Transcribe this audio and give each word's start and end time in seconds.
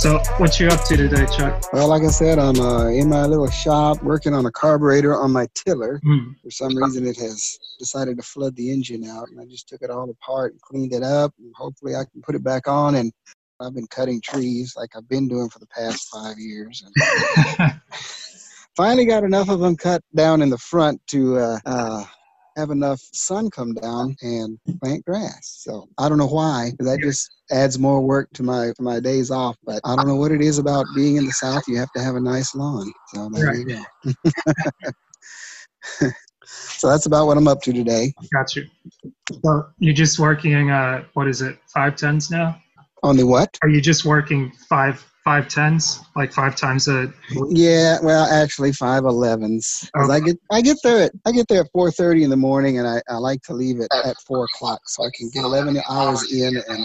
So, 0.00 0.18
what 0.38 0.58
you 0.58 0.68
up 0.68 0.82
to 0.84 0.96
today, 0.96 1.26
Chuck? 1.26 1.62
Well, 1.74 1.86
like 1.88 2.02
I 2.02 2.06
said, 2.06 2.38
I'm 2.38 2.58
uh, 2.58 2.86
in 2.86 3.10
my 3.10 3.26
little 3.26 3.50
shop 3.50 4.02
working 4.02 4.32
on 4.32 4.46
a 4.46 4.50
carburetor 4.50 5.14
on 5.14 5.30
my 5.30 5.46
tiller. 5.54 6.00
Hmm. 6.02 6.32
For 6.42 6.50
some 6.50 6.74
reason, 6.74 7.06
it 7.06 7.18
has 7.18 7.58
decided 7.78 8.16
to 8.16 8.22
flood 8.22 8.56
the 8.56 8.72
engine 8.72 9.04
out, 9.04 9.28
and 9.28 9.38
I 9.38 9.44
just 9.44 9.68
took 9.68 9.82
it 9.82 9.90
all 9.90 10.08
apart 10.08 10.52
and 10.52 10.60
cleaned 10.62 10.94
it 10.94 11.02
up. 11.02 11.34
And 11.38 11.52
hopefully, 11.54 11.96
I 11.96 12.04
can 12.10 12.22
put 12.22 12.34
it 12.34 12.42
back 12.42 12.66
on. 12.66 12.94
And 12.94 13.12
I've 13.60 13.74
been 13.74 13.86
cutting 13.88 14.22
trees 14.22 14.72
like 14.74 14.88
I've 14.96 15.06
been 15.06 15.28
doing 15.28 15.50
for 15.50 15.58
the 15.58 15.66
past 15.66 16.08
five 16.10 16.38
years. 16.38 16.82
And 16.82 17.74
finally, 18.78 19.04
got 19.04 19.22
enough 19.22 19.50
of 19.50 19.60
them 19.60 19.76
cut 19.76 20.02
down 20.14 20.40
in 20.40 20.48
the 20.48 20.56
front 20.56 20.98
to 21.08 21.36
uh, 21.36 21.58
uh, 21.66 22.04
have 22.56 22.70
enough 22.70 23.00
sun 23.12 23.50
come 23.50 23.74
down 23.74 24.16
and 24.22 24.58
plant 24.82 25.04
grass. 25.04 25.60
So 25.62 25.88
I 25.98 26.08
don't 26.08 26.18
know 26.18 26.26
why. 26.26 26.72
That 26.78 27.00
just 27.00 27.30
adds 27.50 27.78
more 27.78 28.00
work 28.00 28.28
to 28.34 28.42
my 28.42 28.72
to 28.76 28.82
my 28.82 29.00
days 29.00 29.30
off. 29.30 29.56
But 29.64 29.80
I 29.84 29.96
don't 29.96 30.06
know 30.06 30.16
what 30.16 30.32
it 30.32 30.40
is 30.40 30.58
about 30.58 30.86
being 30.94 31.16
in 31.16 31.24
the 31.24 31.32
South. 31.32 31.64
You 31.68 31.78
have 31.78 31.92
to 31.92 32.02
have 32.02 32.16
a 32.16 32.20
nice 32.20 32.54
lawn. 32.54 32.90
So 33.14 33.28
there 33.32 33.54
you 33.54 33.64
go. 33.64 34.12
so 36.44 36.88
that's 36.88 37.06
about 37.06 37.26
what 37.26 37.36
I'm 37.36 37.48
up 37.48 37.62
to 37.62 37.72
today. 37.72 38.12
Got 38.32 38.56
you. 38.56 38.66
So, 39.44 39.68
you 39.78 39.92
just 39.92 40.18
working? 40.18 40.70
Uh, 40.70 41.04
what 41.14 41.28
is 41.28 41.42
it? 41.42 41.58
Five 41.72 41.96
tens 41.96 42.30
now? 42.30 42.60
Only 43.02 43.24
what? 43.24 43.56
Are 43.62 43.68
you 43.68 43.80
just 43.80 44.04
working 44.04 44.52
five 44.68 45.09
five 45.24 45.48
tens, 45.48 46.00
like 46.16 46.32
five 46.32 46.56
times 46.56 46.88
a? 46.88 47.12
Yeah, 47.48 47.98
well, 48.02 48.26
actually, 48.26 48.72
five 48.72 49.04
elevens. 49.04 49.90
Cause 49.96 50.10
I 50.10 50.20
get 50.20 50.36
I 50.50 50.60
get 50.62 50.78
there 50.82 51.04
at 51.04 51.12
I 51.26 51.32
get 51.32 51.46
there 51.48 51.62
at 51.62 51.70
four 51.72 51.90
thirty 51.90 52.24
in 52.24 52.30
the 52.30 52.36
morning, 52.36 52.78
and 52.78 52.88
I, 52.88 53.02
I 53.08 53.16
like 53.16 53.42
to 53.42 53.54
leave 53.54 53.80
it 53.80 53.88
at 54.04 54.16
four 54.26 54.44
o'clock 54.44 54.80
so 54.86 55.04
I 55.04 55.10
can 55.14 55.30
get 55.30 55.44
eleven 55.44 55.80
hours 55.88 56.32
in. 56.32 56.56
And 56.68 56.84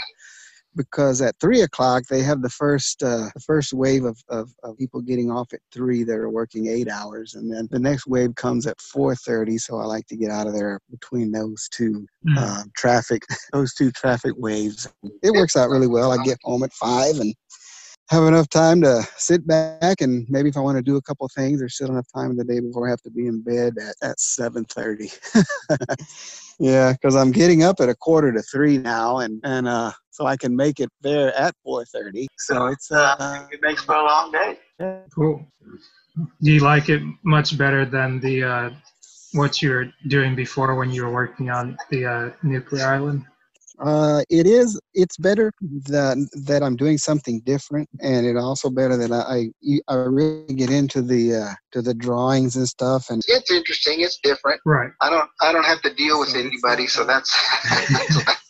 because 0.76 1.22
at 1.22 1.36
three 1.40 1.62
o'clock 1.62 2.04
they 2.10 2.22
have 2.22 2.42
the 2.42 2.50
first 2.50 3.02
uh, 3.02 3.30
the 3.34 3.42
first 3.46 3.74
wave 3.74 4.04
of, 4.04 4.18
of, 4.30 4.50
of 4.64 4.78
people 4.78 5.02
getting 5.02 5.32
off 5.32 5.54
at 5.54 5.62
three 5.74 6.04
that 6.04 6.18
are 6.18 6.30
working 6.30 6.68
eight 6.68 6.90
hours, 6.90 7.36
and 7.36 7.52
then 7.52 7.68
the 7.72 7.80
next 7.80 8.08
wave 8.08 8.36
comes 8.36 8.68
at 8.68 8.80
four 8.82 9.16
thirty. 9.16 9.58
So 9.58 9.78
I 9.78 9.86
like 9.86 10.06
to 10.08 10.18
get 10.18 10.32
out 10.32 10.48
of 10.48 10.54
there 10.54 10.80
between 10.92 11.32
those 11.32 11.70
two 11.72 12.06
Hmm. 12.28 12.38
uh, 12.40 12.64
traffic 12.76 13.22
those 13.54 13.74
two 13.76 13.92
traffic 13.92 14.34
waves. 14.36 14.88
It 15.22 15.32
works 15.32 15.56
out 15.56 15.70
really 15.70 15.88
well. 15.88 16.12
I 16.12 16.24
get 16.24 16.40
home 16.44 16.64
at 16.64 16.74
five 16.74 17.18
and 17.20 17.36
have 18.10 18.24
enough 18.24 18.50
time 18.50 18.82
to 18.82 19.02
sit 19.18 19.46
back 19.48 20.02
and 20.02 20.26
maybe 20.30 20.50
if 20.50 20.58
I 20.58 20.60
want 20.60 20.78
to 20.78 20.84
do 20.84 20.96
a 20.98 21.02
couple 21.02 21.28
things 21.30 21.62
or 21.62 21.70
still 21.70 21.90
enough 21.90 22.08
time 22.14 22.32
in 22.32 22.38
the 22.38 22.44
day 22.44 22.60
before 22.60 22.88
I 22.88 22.92
have 22.92 23.02
to 23.02 23.10
be 23.10 23.28
in 23.28 23.42
bed 23.42 23.74
at, 23.82 23.96
at 24.10 24.18
7.30. 24.18 25.10
yeah, 26.60 26.92
because 26.94 27.16
I'm 27.16 27.32
getting 27.32 27.64
up 27.64 27.80
at 27.80 27.90
a 27.90 27.96
quarter 27.96 28.32
to 28.32 28.42
three 28.44 28.78
now 28.78 29.20
and, 29.20 29.42
and 29.44 29.68
uh, 29.68 29.92
so 30.12 30.26
I 30.28 30.38
can 30.38 30.56
make 30.56 30.80
it 30.80 30.90
there 31.02 31.34
at 31.36 31.56
4.30. 31.66 32.28
So 32.38 32.68
it's 32.68 32.92
uh, 32.92 33.48
It 33.52 33.60
makes 33.62 33.84
for 33.84 33.96
a 33.96 34.04
long 34.04 34.32
day. 34.32 34.60
Cool. 35.14 35.46
Do 36.42 36.52
you 36.52 36.60
like 36.60 36.90
it 36.90 37.02
much 37.24 37.58
better 37.58 37.86
than 37.86 38.20
the 38.20 38.44
uh, 38.44 38.70
what 39.34 39.62
you 39.62 39.70
were 39.70 39.92
doing 40.08 40.36
before 40.36 40.76
when 40.76 40.92
you 40.92 41.04
were 41.06 41.12
working 41.12 41.50
on 41.50 41.78
the 41.90 42.06
uh, 42.06 42.30
nuclear 42.44 42.86
island? 42.86 43.26
Uh, 43.84 44.22
it 44.30 44.48
is. 44.48 44.80
It's 44.94 45.18
better 45.18 45.52
that 45.62 46.18
that 46.46 46.64
I'm 46.64 46.76
doing 46.76 46.98
something 46.98 47.42
different, 47.42 47.90
and 48.02 48.26
it 48.26 48.38
also 48.38 48.70
better 48.70 48.96
that 48.98 49.12
I 49.12 49.50
I, 49.68 49.80
I 49.94 49.96
really 49.96 50.54
get 50.54 50.70
into 50.70 51.02
the 51.02 51.36
uh, 51.36 51.54
to 51.74 51.82
the 51.82 51.94
drawings 51.94 52.56
and 52.56 52.68
stuff. 52.68 53.10
And 53.10 53.22
it's 53.28 53.52
interesting. 53.52 54.02
It's 54.02 54.20
different. 54.20 54.62
Right. 54.66 54.92
I 55.02 55.10
don't 55.10 55.30
I 55.42 55.52
don't 55.52 55.66
have 55.66 55.82
to 55.82 55.94
deal 55.94 56.20
with 56.20 56.30
So 56.30 56.40
anybody, 56.40 56.88
so 56.88 57.04
uh, 57.04 57.06
that's 57.06 58.36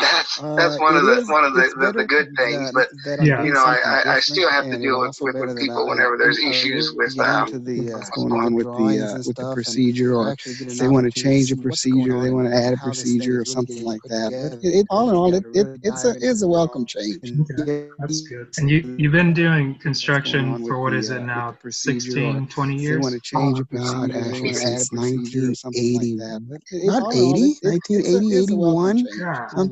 that's 0.00 0.38
that's, 0.38 0.74
uh, 0.76 0.78
one 0.78 0.96
of 0.96 1.04
the 1.04 1.18
is- 1.18 1.28
one 1.28 1.44
of 1.44 1.54
the, 1.54 1.62
it's 1.62 1.74
the, 1.74 1.92
the 1.92 2.04
good 2.04 2.28
things. 2.36 2.72
that- 2.72 2.74
But 2.74 2.88
that 3.04 3.20
I'm 3.20 3.26
Yeah. 3.26 3.42
you 3.44 3.52
know, 3.52 3.64
I, 3.64 3.78
I, 3.84 4.14
I 4.16 4.20
still 4.20 4.50
have 4.50 4.64
to 4.64 4.78
deal 4.78 5.00
with, 5.00 5.16
with, 5.20 5.34
with 5.36 5.58
people 5.58 5.86
whenever 5.88 6.16
there's 6.16 6.38
issues 6.38 6.92
with 6.94 7.18
um, 7.18 7.64
the, 7.64 7.90
uh, 7.92 7.96
what's 7.98 8.10
going 8.10 8.32
on 8.32 8.54
with 8.54 8.66
the 8.66 8.72
uh, 9.06 9.16
with 9.26 9.36
the 9.36 9.52
procedure 9.54 10.14
or 10.14 10.36
they 10.78 10.88
want 10.88 11.12
to 11.12 11.20
change 11.20 11.52
a 11.52 11.56
procedure, 11.56 12.20
they 12.20 12.30
want 12.30 12.48
to 12.48 12.54
add 12.54 12.72
a 12.72 12.76
procedure 12.78 13.40
or 13.40 13.44
something 13.44 13.84
like 13.84 14.02
that. 14.04 14.32
It, 14.62 14.68
it, 14.80 14.86
all 14.90 15.10
in 15.10 15.16
all, 15.16 15.32
it, 15.34 15.44
it, 15.54 15.66
it's 15.82 16.04
a 16.04 16.14
it's 16.20 16.42
a 16.42 16.48
welcome 16.48 16.84
change. 16.86 17.32
Okay. 17.60 17.88
That's 17.98 18.22
good. 18.22 18.48
And 18.58 18.70
you 18.70 18.94
you've 18.98 19.12
been 19.12 19.32
doing 19.34 19.74
construction 19.76 20.56
for 20.66 20.80
with 20.80 20.82
what 20.82 20.90
the, 20.92 20.98
is 20.98 21.10
uh, 21.10 21.16
it 21.16 21.22
now? 21.24 21.56
the 21.62 21.72
16, 21.72 22.46
20 22.48 22.74
If 22.74 22.78
they 22.78 22.82
years? 22.84 23.02
want 23.02 23.14
to 23.14 23.20
change 23.20 23.58
a 23.60 23.64
God, 23.64 24.10
procedure, 24.10 24.18
actually, 24.18 24.50
actually 24.50 24.54
since 24.54 24.90
since 24.90 25.64
1980, 25.64 26.16
not 26.86 27.02
all 27.02 27.12
80, 27.12 27.56
1980, 27.62 28.36
81. 28.42 29.06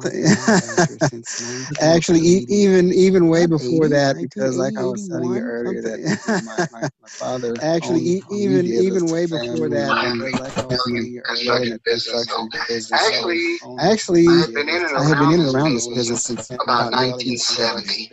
Yeah. 0.04 0.34
Something. 1.00 1.68
Actually, 1.80 2.20
e- 2.20 2.44
even 2.48 2.92
even 2.92 3.28
way 3.28 3.46
before 3.46 3.88
that, 3.88 4.20
because 4.20 4.56
like 4.56 4.76
I 4.76 4.84
was 4.84 5.06
telling 5.08 5.32
you 5.32 5.40
earlier, 5.42 5.82
that 5.82 5.98
my, 6.42 6.62
my, 6.70 6.82
my 7.02 7.08
father 7.18 7.56
actually 7.60 8.00
e- 8.00 8.24
even 8.30 8.72
even 8.72 9.08
way 9.08 9.26
before 9.26 9.68
that, 9.70 9.96
because 10.00 10.36
like 10.38 10.58
I 10.58 10.64
was 10.66 10.84
telling 10.84 11.06
you 11.12 11.22
earlier, 11.28 11.78
construction 11.88 12.48
business. 12.50 12.90
Actually, 12.92 13.58
Actually, 13.78 14.26
I 14.26 14.36
had 14.40 14.52
been 14.54 14.68
in 14.68 14.84
and 14.84 14.96
I 14.96 15.02
in 15.32 15.40
and 15.40 15.40
around 15.40 15.40
around 15.54 15.74
this 15.74 15.88
this 15.88 15.88
business 15.88 16.24
since 16.24 16.50
about 16.60 16.94
1970. 16.94 18.12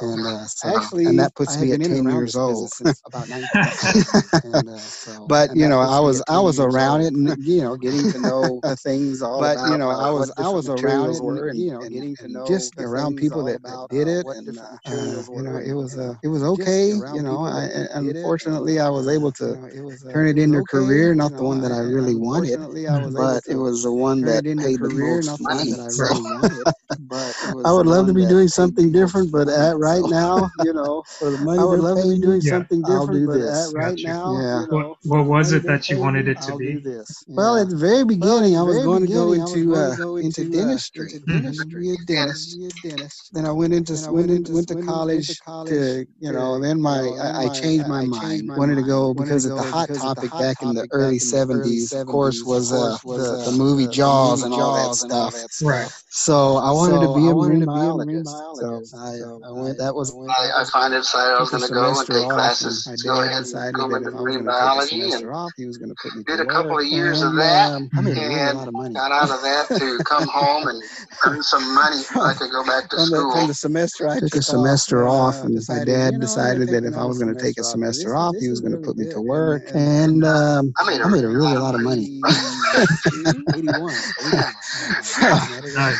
and 0.00 0.26
uh, 0.26 0.44
so, 0.46 0.68
actually, 0.68 1.06
and 1.06 1.18
that 1.18 1.34
puts 1.34 1.58
me 1.60 1.72
at 1.72 1.82
10 1.82 2.08
years 2.08 2.36
old. 2.36 2.72
about 3.04 3.28
And, 4.42 4.68
uh, 4.68 4.90
but 5.26 5.50
you 5.54 5.68
know, 5.68 5.80
I 5.80 6.00
was 6.00 6.22
I 6.28 6.40
was 6.40 6.58
around 6.60 7.02
it, 7.02 7.12
and 7.12 7.36
you 7.46 7.62
know, 7.62 7.76
getting 7.76 8.06
to 8.08 8.18
know 8.18 8.62
the 8.66 8.76
things 8.76 9.22
all 9.22 9.40
But, 9.40 9.60
you 9.64 9.76
know, 9.76 9.90
I 9.90 10.10
was- 10.10 10.30
what 10.36 10.38
I 10.38 10.48
was 10.50 10.68
around 10.68 11.10
materials 11.20 11.42
were, 11.42 11.48
and, 11.48 11.64
you 11.64 11.72
know, 11.72 11.84
and- 11.84 11.92
getting 11.92 12.16
to 12.18 12.28
know 12.28 12.72
just 12.74 12.74
around 12.80 13.16
people 13.16 13.42
that, 13.44 13.56
about, 13.56 13.90
did 13.90 14.08
it, 14.08 14.26
and 14.32 14.58
uh, 14.58 15.22
you 15.32 15.42
know, 15.42 15.56
it 15.56 15.72
was 15.74 15.96
uh, 15.96 16.14
it 16.22 16.28
was 16.28 16.42
okay. 16.42 17.02
You 17.08 17.22
know, 17.22 17.42
I, 17.44 17.64
and 17.94 18.06
did 18.06 18.16
it, 18.16 18.20
unfortunately, 18.22 18.78
I 18.80 18.90
was 18.90 19.08
able 19.08 19.32
to 19.32 19.56
know, 19.56 19.64
it 19.66 19.80
was, 19.82 20.04
uh, 20.04 20.12
turn 20.12 20.28
it 20.28 20.38
into 20.38 20.58
a 20.58 20.64
career, 20.64 21.14
not 21.14 21.36
the 21.36 21.44
one 21.44 21.60
that 21.60 21.72
I 21.72 21.80
really 21.80 22.14
wanted, 22.16 22.60
but 23.16 23.42
it 23.46 23.56
was 23.56 23.82
the 23.82 23.92
one 23.92 24.24
that 24.24 24.44
it 24.46 24.46
into 24.46 24.66
a 24.66 24.70
paid 24.70 24.82
the 24.82 24.90
most 24.90 25.38
money. 25.40 25.78
one 26.88 27.08
that 27.08 27.26
I 27.26 27.32
So 27.32 27.48
really 27.48 27.54
wanted, 27.54 27.64
but 27.64 27.68
I 27.68 27.72
would 27.72 27.86
love 27.86 28.06
to 28.06 28.14
be 28.14 28.26
doing 28.26 28.48
something 28.48 28.92
different, 28.92 29.32
but 29.32 29.48
at 29.48 29.78
right 29.78 30.04
now, 30.06 30.50
you 30.58 30.72
know, 30.72 31.04
for 31.18 31.30
the 31.30 31.38
money 31.38 31.58
I 31.58 31.64
would 31.64 31.80
love 31.80 32.00
to 32.02 32.08
be 32.08 32.18
doing 32.18 32.40
me, 32.40 32.44
Yeah. 32.44 32.52
something 32.52 32.82
I'll 32.84 33.06
different, 33.06 33.20
do 33.20 33.26
but 33.26 33.38
this. 33.38 33.68
at 33.68 33.74
right 33.74 33.96
Gotcha. 33.96 34.08
now, 34.08 34.40
Yeah. 34.40 34.60
you 34.62 34.66
know, 34.68 34.76
What 34.76 34.96
what 35.04 35.26
was 35.26 35.52
it 35.52 35.64
that 35.64 35.88
you 35.90 35.98
wanted 35.98 36.28
it 36.28 36.40
to 36.42 36.52
I'll 36.52 36.58
be? 36.58 36.74
do 36.74 36.80
this. 36.80 37.24
Well, 37.28 37.56
at 37.56 37.68
the 37.70 37.76
very 37.76 38.04
Well, 38.20 38.40
beginning, 38.40 38.54
at 38.54 38.60
I 38.60 38.60
the 38.60 38.66
was 38.66 38.76
very 38.76 38.84
going 38.84 39.02
to 39.06 39.08
go 39.08 39.32
I 39.32 39.38
was 39.44 39.54
into 39.54 39.66
going 39.66 39.78
uh, 39.78 39.90
to 39.90 39.96
go 39.96 40.16
into 40.16 40.42
into, 40.42 40.58
uh, 40.58 40.62
dentistry. 40.64 41.12
into 41.14 41.20
dentistry, 41.20 41.80
Be 41.80 41.90
a 41.92 41.96
and 41.98 42.06
dentist. 42.06 42.56
a 42.66 42.72
dentist. 42.88 43.30
Then 43.32 43.46
I 43.46 43.52
went 43.52 43.74
into 43.74 43.94
I 43.94 44.10
went, 44.10 44.28
went 44.28 44.30
into, 44.30 44.52
into- 44.52 44.52
went 44.54 44.68
to 44.68 44.76
college, 44.76 45.26
to 45.28 45.36
college 45.44 45.70
to 45.70 46.06
you 46.20 46.32
know. 46.32 46.58
to, 46.58 46.60
Then 46.60 46.80
my 46.80 47.00
I, 47.20 47.44
I 47.44 47.48
changed 47.48 47.86
my 47.88 48.00
I- 48.00 48.02
I 48.02 48.06
mind. 48.06 48.48
wanted 48.56 48.76
to 48.76 48.82
go 48.82 49.14
because 49.14 49.46
Wanted 49.46 49.52
of 49.52 49.56
the 49.56 49.62
hot 49.64 49.88
because 49.88 50.04
of 50.04 50.14
the 50.14 50.22
topic 50.22 50.30
back 50.38 50.62
in 50.62 50.74
the 50.74 50.86
early 50.92 51.18
back 51.18 51.22
in 51.22 51.42
the 51.42 51.46
early 51.52 51.78
'70s. 51.78 51.92
Of 51.92 52.06
course, 52.06 52.42
was 52.44 52.72
of 52.72 52.78
uh, 52.78 52.98
course, 52.98 53.04
was, 53.04 53.30
the, 53.30 53.32
uh, 53.32 53.44
the 53.44 53.52
movie 53.52 53.86
the- 53.86 53.88
the 53.88 53.92
Jaws 53.92 54.42
and 54.42 54.54
all 54.54 54.72
that 54.72 54.82
Jaws 54.86 55.02
and 55.02 55.12
all 55.12 55.30
stuff. 55.30 55.42
that 55.42 55.52
stuff. 55.52 55.68
Right. 55.68 55.92
So 56.16 56.56
I 56.56 56.72
wanted 56.72 57.04
So 57.04 57.12
to 57.12 57.20
be 57.20 57.28
I 57.28 57.30
a 57.30 57.34
marine 57.34 57.60
to 57.60 57.66
be 57.68 57.72
a 57.76 57.92
marine 57.92 58.24
biologist. 58.24 58.24
biologist. 58.24 58.90
So 58.90 58.98
I, 58.98 59.18
So 59.20 59.40
I 59.44 59.52
went. 59.52 59.76
That 59.76 59.94
was 59.94 60.08
I, 60.16 60.62
I 60.62 60.64
finally 60.64 61.00
decided 61.04 61.36
I 61.36 61.40
was 61.44 61.50
going 61.50 61.68
to 61.68 61.74
go 61.76 61.92
and 61.92 62.08
take 62.08 62.28
classes 62.32 62.86
and 62.86 62.96
to 62.96 63.04
go 63.04 63.20
ahead 63.20 63.44
and 63.44 63.52
that 63.52 63.68
into 63.76 63.84
I 63.84 64.16
marine 64.16 64.16
going 64.16 64.16
to 64.16 64.16
take 64.16 64.40
a 64.40 64.44
biology 64.48 65.12
and 65.12 65.28
off, 65.28 65.52
he 65.60 65.66
was 65.66 65.76
going 65.76 65.92
to 65.92 65.98
put 66.00 66.16
me 66.16 66.24
did 66.24 66.40
a 66.40 66.46
couple 66.48 66.78
of 66.80 66.86
years 66.86 67.20
of 67.20 67.36
that 67.36 67.68
um, 67.68 67.90
I 67.92 68.00
made 68.00 68.16
a 68.16 68.20
and 68.32 68.56
lot 68.56 68.66
of 68.66 68.72
money. 68.72 68.94
got 68.94 69.12
out 69.12 69.28
of 69.28 69.42
that 69.44 69.68
to 69.76 70.00
come 70.08 70.26
home 70.26 70.68
and 70.68 70.82
earn 71.26 71.42
some 71.42 71.74
money 71.74 72.00
so 72.00 72.16
I 72.22 72.32
could 72.32 72.50
go 72.50 72.64
back 72.64 72.88
to 72.88 72.96
from 72.96 73.10
the, 73.12 73.16
school. 73.20 73.32
from 73.36 73.48
the 73.48 73.54
semester 73.54 74.08
I 74.08 74.14
took, 74.16 74.30
Took 74.32 74.40
a 74.40 74.42
semester 74.42 75.06
off, 75.06 75.36
uh, 75.36 75.52
and 75.52 75.60
my 75.68 75.84
dad 75.84 75.86
you 75.86 75.92
know, 75.92 76.00
I'm 76.00 76.10
gonna 76.12 76.18
decided 76.24 76.68
that 76.72 76.84
if 76.84 76.96
I 76.96 77.04
was 77.04 77.18
going 77.20 77.34
to 77.36 77.40
take 77.42 77.60
a 77.60 77.64
semester 77.64 78.16
off, 78.16 78.32
'cause 78.32 78.40
semester 78.40 78.40
this- 78.40 78.40
off, 78.40 78.40
he 78.40 78.48
was 78.48 78.60
going 78.64 78.72
to 78.72 78.80
put 78.80 78.96
me 78.96 79.04
to 79.12 79.20
work, 79.20 79.62
and, 79.74 80.24
and 80.24 80.24
um, 80.24 80.72
I 80.80 80.88
made 80.88 81.00
a 81.00 81.04
I 81.04 81.08
a 81.12 81.28
really 81.28 81.56
lot 81.60 81.74
of 81.74 81.82
money. 81.82 82.08
81. 83.54 84.02
81. 84.20 84.52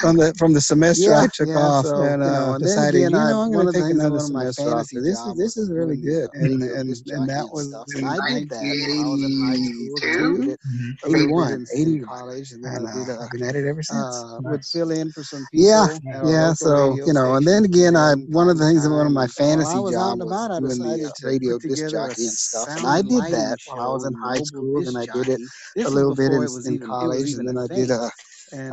From 0.00 0.17
the 0.17 0.34
from 0.38 0.52
the 0.52 0.61
semester 0.61 1.14
I 1.14 1.26
took 1.26 1.49
yeah, 1.49 1.56
off 1.56 1.87
so, 1.87 2.02
and 2.02 2.23
you 2.23 2.28
uh, 2.28 2.32
know, 2.32 2.58
then 2.58 2.58
decided, 2.58 2.99
again, 2.99 3.12
you 3.12 3.19
I- 3.19 3.31
know, 3.31 3.40
I'm 3.40 3.52
going 3.52 3.67
to 3.67 3.73
take 3.73 3.88
another 3.90 4.19
one 4.19 4.25
of 4.25 4.31
my 4.32 4.44
semester 4.44 4.69
off. 4.75 4.88
This 4.93 5.25
is 5.26 5.34
this 5.37 5.56
is 5.56 5.70
really 5.70 5.96
good, 5.96 6.28
the 6.32 6.38
and 6.44 6.62
and 6.62 6.90
and 7.11 7.28
that 7.28 7.49
was 7.50 7.69
stuff. 7.69 7.87
And 7.94 8.05
I 8.06 8.20
did 8.20 8.49
that 8.50 8.76
when 8.78 8.90
I 8.90 9.06
was 9.06 9.23
in 9.23 9.32
high 9.32 9.61
school, 9.61 10.00
then 10.00 10.12
I 10.20 10.28
82, 10.28 10.37
did 10.37 10.49
it 10.55 10.61
Mhm. 10.67 10.96
a 11.05 11.08
little 11.08 11.32
bit 11.32 11.49
81, 11.49 11.52
in, 11.52 11.67
in 11.82 11.96
81. 11.96 12.08
college, 12.08 12.52
and 12.52 12.64
then 12.64 12.75
and 12.75 12.88
I 12.88 12.93
did 12.93 13.08
uh, 13.08 13.12
a 13.12 13.19
I've 13.20 13.31
been 13.31 13.43
at 13.43 13.55
it 13.56 13.67
ever 13.67 13.82
since. 13.82 14.25
uh, 14.25 14.40
would 14.43 14.64
fill 14.64 14.90
in 14.90 15.12
for 15.12 15.22
some 15.22 15.46
people. 15.52 15.67
Yeah, 15.67 15.87
yeah. 16.25 16.52
So 16.55 16.99
you 17.05 17.12
know, 17.12 17.34
and 17.34 17.46
then 17.46 17.64
again, 17.64 17.96
I 17.96 18.14
one 18.14 18.49
of 18.49 18.58
the 18.58 18.64
things 18.67 18.84
that 18.84 18.90
one 18.90 19.06
of 19.06 19.12
my 19.12 19.26
And 19.38 19.49
while 19.50 19.67
I 19.67 19.79
fantasy 19.79 19.79
was 19.79 19.96
out 19.96 20.12
job 20.12 20.20
and 20.20 20.22
was 20.22 20.32
about, 20.32 20.50
I 20.50 20.61
doing 20.61 20.82
the 20.82 20.84
decided 20.84 21.06
uh, 21.06 21.12
to 21.17 21.26
radio 21.26 21.58
disc 21.58 21.87
jockey 21.88 22.26
and 22.26 22.38
stuff, 22.38 22.69
and 22.76 22.87
I 22.87 23.02
did 23.02 23.29
that 23.31 23.58
while 23.64 23.81
I 23.81 23.88
was 23.88 24.05
in 24.05 24.14
high 24.14 24.40
school. 24.40 24.87
and 24.87 24.96
I 24.99 25.06
did 25.06 25.29
it 25.29 25.40
a 25.84 25.90
little 25.90 26.12
bit 26.12 26.32
before 26.32 26.37
in, 26.37 26.43
it 26.44 26.50
was 26.50 26.66
in 26.67 26.77
even 26.77 26.93
it 27.01 27.03
was 27.03 27.23
college, 27.23 27.33
and 27.35 27.49
then 27.49 27.59
I 27.59 27.67
did 27.69 27.91
a 27.91 28.11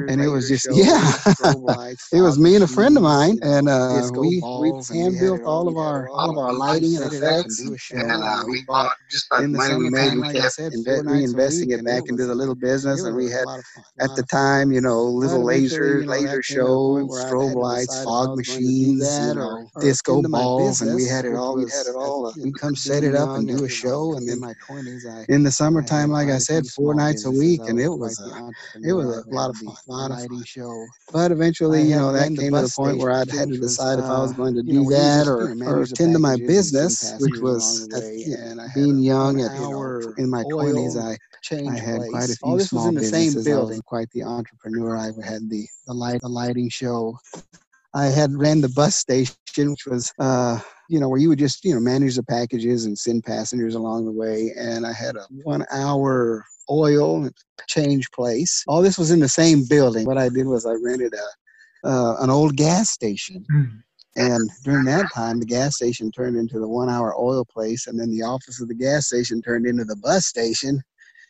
And 0.06 0.20
it 0.20 0.28
was 0.28 0.48
just 0.48 0.68
yeah. 0.70 1.12
It 2.18 2.22
was 2.22 2.38
me 2.38 2.54
and 2.54 2.64
a 2.64 2.68
friend 2.68 2.96
of 2.96 3.02
mine, 3.02 3.38
and 3.42 3.68
uh, 3.68 4.10
we 4.12 4.40
we 4.60 4.72
we 4.90 4.98
hand 4.98 5.18
built 5.20 5.42
all 5.44 5.68
of 5.68 5.74
We 5.74 5.80
our 5.80 6.08
all 6.08 6.30
of 6.30 6.38
our 6.38 6.52
lighting 6.52 6.96
and 6.96 7.04
set 7.04 7.12
it 7.12 7.22
up 7.22 7.46
and 7.46 7.46
effects, 7.46 7.60
and, 7.60 7.80
show, 7.80 7.96
and 7.96 8.10
And 8.12 8.22
uh, 8.22 8.26
uh, 8.26 8.44
we 8.46 8.52
we 8.52 8.64
bought 8.64 8.92
just 9.10 9.26
about 9.30 9.42
the 9.42 9.48
money 9.48 9.74
we 9.76 9.90
made. 9.90 10.14
We 10.16 10.32
kept 10.32 10.52
said, 10.54 10.72
four 10.84 11.02
inve- 11.02 11.04
nights 11.04 11.32
a 11.32 11.36
reinvesting 11.36 11.70
it 11.72 11.84
back 11.84 12.02
into 12.08 12.26
the 12.26 12.34
little 12.34 12.54
business, 12.54 13.04
and 13.04 13.16
we 13.16 13.30
had 13.30 13.44
lot 13.46 13.58
of 13.58 13.66
fun, 13.66 13.84
a 14.00 14.04
at 14.04 14.10
the 14.16 14.22
time, 14.24 14.72
you 14.72 14.80
know, 14.80 15.02
little 15.02 15.44
laser 15.44 16.02
laser 16.02 16.30
that 16.30 16.44
came 16.48 16.58
to 16.58 16.64
the 16.66 16.76
point 16.76 17.10
shows, 17.10 17.24
strobe 17.24 17.54
lights, 17.54 17.86
decide 17.86 18.02
if 18.02 18.08
I 18.08 18.10
fog 18.10 18.28
was 18.28 18.42
going 18.46 18.64
to 18.64 18.72
do 18.72 18.96
machines, 18.96 19.18
you 19.20 19.34
know, 19.34 19.42
or, 19.42 19.68
or 19.74 19.82
disco 19.82 20.14
tend 20.14 20.24
to 20.24 20.28
my 20.28 20.38
balls, 20.42 20.80
and 20.82 20.94
we 20.94 21.04
had 21.04 21.24
it 21.24 21.34
all. 21.34 21.56
We'd 21.56 21.70
had 21.70 21.86
it 21.86 21.94
all. 21.96 22.26
Uh, 22.26 22.32
we 22.42 22.52
come 22.52 22.74
set 22.76 23.04
it 23.04 23.14
up 23.14 23.30
and 23.30 23.46
do 23.48 23.64
a 23.64 23.68
show, 23.68 24.14
and 24.14 24.28
then 24.28 24.40
my 24.40 24.54
twenties, 24.66 25.06
I 25.06 25.24
in 25.28 25.42
the 25.42 25.52
summertime, 25.52 26.10
like 26.10 26.28
I 26.28 26.38
said, 26.38 26.66
four 26.66 26.94
nights 26.94 27.24
a 27.24 27.30
week, 27.30 27.60
and 27.68 27.80
it 27.80 27.88
was 27.88 28.20
a 28.20 28.52
it 28.88 28.92
was 28.92 29.06
a 29.26 29.30
lot 29.30 29.50
of 29.50 29.56
fun, 29.56 29.74
lot 29.88 30.10
of 30.10 30.18
fun. 30.18 30.44
show. 30.44 30.86
But 31.12 31.32
eventually, 31.32 31.82
you 31.82 31.94
had 31.94 32.07
know, 32.12 32.18
that 32.18 32.36
came 32.36 32.52
to 32.52 32.62
the 32.62 32.72
point 32.76 32.98
where 32.98 33.12
I 33.12 33.18
had 33.18 33.48
to 33.48 33.58
decide 33.58 33.98
if 33.98 34.04
I 34.04 34.20
was 34.20 34.32
uh, 34.32 34.34
going 34.34 34.54
to 34.54 34.62
do 34.62 34.84
that 34.90 35.26
or 35.26 35.52
or 35.64 35.84
tend 35.84 36.14
to 36.14 36.18
my 36.18 36.36
packages 36.36 36.72
and 36.74 36.92
send 36.92 37.18
business, 37.18 37.20
which 37.20 37.40
was 37.40 37.88
the 37.88 37.96
at, 37.96 38.02
way. 38.02 38.16
you 38.26 38.36
know, 38.36 38.44
And 38.44 38.60
I 38.60 38.64
had 38.64 38.74
being 38.74 38.98
young 39.00 39.40
at 39.40 39.52
in 40.18 40.30
my 40.30 40.44
twenties. 40.50 40.96
I 40.96 41.16
I 41.68 41.78
had 41.78 42.00
quite 42.10 42.30
a 42.30 42.36
few 42.36 42.58
this 42.58 42.60
was 42.60 42.68
small 42.68 42.88
in 42.88 42.94
the 42.94 43.02
same 43.02 43.26
businesses. 43.26 43.46
I 43.48 43.50
was 43.50 43.66
building. 43.68 43.82
quite 43.82 44.10
the 44.10 44.22
entrepreneur. 44.24 44.96
I 44.96 45.06
had 45.24 45.48
the 45.48 45.66
the 45.86 45.94
light 45.94 46.20
the 46.20 46.28
lighting 46.28 46.68
show. 46.68 47.18
I 47.94 48.06
had 48.06 48.34
ran 48.34 48.60
the 48.60 48.68
bus 48.68 48.96
station, 48.96 49.34
which 49.56 49.86
was 49.86 50.12
uh, 50.18 50.60
you 50.88 51.00
know 51.00 51.08
where 51.08 51.18
you 51.18 51.28
would 51.28 51.38
just 51.38 51.64
you 51.64 51.74
know 51.74 51.80
manage 51.80 52.16
the 52.16 52.22
packages 52.22 52.84
and 52.84 52.98
send 52.98 53.24
passengers 53.24 53.74
along 53.74 54.04
the 54.04 54.12
way. 54.12 54.52
And 54.58 54.86
I 54.86 54.92
had 54.92 55.16
a 55.16 55.24
one 55.42 55.64
hour 55.72 56.44
oil 56.70 57.28
change 57.66 58.10
place. 58.10 58.64
All 58.68 58.82
this 58.82 58.98
was 58.98 59.10
in 59.10 59.20
the 59.20 59.28
same 59.28 59.64
building. 59.68 60.06
What 60.06 60.18
I 60.18 60.28
did 60.28 60.46
was 60.46 60.66
I 60.66 60.72
rented 60.72 61.14
a 61.14 61.26
uh, 61.84 62.16
an 62.20 62.30
old 62.30 62.56
gas 62.56 62.90
station. 62.90 63.44
Mhm. 63.50 63.82
And 64.16 64.50
during 64.64 64.84
that 64.86 65.12
time, 65.14 65.38
the 65.38 65.46
gas 65.46 65.76
station 65.76 66.10
turned 66.10 66.36
into 66.36 66.58
the 66.58 66.68
one 66.68 66.88
hour 66.88 67.14
oil 67.16 67.44
place, 67.44 67.86
and 67.86 67.98
then 67.98 68.10
the 68.10 68.22
office 68.22 68.60
of 68.60 68.66
the 68.66 68.74
gas 68.74 69.06
station 69.06 69.40
turned 69.40 69.66
into 69.66 69.84
the 69.84 69.96
bus 69.96 70.26
station. 70.26 70.82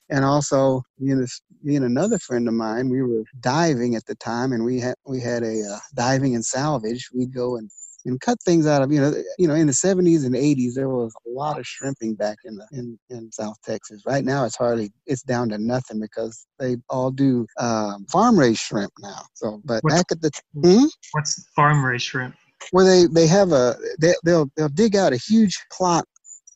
And 0.09 0.25
also, 0.25 0.83
me 0.99 1.11
and, 1.11 1.23
this, 1.23 1.43
me 1.63 1.77
and 1.77 1.85
another 1.85 2.19
friend 2.19 2.49
of 2.49 2.55
mine, 2.55 2.89
we 2.89 3.03
were 3.03 3.25
diving 3.41 3.95
at 3.95 4.07
the 4.07 4.15
time, 4.15 4.53
and 4.55 4.65
we 4.65 4.81
had 4.81 4.95
we 5.07 5.21
had 5.21 5.43
a 5.43 5.63
uh, 5.71 5.79
diving 5.95 6.35
and 6.35 6.45
salvage. 6.45 7.11
We'd 7.15 7.35
go 7.35 7.57
and, 7.57 7.71
and 8.07 8.21
cut 8.21 8.39
things 8.45 8.67
out 8.67 8.83
of 8.83 8.93
you 8.93 9.01
know 9.01 9.13
you 9.39 9.49
know 9.49 9.55
in 9.55 9.67
the 9.67 9.73
70s 9.73 10.25
and 10.25 10.35
80s 10.35 10.75
there 10.75 10.89
was 10.89 11.13
a 11.27 11.31
lot 11.31 11.59
of 11.59 11.67
shrimping 11.67 12.15
back 12.15 12.39
in 12.45 12.57
the 12.57 12.67
in, 12.73 12.99
in 13.11 13.31
South 13.33 13.57
Texas. 13.65 14.03
Right 14.07 14.25
now 14.25 14.45
it's 14.45 14.57
hardly 14.57 14.91
it's 15.07 15.23
down 15.23 15.49
to 15.51 15.59
nothing 15.59 16.01
because 16.01 16.47
they 16.59 16.77
all 16.89 17.11
do 17.11 17.47
um, 17.59 18.07
farm 18.11 18.39
raised 18.39 18.61
shrimp 18.61 18.93
now. 19.01 19.23
So, 19.35 19.61
but 19.65 19.83
What's- 19.83 19.97
back 19.97 20.07
at 20.13 20.21
the 20.23 20.31
hmm? 20.55 20.85
What's 21.13 21.49
farm 21.57 21.85
raised 21.85 22.05
shrimp? 22.05 22.35
Well, 22.73 22.87
they 22.87 23.07
they 23.07 23.27
have 23.27 23.53
a 23.53 23.77
they, 24.01 24.15
they'll 24.25 24.51
they'll 24.57 24.69
dig 24.69 24.97
out 24.97 25.13
a 25.13 25.17
huge 25.17 25.59
plot 25.73 26.05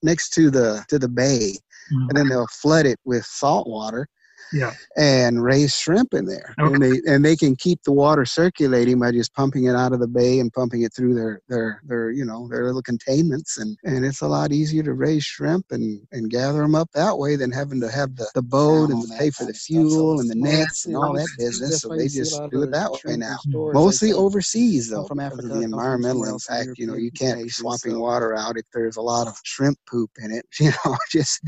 next 0.02 0.30
to 0.34 0.50
the 0.50 0.84
to 0.88 0.98
the 0.98 1.08
bay 1.08 1.54
Mhm. 1.92 2.08
and 2.08 2.16
then 2.16 2.28
they'll 2.28 2.46
flood 2.48 2.86
it 2.86 2.98
with 3.04 3.24
salt 3.24 3.66
water 3.68 4.06
Yeah. 4.52 4.72
and 4.96 5.42
raise 5.42 5.76
shrimp 5.76 6.14
in 6.14 6.26
there. 6.26 6.54
Okay. 6.60 6.74
and 6.74 6.82
they 6.82 7.12
and 7.12 7.24
they 7.24 7.36
can 7.36 7.56
keep 7.56 7.82
the 7.84 7.92
water 7.92 8.24
circulating 8.24 8.98
by 8.98 9.12
just 9.12 9.34
pumping 9.34 9.64
it 9.64 9.74
out 9.74 9.92
of 9.92 10.00
the 10.00 10.08
bay 10.08 10.38
and 10.38 10.52
pumping 10.52 10.82
it 10.82 10.92
through 10.94 11.14
their 11.14 11.40
their 11.48 11.80
their 11.84 12.10
you 12.10 12.24
know 12.24 12.48
their 12.48 12.64
little 12.64 12.82
containments. 12.82 13.58
And 13.58 13.76
and 13.84 14.04
it's 14.04 14.20
a 14.22 14.28
lot 14.28 14.52
easier 14.52 14.82
to 14.82 14.92
raise 14.92 15.24
shrimp 15.24 15.66
and 15.70 16.00
and 16.12 16.30
gather 16.30 16.62
them 16.62 16.74
up 16.74 16.90
that 16.94 17.16
way 17.16 17.36
than 17.36 17.50
having 17.50 17.80
to 17.80 17.90
have 17.90 18.16
the 18.16 18.30
the 18.34 18.42
boat 18.42 18.90
and 18.90 18.94
on 18.94 19.02
to 19.02 19.08
that 19.08 19.18
pay 19.18 19.30
for 19.30 19.44
the 19.44 19.50
of 19.50 19.56
stuff. 19.56 19.74
So 19.74 19.88
fuel 19.88 20.20
and 20.20 20.30
the 20.30 20.34
nets 20.34 20.86
and 20.86 20.96
all 20.96 21.14
that 21.14 21.28
business. 21.38 21.80
So 21.80 21.88
they 21.88 22.04
you 22.04 22.08
see 22.08 22.20
a 22.20 22.24
just 22.24 22.50
do 22.50 22.62
it 22.62 22.70
that 22.72 22.90
way 23.04 23.16
now. 23.16 23.36
mostly 23.46 24.12
overseas 24.12 24.90
though 24.90 25.06
from 25.06 25.18
because 25.18 25.38
Africa, 25.38 25.54
the 25.54 25.62
environmental 25.62 26.24
somewhere 26.24 26.28
in 26.30 26.64
impact. 26.66 26.78
You 26.78 26.86
know 26.86 26.94
you 26.96 27.10
can't 27.10 27.38
be 27.38 27.44
nations, 27.44 27.56
swapping 27.56 27.98
water 27.98 28.34
out 28.36 28.56
if 28.56 28.64
there's 28.72 28.96
a 28.96 29.02
lot 29.02 29.26
of 29.26 29.38
shrimp 29.44 29.78
poop 29.88 30.10
in 30.22 30.30
it. 30.30 30.46
You 30.62 30.70
know 30.84 30.96
just 31.10 31.40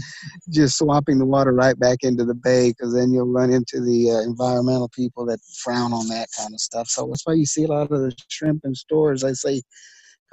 just 0.50 0.78
swapping 0.78 1.18
the 1.18 1.24
water 1.24 1.52
right 1.52 1.78
back 1.78 1.98
into 2.02 2.24
the 2.24 2.34
bay 2.34 2.72
because 2.84 2.94
then 2.94 3.12
you'll 3.12 3.32
run 3.32 3.50
into 3.50 3.80
the 3.80 4.10
uh, 4.10 4.20
environmental 4.20 4.88
people 4.90 5.24
that 5.24 5.40
frown 5.62 5.94
on 5.94 6.06
that 6.08 6.28
kind 6.36 6.52
of 6.52 6.60
stuff. 6.60 6.86
So 6.86 7.06
that's 7.06 7.26
why 7.26 7.32
you 7.32 7.46
see 7.46 7.64
a 7.64 7.68
lot 7.68 7.90
of 7.90 8.00
the 8.00 8.14
shrimp 8.28 8.62
in 8.64 8.74
stores. 8.74 9.24
I 9.24 9.32
say 9.32 9.62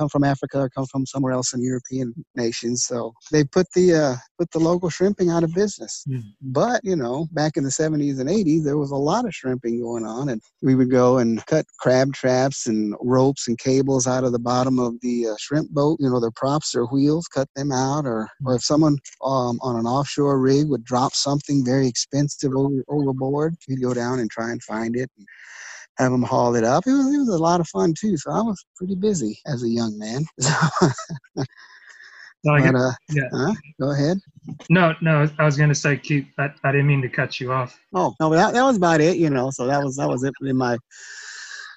come 0.01 0.09
from 0.09 0.23
africa 0.23 0.57
or 0.59 0.69
come 0.69 0.87
from 0.87 1.05
somewhere 1.05 1.33
else 1.33 1.53
in 1.53 1.61
european 1.61 2.13
nations. 2.35 2.85
So 2.85 3.13
they 3.31 3.43
put 3.43 3.67
the 3.73 3.93
uh, 3.93 4.15
put 4.37 4.51
the 4.51 4.59
local 4.59 4.89
shrimping 4.89 5.29
out 5.29 5.43
of 5.43 5.53
business. 5.53 6.03
Hmm. 6.07 6.19
but 6.41 6.81
you 6.83 6.95
know 6.95 7.27
back 7.31 7.57
in 7.57 7.63
the 7.63 7.69
70s 7.69 8.19
and 8.19 8.29
80s 8.29 8.63
there 8.63 8.77
was 8.77 8.91
a 8.91 8.95
lot 8.95 9.25
of 9.25 9.33
shrimping 9.33 9.81
going 9.81 10.05
on 10.05 10.29
and 10.29 10.41
we 10.61 10.75
would 10.75 10.89
go 10.89 11.17
and 11.19 11.45
cut 11.45 11.65
crab 11.79 12.13
traps 12.13 12.67
and 12.67 12.95
ropes 13.01 13.47
and 13.47 13.57
cables 13.59 14.07
out 14.07 14.23
of 14.23 14.31
the 14.31 14.39
bottom 14.39 14.79
of 14.79 14.99
the 15.01 15.27
uh, 15.27 15.35
shrimp 15.39 15.69
boat 15.71 15.97
you 15.99 16.09
know 16.09 16.19
their 16.19 16.31
props 16.31 16.71
their 16.71 16.85
wheels 16.85 17.27
cut 17.27 17.47
them 17.55 17.71
out 17.71 18.05
or 18.05 18.27
or 18.45 18.55
if 18.55 18.63
someone 18.63 18.97
um, 19.23 19.59
on 19.61 19.75
an 19.77 19.85
offshore 19.85 20.39
rig 20.39 20.67
would 20.69 20.83
drop 20.83 21.13
something 21.13 21.63
very 21.65 21.87
expensive 21.87 22.53
over, 22.55 22.83
overboard 22.89 23.55
we'd 23.67 23.81
go 23.81 23.93
down 23.93 24.19
and 24.19 24.29
try 24.31 24.49
and 24.51 24.63
find 24.63 24.95
it. 24.95 25.09
and 25.17 25.27
have 25.97 26.11
them 26.11 26.23
haul 26.23 26.55
it 26.55 26.63
up 26.63 26.83
it 26.87 26.91
was, 26.91 27.13
it 27.13 27.17
was 27.17 27.29
a 27.29 27.37
lot 27.37 27.59
of 27.59 27.67
fun 27.67 27.93
too 27.99 28.17
so 28.17 28.31
i 28.31 28.41
was 28.41 28.63
pretty 28.75 28.95
busy 28.95 29.39
as 29.45 29.63
a 29.63 29.69
young 29.69 29.97
man 29.97 30.23
No, 32.43 32.55
I 32.55 32.71
but 32.71 32.75
uh 32.75 32.91
yeah. 33.09 33.29
huh? 33.31 33.53
go 33.79 33.91
ahead 33.91 34.17
no, 34.69 34.95
no. 35.01 35.29
I 35.37 35.45
was 35.45 35.57
gonna 35.57 35.75
say 35.75 35.97
keep. 35.97 36.31
I, 36.37 36.51
I 36.63 36.71
didn't 36.71 36.87
mean 36.87 37.01
to 37.01 37.09
cut 37.09 37.39
you 37.39 37.51
off. 37.51 37.79
Oh 37.93 38.15
no, 38.19 38.29
but 38.29 38.37
that, 38.37 38.53
that 38.53 38.63
was 38.63 38.77
about 38.77 39.01
it, 39.01 39.17
you 39.17 39.29
know. 39.29 39.51
So 39.51 39.67
that 39.67 39.83
was 39.83 39.97
that 39.97 40.07
was 40.07 40.23
it 40.23 40.33
in 40.41 40.57
my 40.57 40.77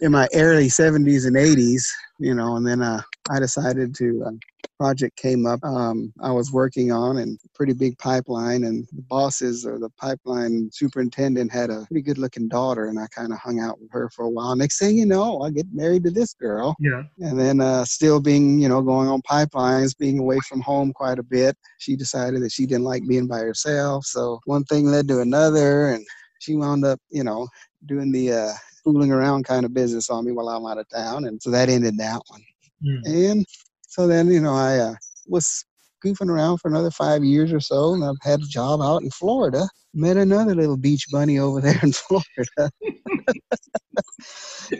in 0.00 0.12
my 0.12 0.28
early 0.34 0.68
seventies 0.68 1.24
and 1.24 1.36
eighties, 1.36 1.92
you 2.18 2.34
know. 2.34 2.56
And 2.56 2.66
then 2.66 2.82
uh, 2.82 3.00
I 3.30 3.38
decided 3.38 3.94
to 3.96 4.24
uh, 4.26 4.30
project 4.78 5.16
came 5.16 5.46
up. 5.46 5.62
Um, 5.64 6.12
I 6.20 6.30
was 6.30 6.52
working 6.52 6.92
on 6.92 7.18
and 7.18 7.38
pretty 7.54 7.72
big 7.72 7.96
pipeline, 7.98 8.64
and 8.64 8.86
the 8.92 9.02
bosses 9.02 9.64
or 9.64 9.78
the 9.78 9.90
pipeline 9.90 10.68
superintendent 10.72 11.52
had 11.52 11.70
a 11.70 11.84
pretty 11.86 12.02
good 12.02 12.18
looking 12.18 12.48
daughter, 12.48 12.86
and 12.86 12.98
I 12.98 13.06
kind 13.08 13.32
of 13.32 13.38
hung 13.38 13.60
out 13.60 13.80
with 13.80 13.90
her 13.92 14.10
for 14.10 14.24
a 14.24 14.30
while. 14.30 14.54
Next 14.56 14.78
thing 14.78 14.98
you 14.98 15.06
know, 15.06 15.42
I 15.42 15.50
get 15.50 15.66
married 15.72 16.04
to 16.04 16.10
this 16.10 16.34
girl, 16.34 16.74
Yeah. 16.80 17.02
and 17.20 17.38
then 17.38 17.60
uh, 17.60 17.84
still 17.84 18.20
being 18.20 18.58
you 18.60 18.68
know 18.68 18.82
going 18.82 19.08
on 19.08 19.22
pipelines, 19.22 19.96
being 19.96 20.18
away 20.18 20.40
from 20.48 20.60
home 20.60 20.92
quite 20.92 21.18
a 21.18 21.22
bit. 21.22 21.56
She 21.78 21.96
decided 21.96 22.42
that 22.42 22.52
she 22.52 22.66
didn't 22.66 22.84
like 22.84 23.06
being 23.06 23.26
by 23.26 23.38
herself, 23.38 24.04
so 24.04 24.40
one 24.44 24.64
thing 24.64 24.86
led 24.86 25.08
to 25.08 25.20
another, 25.20 25.88
and 25.88 26.04
she 26.44 26.56
wound 26.56 26.84
up, 26.84 27.00
you 27.10 27.24
know, 27.24 27.48
doing 27.86 28.12
the 28.12 28.32
uh, 28.32 28.52
fooling 28.82 29.12
around 29.12 29.44
kind 29.44 29.64
of 29.64 29.72
business 29.72 30.10
on 30.10 30.24
me 30.24 30.32
while 30.32 30.48
I'm 30.48 30.66
out 30.66 30.78
of 30.78 30.88
town, 30.88 31.24
and 31.24 31.42
so 31.42 31.50
that 31.50 31.68
ended 31.68 31.96
that 31.98 32.20
one. 32.28 32.42
Mm. 32.84 33.30
And 33.32 33.46
so 33.88 34.06
then, 34.06 34.28
you 34.28 34.40
know, 34.40 34.54
I 34.54 34.78
uh, 34.78 34.94
was 35.26 35.64
goofing 36.04 36.28
around 36.28 36.58
for 36.58 36.68
another 36.68 36.90
five 36.90 37.24
years 37.24 37.52
or 37.52 37.60
so, 37.60 37.94
and 37.94 38.04
I've 38.04 38.16
had 38.22 38.40
a 38.40 38.46
job 38.46 38.80
out 38.82 39.02
in 39.02 39.10
Florida. 39.10 39.66
Met 39.94 40.16
another 40.16 40.54
little 40.54 40.76
beach 40.76 41.06
bunny 41.10 41.38
over 41.38 41.60
there 41.62 41.80
in 41.82 41.92
Florida. 41.92 42.70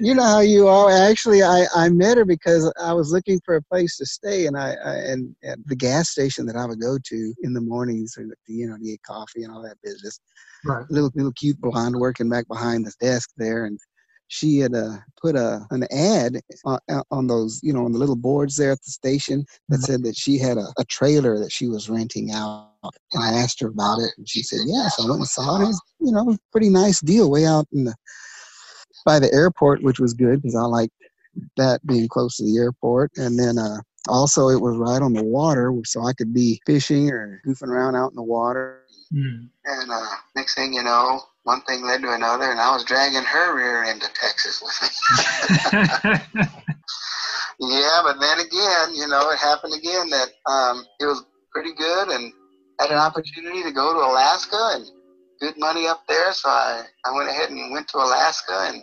you 0.01 0.15
know 0.15 0.25
how 0.25 0.41
you 0.41 0.69
are. 0.69 0.91
Actually, 0.91 1.43
I, 1.43 1.65
I 1.75 1.89
met 1.89 2.19
her 2.19 2.25
because 2.25 2.71
I 2.83 2.93
was 2.93 3.11
looking 3.11 3.41
for 3.45 3.57
a 3.57 3.63
place 3.63 3.97
to 3.99 4.07
stay, 4.07 4.47
and 4.47 4.57
I, 4.59 4.75
I 4.85 4.95
and 4.97 5.35
at 5.45 5.59
the 5.67 5.77
gas 5.77 6.11
station 6.11 6.45
that 6.47 6.57
I 6.57 6.67
would 6.67 6.81
go 6.81 6.99
to 7.03 7.35
in 7.43 7.55
the 7.55 7.61
mornings, 7.61 8.19
or 8.19 8.27
you 8.47 8.69
know, 8.69 8.77
to 8.77 8.83
get 8.83 9.03
coffee 9.03 9.45
and 9.45 9.53
all 9.53 9.63
that 9.63 9.81
business 9.83 10.21
Right. 10.65 10.85
little 10.91 11.11
little 11.15 11.33
cute 11.33 11.61
blonde 11.61 11.97
working 11.97 12.29
back 12.29 12.49
behind 12.49 12.87
the 12.87 12.93
desk 13.01 13.31
there 13.37 13.67
and 13.67 13.79
she 14.29 14.59
had 14.59 14.75
uh, 14.75 14.97
put 15.21 15.37
a 15.37 15.67
an 15.71 15.85
ad 15.93 16.41
on, 16.65 16.79
on 17.11 17.27
those, 17.27 17.61
you 17.63 17.73
know, 17.73 17.85
on 17.85 17.93
the 17.93 17.99
little 17.99 18.17
boards 18.17 18.57
there 18.57 18.73
at 18.73 18.83
the 18.83 18.91
station 18.91 19.45
that 19.69 19.83
said 19.83 20.03
that 20.03 20.17
she 20.17 20.39
had 20.39 20.57
a, 20.57 20.67
a 20.79 20.85
trailer 20.85 21.39
that 21.39 21.53
she 21.53 21.69
was 21.69 21.89
renting 21.89 22.31
out. 22.33 22.71
And 23.13 23.23
I 23.23 23.33
asked 23.33 23.61
her 23.61 23.69
about 23.69 23.99
it, 24.01 24.11
and 24.17 24.29
she 24.29 24.43
said, 24.43 24.61
"Yeah." 24.67 24.89
So 24.89 25.05
I 25.05 25.07
went 25.09 25.21
and 25.21 25.29
saw 25.29 25.61
it. 25.61 25.65
It 25.65 25.67
was, 25.67 25.83
you 26.01 26.13
know, 26.13 26.37
pretty 26.53 26.69
nice 26.69 27.01
deal, 27.01 27.31
way 27.31 27.47
out 27.47 27.67
in 27.73 27.85
the 27.85 27.95
by 29.05 29.19
the 29.19 29.33
airport, 29.33 29.83
which 29.83 30.01
was 30.01 30.15
good 30.15 30.43
because 30.43 30.57
I 30.57 30.63
liked 30.63 30.93
that 31.57 31.85
being 31.87 32.09
close 32.09 32.37
to 32.37 32.45
the 32.45 32.59
airport. 32.59 33.11
And 33.17 33.39
then 33.39 33.59
uh, 33.59 33.79
also, 34.09 34.49
it 34.49 34.61
was 34.61 34.77
right 34.77 35.03
on 35.03 35.13
the 35.13 35.25
water, 35.25 35.73
so 35.85 36.07
I 36.07 36.13
could 36.13 36.33
be 36.35 36.61
fishing 36.67 37.11
or 37.11 37.41
goofing 37.47 37.69
around 37.69 37.97
out 37.97 38.11
in 38.11 38.17
the 38.17 38.23
water. 38.23 38.84
Mm. 39.15 39.49
And 39.65 39.91
uh, 39.93 40.17
next 40.35 40.55
thing 40.55 40.75
you 40.75 40.83
know, 40.83 41.21
one 41.45 41.61
thing 41.63 41.85
led 41.85 42.03
to 42.03 42.13
another, 42.13 42.51
and 42.51 42.61
I 42.61 42.73
was 42.73 42.85
dragging 42.85 43.23
her 43.23 43.55
rear 43.55 43.85
into 43.85 44.09
Texas 44.13 44.61
with 44.61 44.75
me. 44.83 44.89
yeah, 47.61 48.01
but 48.03 48.19
then 48.19 48.41
again, 48.41 48.95
you 48.95 49.07
know, 49.07 49.31
it 49.31 49.39
happened 49.39 49.75
again 49.75 50.11
that 50.11 50.29
um, 50.51 50.85
it 50.99 51.05
was 51.05 51.25
pretty 51.53 51.73
good 51.75 52.09
and 52.09 52.33
had 52.81 52.91
an 52.91 52.99
opportunity 52.99 53.63
to 53.63 53.71
go 53.71 53.93
to 53.93 54.01
Alaska 54.01 54.73
and 54.75 54.91
good 55.41 55.55
money 55.59 55.87
up 55.87 56.03
there. 56.09 56.33
So 56.33 56.49
I, 56.49 56.83
I 57.05 57.15
went 57.15 57.29
ahead 57.31 57.51
and 57.51 57.73
went 57.73 57.87
to 57.89 57.99
Alaska 57.99 58.71
and 58.73 58.83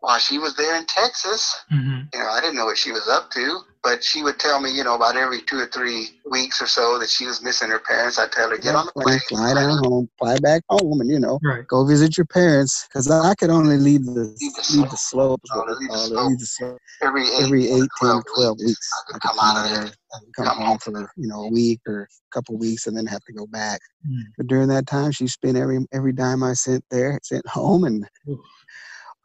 while 0.00 0.18
she 0.18 0.38
was 0.38 0.54
there 0.56 0.76
in 0.76 0.86
Texas, 0.86 1.54
hmm 1.68 2.00
you 2.12 2.18
know, 2.18 2.26
I 2.28 2.40
didn't 2.40 2.56
know 2.56 2.64
what 2.64 2.76
she 2.76 2.90
was 2.90 3.06
up 3.08 3.30
to, 3.32 3.60
but 3.84 4.02
she 4.02 4.22
would 4.24 4.38
tell 4.40 4.60
me, 4.60 4.74
you 4.76 4.82
know, 4.82 4.96
about 4.96 5.16
every 5.16 5.42
two 5.42 5.58
or 5.60 5.66
three 5.66 6.18
weeks 6.28 6.60
or 6.60 6.66
so 6.66 6.98
that 6.98 7.08
she 7.08 7.24
was 7.24 7.40
missing 7.40 7.70
her 7.70 7.78
parents. 7.78 8.18
I'd 8.18 8.32
tell 8.32 8.50
her, 8.50 8.58
get 8.58 8.74
on 8.74 8.86
the 8.86 8.92
plane. 8.92 9.20
fly 9.28 9.54
down 9.54 9.78
home, 9.78 10.08
fly 10.18 10.36
back 10.38 10.62
home, 10.68 11.00
and 11.00 11.08
you 11.08 11.20
know, 11.20 11.38
Right. 11.44 11.66
go 11.68 11.84
visit 11.86 12.16
your 12.18 12.26
parents. 12.26 12.88
Because 12.88 13.08
I 13.10 13.34
could 13.36 13.50
only 13.50 13.76
leave 13.76 14.04
the 14.04 14.12
Leave 14.40 14.54
the 14.54 14.76
leave 14.76 14.90
the 14.90 14.96
slope, 14.96 15.40
Oh, 15.52 15.64
leave 15.78 15.88
the 15.90 15.98
slope. 15.98 16.28
leave 16.28 16.38
the 16.40 16.46
slope 16.46 16.78
Every 17.02 17.28
eight, 17.28 17.42
every 17.44 17.64
eight, 17.70 17.78
10, 17.78 17.88
12 18.00 18.24
12 18.34 18.58
weeks, 18.58 18.66
weeks. 18.68 18.90
I 19.08 19.12
could 19.12 19.22
come 19.22 19.38
out 19.38 19.64
of 19.64 19.70
there 19.70 19.82
and 19.82 20.34
come 20.36 20.46
come 20.46 20.56
home 20.56 20.66
home. 20.66 20.78
for 20.78 21.12
you 21.16 21.28
know 21.28 21.42
a 21.44 21.50
week 21.50 21.80
or 21.86 22.02
a 22.02 22.06
couple 22.34 22.56
of 22.56 22.60
weeks, 22.60 22.86
and 22.88 22.96
then 22.96 23.06
have 23.06 23.24
to 23.24 23.32
go 23.32 23.46
back. 23.46 23.80
Mm. 24.08 24.22
But 24.36 24.48
during 24.48 24.68
that 24.68 24.86
time, 24.88 25.12
she 25.12 25.28
spent 25.28 25.56
every 25.56 25.78
every 25.92 26.12
dime 26.12 26.42
I 26.42 26.54
sent 26.54 26.84
there, 26.90 27.20
sent 27.22 27.46
home, 27.46 27.84
and 27.84 28.04
Oof. 28.28 28.40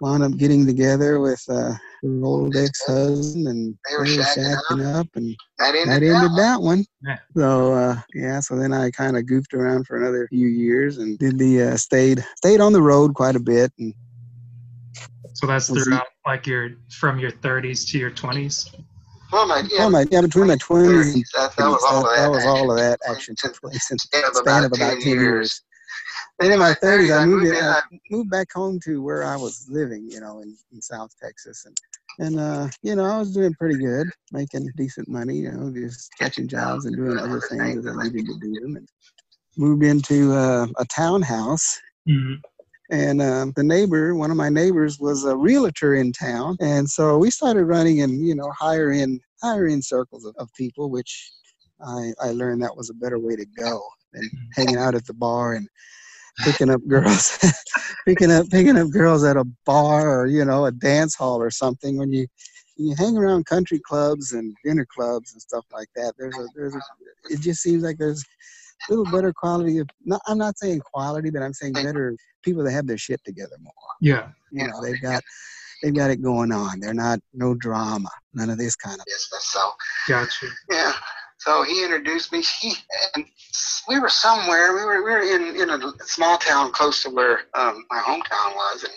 Wound 0.02 0.24
up 0.24 0.38
getting 0.38 0.66
together 0.66 1.20
with 1.20 1.44
uh, 1.50 1.74
her 2.04 2.24
old 2.24 2.56
ex-husband, 2.56 3.48
and 3.48 3.78
They 3.90 3.98
were 3.98 4.06
shacking 4.06 4.56
shacking 4.70 4.96
up, 5.00 5.08
and 5.16 5.36
That 5.60 5.76
ended, 5.76 5.88
that 5.88 6.00
that 6.00 6.16
ended 6.16 6.32
one. 6.32 6.36
that 6.38 6.62
one. 6.62 6.86
Yeah. 7.04 7.18
So 7.38 7.74
uh, 7.74 8.02
yeah, 8.14 8.40
so 8.40 8.56
then 8.56 8.74
I 8.74 8.92
kind 8.92 9.18
of 9.18 9.26
goofed 9.26 9.54
around 9.54 9.88
for 9.88 9.98
another 9.98 10.28
few 10.30 10.48
years 10.48 10.98
and 11.00 11.18
did 11.20 11.38
the 11.38 11.62
uh, 11.64 11.78
stayed 11.78 12.26
stayed 12.38 12.62
on 12.62 12.74
the 12.74 12.82
road 12.82 13.14
quite 13.14 13.36
a 13.36 13.40
bit, 13.40 13.72
and 13.80 13.94
So 15.34 15.48
that's 15.48 15.70
We'll 15.70 15.84
see. 15.84 15.90
throughout 15.92 16.08
like 16.26 16.48
your 16.48 16.72
from 16.92 17.20
your 17.20 17.32
30s 17.32 17.90
to 17.92 17.98
your 17.98 18.12
20s. 18.12 18.74
Well, 19.32 19.48
my, 19.48 19.64
yeah, 19.70 19.86
oh 19.86 19.90
my, 19.90 20.06
yeah, 20.12 20.22
between 20.22 20.48
my 20.48 20.56
twenties 20.58 21.14
and 21.16 21.26
that, 21.36 21.56
that 21.58 21.68
was 21.68 21.84
all 21.84 22.04
that, 22.04 22.10
of 22.10 22.16
that. 22.16 22.22
that 22.22 22.32
was 22.32 22.46
all 22.46 22.72
of 22.72 22.78
that 22.78 23.00
action. 23.06 23.16
action 23.16 23.36
took 23.38 23.60
place 23.60 23.92
in 23.92 23.98
Span 23.98 24.24
a 24.24 24.34
span 24.36 24.64
of 24.64 24.72
about 24.72 24.78
about 24.78 24.92
10 24.94 25.02
10 25.02 25.12
years. 25.12 25.22
years. 25.24 25.62
Then 26.40 26.52
in 26.52 26.60
my 26.60 26.74
30s, 26.74 27.18
I 27.18 27.26
moved, 27.26 27.46
in. 27.46 27.56
I 27.56 27.82
moved 28.12 28.30
back 28.30 28.52
home 28.54 28.80
to 28.82 29.02
where 29.02 29.24
I 29.24 29.38
was 29.38 29.68
living, 29.70 30.10
you 30.10 30.20
know, 30.20 30.42
in, 30.42 30.56
in 30.74 30.82
South 30.82 31.12
Texas. 31.22 31.66
And, 31.66 31.78
and 32.20 32.40
uh, 32.40 32.68
you 32.82 32.96
know, 32.96 33.06
I 33.06 33.18
was 33.18 33.34
doing 33.34 33.54
pretty 33.54 33.78
good, 33.78 34.08
making 34.32 34.72
decent 34.76 35.08
money, 35.08 35.36
you 35.36 35.52
know, 35.52 35.72
just 35.72 36.12
catching 36.20 36.48
jobs 36.48 36.86
and 36.86 36.96
doing 36.96 37.18
other 37.18 37.40
things 37.40 37.86
that 37.86 37.98
I 37.98 38.04
needed 38.10 38.26
to 38.28 38.40
do. 38.42 38.76
And 38.76 38.88
moved 39.58 39.84
into 39.84 40.34
uh, 40.34 40.68
a 40.78 40.86
townhouse 40.86 41.80
Mhm. 42.08 42.40
and 42.92 43.22
um, 43.22 43.54
the 43.56 43.64
neighbor, 43.64 44.14
one 44.14 44.30
of 44.30 44.38
my 44.38 44.50
neighbors, 44.50 45.00
was 45.00 45.24
a 45.26 45.36
realtor 45.36 45.96
in 45.96 46.12
town, 46.12 46.56
and 46.60 46.88
so 46.88 47.18
we 47.18 47.32
started 47.32 47.66
running 47.66 48.00
in, 48.00 48.24
you 48.24 48.36
know, 48.36 48.52
higher 48.52 48.92
end, 48.92 49.22
higher 49.42 49.66
end 49.66 49.84
circles 49.84 50.24
of, 50.26 50.36
of 50.38 50.54
people, 50.54 50.92
which 50.92 51.32
I, 51.84 52.12
I 52.22 52.32
learned 52.32 52.62
that 52.62 52.76
was 52.78 52.90
a 52.92 52.94
better 52.94 53.18
way 53.18 53.36
to 53.36 53.46
go 53.58 53.82
than 54.14 54.30
hanging 54.54 54.78
out 54.78 54.94
at 54.94 55.06
the 55.08 55.14
bar 55.14 55.54
and 55.54 55.68
picking 56.44 56.70
up 56.70 56.82
girls, 56.88 57.38
picking 58.08 58.32
up 58.32 58.50
picking 58.50 58.78
up 58.78 58.90
girls 58.92 59.24
at 59.24 59.38
a 59.38 59.46
bar 59.66 60.22
or 60.22 60.28
you 60.28 60.46
know 60.46 60.66
a 60.66 60.72
dance 60.72 61.16
hall 61.16 61.42
or 61.42 61.52
something. 61.52 61.98
When 61.98 62.12
you 62.12 62.28
when 62.78 62.90
you 62.90 62.96
hang 62.98 63.18
around 63.18 63.46
country 63.46 63.80
clubs 63.80 64.34
and 64.34 64.56
dinner 64.64 64.86
clubs 64.94 65.34
and 65.34 65.42
stuff 65.42 65.66
like 65.72 65.88
that, 65.96 66.14
there's 66.18 66.38
a 66.38 66.48
there's 66.56 66.76
a 66.76 66.80
it 67.30 67.40
just 67.40 67.62
seems 67.62 67.84
like 67.84 67.98
there's 67.98 68.24
a 68.90 68.92
little 68.92 69.06
better 69.06 69.34
quality 69.34 69.80
of 69.80 69.88
not 70.04 70.22
I'm 70.28 70.38
not 70.38 70.58
saying 70.58 70.82
quality, 70.94 71.30
but 71.30 71.42
I'm 71.42 71.54
saying 71.54 71.74
better 71.74 72.16
people 72.44 72.64
that 72.64 72.72
have 72.72 72.88
their 72.88 72.98
shit 72.98 73.24
together 73.24 73.56
more. 73.60 73.74
Yeah. 74.02 74.30
You 74.52 74.68
know, 74.68 74.82
they've 74.82 75.02
got 75.02 75.24
they've 75.82 75.96
got 75.96 76.12
it 76.12 76.22
going 76.22 76.52
on. 76.52 76.80
They're 76.80 76.94
not 76.94 77.20
no 77.34 77.56
drama, 77.56 78.10
none 78.34 78.50
of 78.50 78.58
this 78.58 78.76
kind 78.76 79.00
of 79.00 79.06
Yes, 79.08 79.28
that's 79.32 79.52
so. 79.52 79.72
Gotcha. 80.08 80.48
Yeah. 80.70 80.94
So 81.38 81.64
he 81.64 81.84
introduced 81.84 82.32
me. 82.32 82.44
He 82.62 82.74
and 83.16 83.26
we 83.88 84.00
were 84.00 84.10
somewhere. 84.10 84.74
We 84.74 84.86
were 84.86 85.04
we 85.04 85.12
were 85.12 85.22
in 85.22 85.56
in 85.62 85.70
a 85.70 85.92
small 86.06 86.38
town 86.38 86.72
close 86.72 87.04
to 87.04 87.10
where 87.10 87.42
um, 87.54 87.86
my 87.92 88.00
hometown 88.00 88.56
was, 88.56 88.84
and 88.84 88.94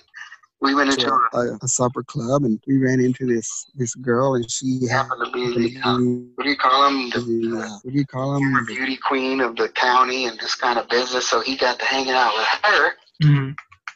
we 0.61 0.75
went 0.75 0.91
into 0.91 1.07
to 1.07 1.19
a, 1.33 1.39
a, 1.39 1.59
a 1.63 1.69
supper 1.69 2.03
club 2.03 2.45
and 2.45 2.61
we 2.67 2.79
ran 2.79 3.01
into 3.01 3.27
this 3.27 3.71
this 3.75 3.95
girl 3.97 4.35
and 4.35 4.51
she 4.51 4.87
happened 4.91 5.25
to 5.25 5.31
be 5.33 5.47
happened 5.47 5.65
the 5.65 5.81
to 5.81 5.89
uh, 5.89 5.99
what 6.35 6.45
do 6.45 6.51
you 6.51 6.57
call 6.57 6.89
him 6.89 7.11
the, 7.11 7.21
the, 7.21 7.59
uh, 7.59 7.79
what 7.83 7.93
do 7.93 7.99
you 7.99 8.07
call 8.07 8.35
them? 8.35 8.53
the 8.67 8.75
beauty 8.75 8.97
queen 8.97 9.41
of 9.41 9.57
the 9.57 9.69
county 9.71 10.27
and 10.27 10.39
this 10.41 10.55
kind 10.55 10.79
of 10.79 10.89
business. 10.89 11.29
So 11.29 11.41
he 11.41 11.57
got 11.57 11.79
to 11.79 11.85
hanging 11.85 12.13
out 12.13 12.35
with 12.35 12.47
her, 12.65 12.93
hmm 13.23 13.51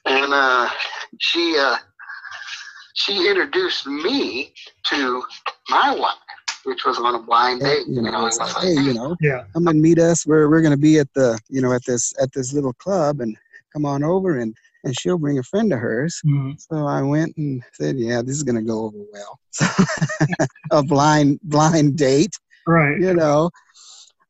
and 0.05 0.33
uh, 0.35 0.69
she 1.19 1.57
uh, 1.59 1.77
she 2.95 3.29
introduced 3.29 3.87
me 3.87 4.53
to 4.87 5.23
my 5.69 5.95
wife, 5.95 6.15
which 6.64 6.85
was 6.85 6.99
on 6.99 7.14
a 7.14 7.19
blind 7.23 7.61
date. 7.61 7.87
You 7.88 8.02
know, 8.02 8.25
it 8.25 8.28
it's 8.28 8.38
like, 8.38 8.57
hey, 8.64 8.73
you 8.73 8.95
know, 8.95 9.16
Yeah. 9.21 9.45
come 9.52 9.66
and 9.69 9.81
meet 9.81 9.99
us. 9.99 10.26
We're 10.26 10.49
we're 10.49 10.62
gonna 10.62 10.76
be 10.76 10.99
at 10.99 11.12
the 11.14 11.38
you 11.49 11.61
know 11.61 11.73
at 11.73 11.85
this 11.85 12.12
at 12.21 12.33
this 12.33 12.52
little 12.52 12.73
club 12.75 13.21
and 13.21 13.37
come 13.73 13.85
on 13.87 14.02
over 14.04 14.38
and 14.38 14.54
and 14.85 14.99
she'll 14.99 15.19
bring 15.19 15.38
a 15.38 15.42
friend 15.45 15.73
of 15.73 15.78
hers. 15.78 16.21
Mhm. 16.26 16.61
So 16.61 16.87
I 16.87 17.02
went 17.02 17.37
and 17.37 17.62
said, 17.73 17.97
yeah, 17.99 18.21
this 18.23 18.37
is 18.37 18.42
gonna 18.42 18.62
go 18.62 18.85
over 18.85 18.99
well. 19.12 19.38
So 19.50 19.66
a 20.71 20.83
blind 20.83 21.40
blind 21.42 21.97
date, 21.97 22.37
Right. 22.66 22.99
you 23.00 23.14
know. 23.14 23.50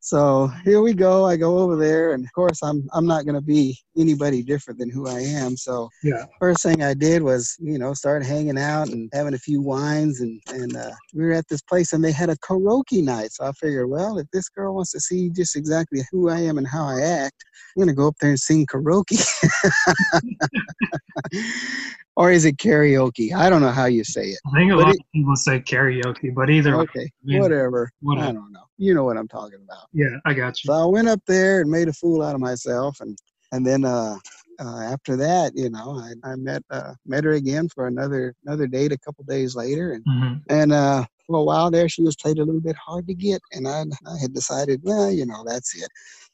So 0.04 0.48
here 0.64 0.82
we 0.82 0.94
go. 0.94 1.24
I 1.26 1.36
go 1.36 1.58
over 1.58 1.76
there, 1.76 2.12
and 2.12 2.24
of 2.24 2.32
course, 2.32 2.60
I'm 2.60 2.88
I'm 2.92 3.06
not 3.06 3.24
gonna 3.24 3.40
be 3.40 3.78
anybody 3.96 4.42
different 4.42 4.80
than 4.80 4.90
who 4.90 5.06
I 5.06 5.20
am. 5.20 5.56
So 5.56 5.90
Yeah. 6.02 6.24
first 6.40 6.64
thing 6.64 6.82
I 6.82 6.92
did 6.92 7.22
was, 7.22 7.56
you 7.60 7.78
know, 7.78 7.94
start 7.94 8.24
hanging 8.24 8.58
out 8.58 8.88
and 8.88 9.08
having 9.12 9.32
a 9.34 9.38
few 9.38 9.62
wines, 9.62 10.20
and 10.20 10.40
and 10.48 10.74
uh, 10.76 10.90
we 11.14 11.24
were 11.24 11.32
at 11.32 11.46
this 11.46 11.62
place, 11.62 11.92
and 11.92 12.04
they 12.04 12.10
had 12.10 12.30
a 12.30 12.36
karaoke 12.38 13.00
night. 13.00 13.30
So 13.30 13.44
I 13.44 13.52
figured, 13.52 13.88
well, 13.88 14.18
if 14.18 14.26
this 14.32 14.48
girl 14.48 14.74
wants 14.74 14.90
to 14.90 14.98
see 15.00 15.30
just 15.30 15.54
exactly 15.54 16.00
who 16.10 16.28
I 16.30 16.40
am 16.40 16.58
and 16.58 16.66
how 16.66 16.84
I 16.84 17.00
act, 17.00 17.44
I'm 17.76 17.82
gonna 17.82 17.94
go 17.94 18.08
up 18.08 18.16
there 18.20 18.30
and 18.30 18.40
sing 18.40 18.66
karaoke. 18.66 19.24
or 22.16 22.30
is 22.30 22.44
it 22.44 22.56
karaoke? 22.58 23.32
I 23.32 23.48
don't 23.50 23.62
know 23.62 23.70
how 23.70 23.86
you 23.86 24.04
say 24.04 24.28
it. 24.28 24.38
I 24.46 24.58
think 24.58 24.72
a 24.72 24.76
But 24.76 24.82
lot 24.84 24.94
it- 24.94 25.00
of 25.00 25.06
people 25.14 25.36
say 25.36 25.60
karaoke, 25.60 26.34
but 26.34 26.50
either 26.50 26.76
way, 26.76 26.82
Okay, 26.84 27.10
mean, 27.24 27.40
whatever. 27.40 27.90
I 28.02 28.04
whatever. 28.04 28.32
don't 28.32 28.52
know. 28.52 28.64
You 28.78 28.94
know 28.94 29.04
what 29.04 29.16
I'm 29.16 29.28
talking 29.28 29.60
about. 29.64 29.86
yeah, 29.92 30.08
I 30.24 30.34
got 30.34 30.62
you. 30.62 30.68
So 30.68 30.72
I 30.74 30.84
went 30.86 31.08
up 31.08 31.20
there 31.26 31.60
and 31.60 31.70
made 31.70 31.88
a 31.88 31.92
fool 31.92 32.22
out 32.22 32.34
of 32.34 32.40
myself, 32.40 33.00
and 33.00 33.16
and 33.52 33.66
then 33.66 33.84
uh, 33.84 34.16
uh, 34.60 34.78
after 34.80 35.16
that, 35.16 35.52
you 35.54 35.70
know, 35.70 35.98
I, 35.98 36.32
I 36.32 36.36
met 36.36 36.62
uh, 36.70 36.94
met 37.06 37.24
her 37.24 37.32
again 37.32 37.68
for 37.68 37.86
another 37.86 38.34
another 38.44 38.66
date 38.66 38.92
a 38.92 38.98
couple 38.98 39.24
days 39.24 39.54
later, 39.56 39.92
and 39.92 40.04
hmm 40.06 40.34
and 40.48 40.72
uh, 40.72 41.04
for 41.26 41.38
a 41.38 41.44
while 41.44 41.70
there, 41.70 41.88
she 41.88 42.02
was 42.02 42.16
played 42.16 42.38
a 42.38 42.44
little 42.44 42.60
bit 42.60 42.76
hard 42.76 43.06
to 43.06 43.14
get, 43.14 43.40
and 43.52 43.66
I 43.68 43.84
I 44.06 44.18
had 44.20 44.34
decided, 44.34 44.80
well, 44.82 45.10
you 45.10 45.24
know, 45.26 45.44
that's 45.46 45.74
it. 45.80 45.88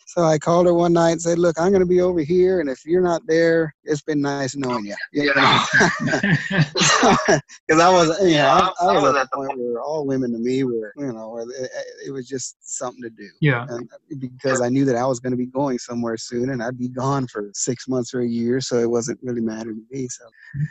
So 0.09 0.25
I 0.25 0.39
called 0.39 0.65
her 0.65 0.73
one 0.73 0.95
night 0.95 1.11
and 1.11 1.21
said, 1.21 1.39
look, 1.39 1.61
I'm 1.61 1.69
going 1.71 1.83
to 1.83 1.87
be 1.87 2.01
over 2.01 2.21
here, 2.21 2.61
and 2.61 2.71
if 2.71 2.81
you're 2.87 3.03
not 3.03 3.21
there, 3.27 3.75
it's 3.85 4.01
been 4.01 4.23
nice 4.23 4.57
knowing 4.57 4.87
you. 4.87 4.97
You 5.13 5.35
know, 5.35 5.59
because 6.01 7.43
I 7.83 7.91
was, 7.91 8.19
you 8.23 8.37
know, 8.37 8.73
I, 8.81 8.87
I 8.89 8.93
was 8.95 9.15
at 9.15 9.29
the 9.31 9.37
point 9.37 9.59
where 9.59 9.83
all 9.83 10.07
women 10.07 10.33
to 10.33 10.39
me 10.39 10.65
were, 10.65 10.95
you 10.97 11.13
know, 11.13 11.37
it, 11.37 11.49
eh, 11.61 11.65
eh, 11.65 12.07
it 12.07 12.11
was 12.11 12.27
just 12.27 12.57
something 12.63 13.03
to 13.03 13.11
do 13.11 13.29
yeah. 13.43 13.67
and 13.69 13.87
eh, 14.11 14.15
because 14.19 14.63
I 14.63 14.71
knew 14.71 14.87
that 14.87 14.97
I 14.97 15.05
was 15.05 15.21
going 15.21 15.33
to 15.33 15.37
be 15.37 15.47
going 15.47 15.79
somewhere 15.79 16.17
soon 16.17 16.51
and 16.51 16.63
I'd 16.63 16.79
be 16.79 16.89
gone 16.89 17.27
for 17.27 17.51
six 17.53 17.87
months 17.87 18.15
or 18.15 18.21
a 18.21 18.29
year, 18.29 18.63
so 18.63 18.79
it 18.79 18.91
wasn't 18.91 19.19
really 19.23 19.43
mattering 19.43 19.77
to 19.77 19.97
me. 19.97 20.09
So, 20.09 20.25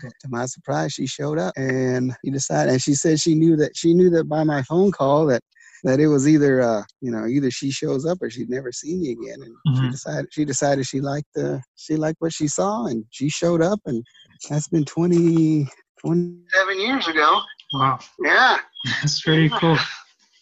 Okay. 0.03 0.12
to 0.22 0.29
my 0.29 0.48
surprise, 0.48 0.94
she 0.94 1.06
showed 1.06 1.38
up 1.38 1.53
and 1.56 2.15
he 2.24 2.32
decided, 2.32 2.74
and 2.74 2.82
she 2.82 2.96
said 2.96 3.20
she 3.20 3.36
knew 3.36 3.56
that 3.58 3.77
she 3.77 3.94
knew 3.94 4.10
that 4.10 4.24
by 4.24 4.44
my 4.44 4.63
phone 4.63 4.91
call 4.91 5.27
that 5.27 5.44
that 5.84 6.00
it 6.00 6.07
was 6.07 6.27
either 6.27 6.62
uh 6.62 6.84
you 7.01 7.12
know 7.12 7.25
either 7.27 7.51
she 7.51 7.72
shows 7.72 8.05
up 8.05 8.17
or 8.22 8.29
she'd 8.29 8.50
never 8.50 8.72
see 8.72 8.96
me 8.96 9.12
again 9.12 9.41
and 9.41 9.55
she 9.77 9.84
Mhm. 9.84 9.91
decided 9.91 10.27
she 10.31 10.46
decided 10.46 10.86
she 10.86 11.01
liked 11.01 11.27
the 11.36 11.62
she 11.75 11.96
liked 11.96 12.17
what 12.19 12.34
she 12.34 12.48
saw 12.48 12.86
and 12.88 13.05
she 13.12 13.29
showed 13.29 13.62
up 13.62 13.79
and 13.86 14.03
that's 14.50 14.67
been 14.67 14.86
20 14.86 15.67
20 16.05 16.38
seven 16.53 16.79
years 16.79 17.07
ago. 17.07 17.41
Wow. 17.74 18.00
Yeah. 18.24 18.57
That's 19.01 19.22
pretty 19.22 19.50
cool. 19.50 19.77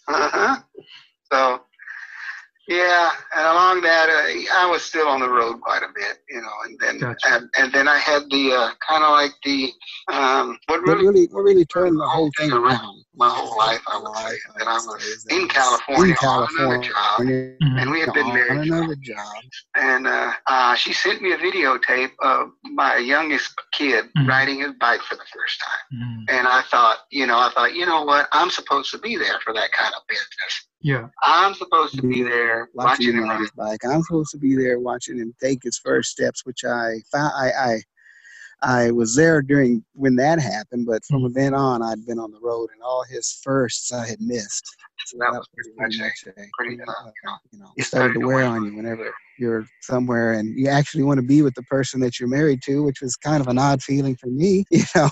Uh 0.07 0.29
huh. 0.29 0.55
So 1.31 1.61
Yeah, 2.67 3.11
and 3.35 3.45
along 3.47 3.81
that, 3.81 4.09
uh, 4.09 4.57
I 4.63 4.65
was 4.69 4.81
still 4.81 5.07
on 5.07 5.19
the 5.19 5.29
road 5.29 5.61
quite 5.61 5.83
a 5.83 5.89
bit, 5.93 6.17
you 6.29 6.41
know, 6.41 6.55
and 6.65 6.79
then 6.79 6.99
Gotcha. 6.99 7.27
and, 7.35 7.49
and 7.57 7.71
then 7.71 7.87
I 7.87 7.97
had 7.97 8.23
the 8.29 8.53
uh, 8.53 8.69
kind 8.87 9.03
of 9.03 9.11
like 9.11 9.31
the 9.43 9.71
um, 10.11 10.57
what 10.67 10.81
really 10.81 11.05
really, 11.05 11.27
what 11.31 11.41
really 11.43 11.65
turned 11.65 11.99
the 11.99 12.07
whole 12.07 12.31
thing 12.37 12.51
around? 12.51 13.03
my 13.17 13.29
whole 13.29 13.57
life, 13.57 13.79
I 13.87 13.97
would 13.97 14.13
say, 14.17 14.37
that 14.57 14.67
I 14.67 14.73
was 14.73 15.25
in 15.29 15.47
California, 15.47 16.09
in 16.11 16.15
California, 16.17 16.65
on 16.65 16.71
another 16.73 16.83
job, 16.83 17.21
Mhm. 17.21 17.79
and 17.81 17.89
we 17.91 18.01
had 18.01 18.13
been 18.13 18.27
married. 18.33 18.69
another 18.69 18.95
job. 18.95 19.43
and 19.75 20.05
uh, 20.07 20.33
uh, 20.47 20.75
she 20.75 20.91
sent 20.91 21.21
me 21.21 21.31
a 21.31 21.37
videotape 21.37 22.11
of 22.19 22.51
my 22.63 22.97
youngest 22.97 23.53
kid 23.71 24.09
Mhm. 24.17 24.27
riding 24.27 24.59
his 24.59 24.73
bike 24.81 25.01
for 25.01 25.15
the 25.15 25.23
first 25.33 25.61
time. 25.61 25.99
Mhm. 26.01 26.25
And 26.29 26.47
I 26.47 26.61
thought, 26.63 27.05
you 27.09 27.25
know, 27.25 27.37
I 27.37 27.49
thought, 27.51 27.73
you 27.73 27.85
know 27.85 28.01
what? 28.03 28.27
I'm 28.33 28.49
supposed 28.49 28.91
to 28.91 28.97
be 28.97 29.15
there 29.15 29.39
for 29.45 29.53
that 29.53 29.71
kind 29.71 29.93
of 29.93 30.01
business. 30.07 30.67
Yeah. 30.81 31.07
I'm 31.23 31.53
supposed 31.55 31.95
to 31.95 32.01
be 32.03 32.21
there 32.23 32.69
watching 32.73 33.07
watching 33.07 33.07
him 33.09 33.17
him 33.17 33.23
ride 33.23 33.29
ride. 33.29 33.39
his 33.41 33.51
bike. 33.51 33.79
I'm 33.85 34.03
supposed 34.03 34.31
to 34.31 34.37
be 34.37 34.55
there 34.55 34.79
watching 34.79 35.17
him 35.17 35.33
take 35.41 35.59
his 35.63 35.77
first 35.77 36.11
steps, 36.11 36.45
which 36.45 36.63
I 36.65 36.95
I 37.13 37.49
I, 37.59 37.81
I 38.65 38.89
was 38.89 39.15
there 39.15 39.43
during 39.43 39.85
when 39.93 40.15
that 40.15 40.39
happened, 40.39 40.87
but 40.87 41.05
from 41.05 41.31
then 41.33 41.53
on 41.53 41.83
I'd 41.83 42.05
been 42.05 42.17
on 42.19 42.31
the 42.31 42.39
road 42.41 42.69
and 42.73 42.81
all 42.81 43.03
his 43.07 43.39
firsts 43.43 43.93
I 43.93 44.07
had 44.07 44.19
missed. 44.19 44.65
So 45.05 45.17
That 45.19 45.33
was 45.33 45.47
pretty 45.53 45.71
much 45.77 46.23
a- 46.25 46.29
a 46.41 46.47
pretty, 46.57 46.81
uh, 46.81 46.91
uh, 46.91 47.37
you 47.51 47.59
know, 47.59 47.67
it 47.77 47.81
it 47.83 47.85
started 47.85 48.15
to 48.15 48.21
wear 48.21 48.43
on 48.43 48.57
on 48.57 48.63
you 48.65 48.75
whenever 48.75 49.13
you're 49.37 49.67
somewhere 49.81 50.33
and 50.33 50.57
you 50.57 50.67
actually 50.67 51.03
want 51.03 51.19
to 51.19 51.25
be 51.25 51.43
with 51.43 51.53
the 51.53 51.61
person 51.63 51.99
that 51.99 52.19
you're 52.19 52.29
married 52.29 52.61
to, 52.63 52.81
which 52.83 53.01
was 53.01 53.15
kind 53.15 53.39
of 53.39 53.47
an 53.47 53.59
odd 53.59 53.83
feeling 53.83 54.15
for 54.15 54.27
me, 54.27 54.65
you 54.71 54.83
know. 54.95 55.09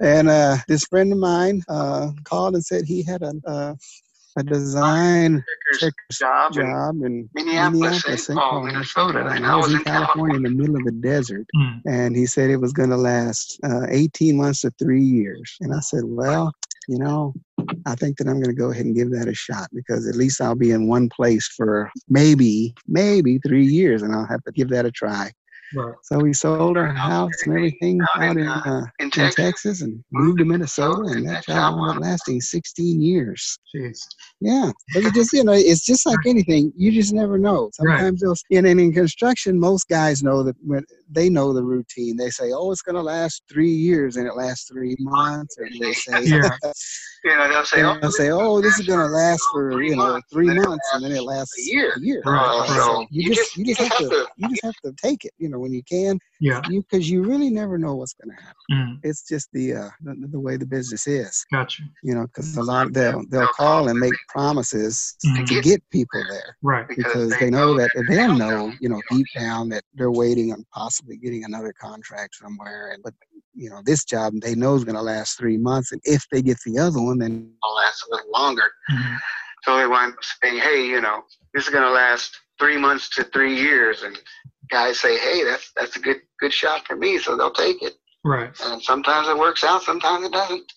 and 0.00 0.28
uh, 0.28 0.56
this 0.66 0.84
friend 0.86 1.12
of 1.12 1.18
mine 1.18 1.62
uh, 1.68 2.10
called 2.24 2.54
and 2.54 2.64
said 2.64 2.84
he 2.84 3.04
had 3.04 3.22
a 3.22 3.32
uh, 3.46 3.74
a 4.36 4.42
design 4.42 5.44
Checkers 5.78 5.94
job 6.12 6.56
in 6.56 6.66
job 6.66 7.02
in 7.02 7.28
Minneapolis, 7.34 8.02
St. 8.02 8.18
St. 8.18 8.38
Paul, 8.38 8.62
Minnesota, 8.64 9.26
and 9.26 9.46
I 9.46 9.56
was 9.56 9.72
in 9.72 9.82
California 9.84 10.36
in 10.36 10.42
the 10.42 10.50
middle 10.50 10.76
of 10.76 10.84
the 10.84 10.92
desert. 10.92 11.46
Mm. 11.56 11.80
And 11.86 12.16
he 12.16 12.26
said 12.26 12.50
it 12.50 12.56
was 12.56 12.72
going 12.72 12.90
to 12.90 12.96
last 12.96 13.58
uh, 13.64 13.86
18 13.88 14.36
months 14.36 14.62
to 14.62 14.70
three 14.78 15.02
years. 15.02 15.56
And 15.60 15.74
I 15.74 15.80
said, 15.80 16.02
well, 16.04 16.52
you 16.88 16.98
know, 16.98 17.34
I 17.86 17.94
think 17.94 18.18
that 18.18 18.28
I'm 18.28 18.40
going 18.40 18.54
to 18.54 18.60
go 18.60 18.70
ahead 18.70 18.84
and 18.84 18.94
give 18.94 19.10
that 19.12 19.28
a 19.28 19.34
shot 19.34 19.68
because 19.72 20.08
at 20.08 20.16
least 20.16 20.40
I'll 20.40 20.54
be 20.54 20.72
in 20.72 20.88
one 20.88 21.08
place 21.08 21.46
for 21.48 21.90
maybe, 22.08 22.74
maybe 22.86 23.38
three 23.38 23.66
years 23.66 24.02
and 24.02 24.14
I'll 24.14 24.26
have 24.26 24.42
to 24.44 24.52
give 24.52 24.68
that 24.70 24.86
a 24.86 24.90
try. 24.90 25.30
Right. 25.74 25.94
So 26.02 26.18
we 26.18 26.32
sold 26.32 26.76
our 26.76 26.92
house 26.92 27.30
and 27.44 27.54
everything 27.54 28.00
Out 28.16 28.36
in, 28.36 28.46
uh, 28.46 28.62
uh, 28.64 28.78
in 28.98 29.06
in 29.06 29.10
Texas. 29.10 29.34
Texas 29.34 29.82
and 29.82 30.02
moved 30.12 30.38
to 30.38 30.44
Minnesota. 30.44 31.02
And 31.12 31.26
that 31.28 31.46
job 31.46 31.76
wound 31.76 31.98
up 31.98 32.02
lasting 32.02 32.40
16 32.40 33.00
years. 33.00 33.58
Jeez. 33.74 33.98
Yeah, 34.40 34.70
but 34.94 35.04
it 35.04 35.14
just 35.14 35.32
you 35.32 35.44
know, 35.44 35.52
it's 35.52 35.84
just 35.84 36.06
like 36.06 36.18
anything. 36.26 36.72
You 36.76 36.92
just 36.92 37.12
never 37.12 37.38
know. 37.38 37.70
Right. 37.80 37.98
Sometimes 37.98 38.20
they'll 38.20 38.34
and 38.56 38.66
then 38.66 38.78
in 38.78 38.92
construction, 38.92 39.58
most 39.58 39.88
guys 39.88 40.22
know 40.22 40.42
that 40.42 40.56
when 40.62 40.84
they 41.10 41.28
know 41.28 41.52
the 41.52 41.62
routine. 41.62 42.16
They 42.16 42.30
say, 42.30 42.52
"Oh, 42.52 42.70
it's 42.72 42.82
going 42.82 42.96
to 42.96 43.02
last 43.02 43.42
three 43.50 43.70
years," 43.70 44.16
and 44.16 44.26
it 44.26 44.34
lasts 44.34 44.70
three 44.70 44.96
months. 44.98 45.56
Or 45.58 45.68
they 45.80 45.92
say, 45.92 46.24
Yeah. 46.24 46.50
You 47.24 47.36
know, 47.36 47.48
they'll 47.48 47.64
say, 47.64 47.82
they'll 47.82 48.10
say, 48.10 48.30
"Oh, 48.32 48.60
this 48.60 48.80
is 48.80 48.86
going 48.88 48.98
to 48.98 49.06
last 49.06 49.42
for 49.52 49.80
you 49.80 49.94
know 49.94 50.20
three 50.32 50.48
and 50.48 50.60
months," 50.60 50.84
and 50.92 51.04
then 51.04 51.12
it 51.12 51.22
lasts 51.22 51.56
a 51.56 51.70
year. 51.72 51.92
A 51.96 52.00
year. 52.00 52.20
Right, 52.26 52.66
So 52.68 52.98
right. 52.98 53.06
You 53.12 53.32
just 53.32 53.56
you 53.56 53.64
just 53.64 53.80
have 53.80 53.96
to 53.96 54.26
you 54.38 54.48
just 54.48 54.64
have 54.64 54.74
to 54.84 54.92
take 55.00 55.24
it. 55.24 55.32
You 55.38 55.48
know, 55.48 55.61
when 55.62 55.72
you 55.72 55.82
can, 55.84 56.18
Yeah. 56.40 56.60
you 56.68 56.82
because 56.82 57.08
you 57.10 57.22
really 57.22 57.50
never 57.50 57.78
know 57.78 57.94
what's 57.94 58.14
going 58.14 58.36
to 58.36 58.42
happen. 58.42 58.64
Mm. 58.70 58.98
It's 59.08 59.22
just 59.32 59.48
the 59.52 59.66
uh 59.74 59.90
the, 60.02 60.14
the 60.34 60.40
way 60.46 60.56
the 60.56 60.66
business 60.66 61.06
is. 61.06 61.44
Gotcha. 61.52 61.82
You 62.02 62.14
know, 62.16 62.26
because 62.26 62.56
a 62.56 62.62
lot 62.62 62.92
they'll 62.92 63.22
they'll 63.30 63.54
call 63.62 63.88
and 63.88 63.98
make 63.98 64.14
promises 64.28 65.16
Mhm. 65.26 65.46
to 65.46 65.60
get 65.62 65.80
people 65.90 66.22
there 66.28 66.56
Right. 66.62 66.86
because 66.88 67.30
they 67.40 67.50
know 67.50 67.68
that 67.78 67.90
they'll 68.08 68.34
know, 68.44 68.72
you 68.80 68.88
know, 68.88 69.00
deep 69.10 69.28
down 69.38 69.68
that 69.70 69.84
they're 69.94 70.10
waiting 70.24 70.52
on 70.52 70.64
possibly 70.74 71.16
getting 71.16 71.44
another 71.44 71.72
contract 71.80 72.34
somewhere. 72.42 72.90
And 72.92 73.02
but 73.02 73.14
you 73.54 73.68
know, 73.70 73.80
this 73.84 74.04
job 74.04 74.28
they 74.40 74.54
know 74.54 74.74
is 74.74 74.84
going 74.84 74.94
to 74.96 75.02
last 75.02 75.38
three 75.38 75.58
months, 75.58 75.92
and 75.92 76.00
if 76.04 76.22
they 76.32 76.40
get 76.42 76.58
the 76.66 76.78
other 76.78 77.00
one, 77.08 77.18
then 77.18 77.32
It'll 77.64 77.76
last 77.76 78.02
a 78.06 78.14
little 78.14 78.30
longer. 78.32 78.68
Mhm. 78.90 79.16
So 79.64 79.76
they 79.76 79.86
want 79.86 80.16
to 80.20 80.26
say, 80.42 80.58
hey, 80.58 80.80
you 80.86 81.00
know, 81.00 81.18
this 81.54 81.64
is 81.64 81.70
going 81.70 81.84
to 81.84 81.90
last 81.90 82.36
three 82.58 82.78
months 82.78 83.08
to 83.10 83.24
three 83.24 83.54
years, 83.54 84.02
and 84.02 84.18
guys 84.72 84.98
say, 84.98 85.18
hey, 85.18 85.44
that's 85.44 85.70
that's 85.76 85.96
a 85.96 86.00
good 86.00 86.22
good 86.40 86.52
shot 86.52 86.86
for 86.86 86.96
me, 86.96 87.18
so 87.18 87.36
they'll 87.36 87.52
take 87.52 87.82
it. 87.82 87.94
Right. 88.24 88.50
And 88.64 88.82
sometimes 88.82 89.28
it 89.28 89.38
works 89.38 89.62
out, 89.62 89.82
sometimes 89.82 90.24
it 90.26 90.32
doesn't. 90.32 90.72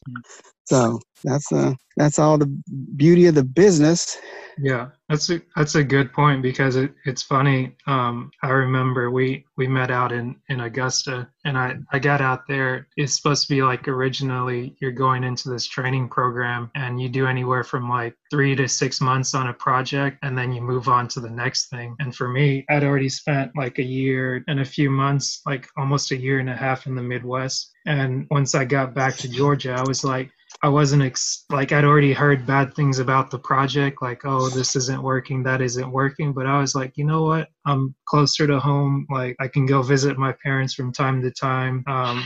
so 0.65 0.99
that's 1.23 1.51
uh 1.51 1.73
that's 1.97 2.19
all 2.19 2.37
the 2.37 2.53
beauty 2.95 3.25
of 3.25 3.35
the 3.35 3.43
business. 3.43 4.17
Yeah, 4.57 4.91
that's 5.09 5.29
a 5.29 5.41
that's 5.57 5.75
a 5.75 5.83
good 5.83 6.13
point 6.13 6.41
because 6.41 6.77
it, 6.77 6.93
it's 7.03 7.21
funny. 7.21 7.75
Um, 7.87 8.31
I 8.41 8.49
remember 8.51 9.11
we 9.11 9.45
we 9.57 9.67
met 9.67 9.91
out 9.91 10.13
in 10.13 10.37
in 10.47 10.61
Augusta, 10.61 11.27
and 11.43 11.57
I 11.57 11.75
I 11.91 11.99
got 11.99 12.21
out 12.21 12.47
there. 12.47 12.87
It's 12.95 13.17
supposed 13.17 13.47
to 13.47 13.53
be 13.53 13.61
like 13.63 13.89
originally 13.89 14.77
you're 14.79 14.93
going 14.93 15.25
into 15.25 15.49
this 15.49 15.67
training 15.67 16.07
program, 16.07 16.71
and 16.73 17.01
you 17.01 17.09
do 17.09 17.27
anywhere 17.27 17.65
from 17.65 17.89
like 17.89 18.15
three 18.31 18.55
to 18.55 18.65
six 18.69 19.01
months 19.01 19.35
on 19.35 19.49
a 19.49 19.53
project, 19.53 20.19
and 20.23 20.37
then 20.37 20.53
you 20.53 20.61
move 20.61 20.87
on 20.87 21.09
to 21.09 21.19
the 21.19 21.29
next 21.29 21.67
thing. 21.69 21.93
And 21.99 22.15
for 22.15 22.29
me, 22.29 22.63
I'd 22.69 22.85
already 22.85 23.09
spent 23.09 23.51
like 23.57 23.77
a 23.79 23.83
year 23.83 24.41
and 24.47 24.61
a 24.61 24.65
few 24.65 24.89
months, 24.89 25.41
like 25.45 25.67
almost 25.77 26.11
a 26.11 26.17
year 26.17 26.39
and 26.39 26.49
a 26.49 26.55
half 26.55 26.87
in 26.87 26.95
the 26.95 27.03
Midwest. 27.03 27.73
And 27.85 28.25
once 28.31 28.55
I 28.55 28.63
got 28.63 28.93
back 28.95 29.15
to 29.17 29.29
Georgia, 29.29 29.73
I 29.73 29.83
was 29.83 30.03
like. 30.05 30.31
I 30.61 30.69
wasn't 30.69 31.03
ex- 31.03 31.45
like 31.49 31.71
I'd 31.71 31.83
already 31.83 32.13
heard 32.13 32.45
bad 32.45 32.73
things 32.73 32.99
about 32.99 33.29
the 33.29 33.39
project, 33.39 34.01
like 34.01 34.21
oh 34.25 34.49
this 34.49 34.75
isn't 34.75 35.01
working, 35.01 35.43
that 35.43 35.61
isn't 35.61 35.91
working. 35.91 36.33
But 36.33 36.47
I 36.47 36.59
was 36.59 36.75
like, 36.75 36.97
you 36.97 37.05
know 37.05 37.23
what? 37.23 37.49
I'm 37.65 37.93
closer 38.05 38.47
to 38.47 38.59
home. 38.59 39.05
Like 39.09 39.35
I 39.39 39.47
can 39.47 39.65
go 39.65 39.81
visit 39.81 40.17
my 40.17 40.33
parents 40.43 40.73
from 40.73 40.91
time 40.91 41.21
to 41.21 41.31
time. 41.31 41.83
Um, 41.87 42.23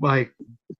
like 0.00 0.32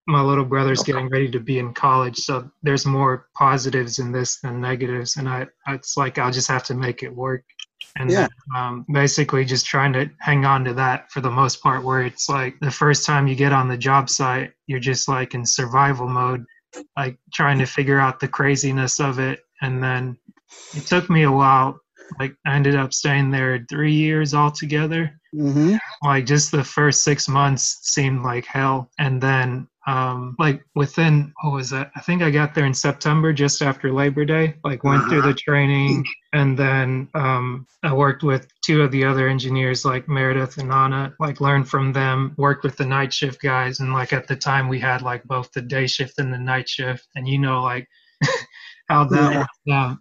my 0.07 0.21
little 0.23 0.45
brother's 0.45 0.83
getting 0.83 1.09
ready 1.09 1.31
to 1.31 1.41
be 1.41 1.59
in 1.59 1.75
college, 1.75 2.17
so 2.17 2.51
there's 2.63 2.87
more 2.87 3.29
positives 3.35 3.99
in 3.99 4.11
this 4.13 4.41
than 4.41 4.61
negatives. 4.61 5.17
And 5.17 5.29
I, 5.29 5.47
it's 5.69 5.97
like 5.97 6.19
I'll 6.19 6.33
just 6.33 6.49
have 6.49 6.65
to 6.65 6.75
make 6.75 7.03
it 7.03 7.15
work. 7.15 7.45
And 7.97 8.11
Yeah. 8.11 8.29
um, 8.57 8.87
basically 8.91 9.45
just 9.45 9.67
trying 9.67 9.93
to 9.93 10.09
hang 10.19 10.47
on 10.47 10.65
to 10.65 10.73
that 10.75 11.11
for 11.11 11.21
the 11.21 11.31
most 11.31 11.63
part. 11.63 11.85
Where 11.85 12.03
it's 12.03 12.29
like 12.29 12.59
the 12.61 12.71
first 12.71 13.05
time 13.05 13.27
you 13.27 13.35
get 13.35 13.53
on 13.53 13.69
the 13.69 13.77
job 13.77 14.09
site, 14.09 14.53
you're 14.67 14.81
just 14.81 15.09
like 15.09 15.35
in 15.35 15.45
survival 15.45 16.09
mode 16.09 16.47
like 16.97 17.19
trying 17.33 17.59
to 17.59 17.67
figure 17.67 17.99
out 17.99 18.21
the 18.21 18.29
craziness 18.29 19.01
of 19.01 19.19
it. 19.19 19.41
And 19.61 19.83
then 19.83 20.17
it 20.75 20.87
took 20.87 21.09
me 21.11 21.23
a 21.23 21.33
while. 21.33 21.79
Like 22.19 22.35
i 22.47 22.55
ended 22.55 22.77
up 22.77 22.93
staying 22.93 23.31
there 23.31 23.65
three 23.69 23.95
years 23.95 24.35
altogether. 24.35 25.19
Hmm 25.33 25.77
like 26.03 26.27
just 26.27 26.51
the 26.51 26.65
first 26.65 27.03
six 27.05 27.29
months 27.29 27.79
seemed 27.83 28.23
like 28.23 28.45
hell. 28.45 28.91
And 28.99 29.21
then 29.21 29.69
um 29.87 30.37
like 30.39 30.65
within 30.77 31.33
what 31.43 31.53
was 31.55 31.71
that? 31.71 31.91
I 31.97 32.01
think 32.01 32.23
i 32.23 32.31
got 32.31 32.55
there 32.55 32.67
in 32.67 32.75
september 32.75 33.33
just 33.33 33.63
after 33.63 33.93
labor 33.93 34.25
day 34.25 34.55
like 34.63 34.85
went 34.85 35.09
through 35.09 35.23
the 35.23 35.35
training 35.35 36.05
and 36.33 36.57
then 36.57 37.09
um 37.15 37.67
i 37.83 37.93
worked 37.93 38.23
with 38.23 38.47
two 38.65 38.83
of 38.83 38.93
the 38.93 39.05
other 39.05 39.27
engineers 39.29 39.85
like 39.85 40.09
meredith 40.09 40.59
and 40.59 40.71
anna 40.73 41.13
like 41.19 41.41
learned 41.41 41.69
from 41.69 41.93
them 41.93 42.33
worked 42.39 42.63
with 42.63 42.77
the 42.77 42.87
night 42.87 43.13
shift 43.13 43.41
guys 43.43 43.81
and 43.81 43.93
like 43.93 44.13
at 44.13 44.29
the 44.29 44.37
time 44.37 44.69
we 44.69 44.79
had 44.79 45.03
like 45.03 45.25
both 45.25 45.51
the 45.53 45.63
day 45.63 45.87
shift 45.87 46.19
and 46.19 46.33
the 46.33 46.39
night 46.39 46.69
shift 46.69 47.09
and 47.17 47.27
you 47.27 47.39
know 47.39 47.63
like 47.63 47.89
how 48.89 49.05
that 49.05 49.33
Yeah. 49.33 49.39
went 49.39 49.49
down 49.67 49.99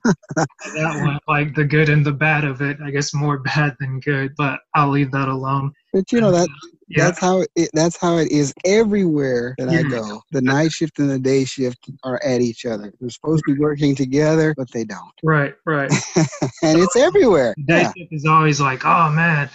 that 0.76 1.00
went 1.00 1.22
like 1.28 1.56
the 1.56 1.66
good 1.66 1.90
and 1.90 2.06
the 2.06 2.12
bad 2.12 2.44
of 2.44 2.62
it 2.62 2.78
i 2.84 2.92
guess 2.92 3.14
more 3.14 3.40
bad 3.56 3.76
than 3.80 4.00
good 4.00 4.32
but 4.38 4.60
i'll 4.76 4.90
leave 4.90 5.12
that 5.12 5.28
alone. 5.28 5.74
But 5.92 6.12
you 6.12 6.22
know 6.22 6.32
that 6.32 6.48
yeah 6.96 7.06
that's 7.06 7.20
how 7.20 7.44
it 7.56 7.70
that's 7.74 7.98
how 7.98 8.18
it 8.18 8.32
is 8.32 8.54
everywhere 8.66 9.56
that 9.58 9.70
I 9.70 9.84
go. 9.84 10.22
The 10.32 10.42
night 10.42 10.72
shift 10.72 11.00
and 11.00 11.10
the 11.10 11.20
day 11.20 11.46
shift 11.46 11.90
are 12.04 12.22
at 12.24 12.42
each 12.42 12.66
other. 12.66 12.94
They're 13.00 13.10
supposed 13.10 13.44
to 13.46 13.54
be 13.54 13.60
working 13.60 13.96
together, 13.96 14.54
but 14.58 14.70
they 14.72 14.84
don't. 14.84 15.12
right 15.24 15.54
right 15.66 15.92
and 16.64 16.80
it's 16.80 16.96
everywhere. 16.96 17.56
day 17.66 17.82
Yeah. 17.82 17.94
shift 17.98 18.14
is 18.14 18.26
always 18.26 18.60
like, 18.62 18.86
oh 18.86 19.10
man, 19.12 19.50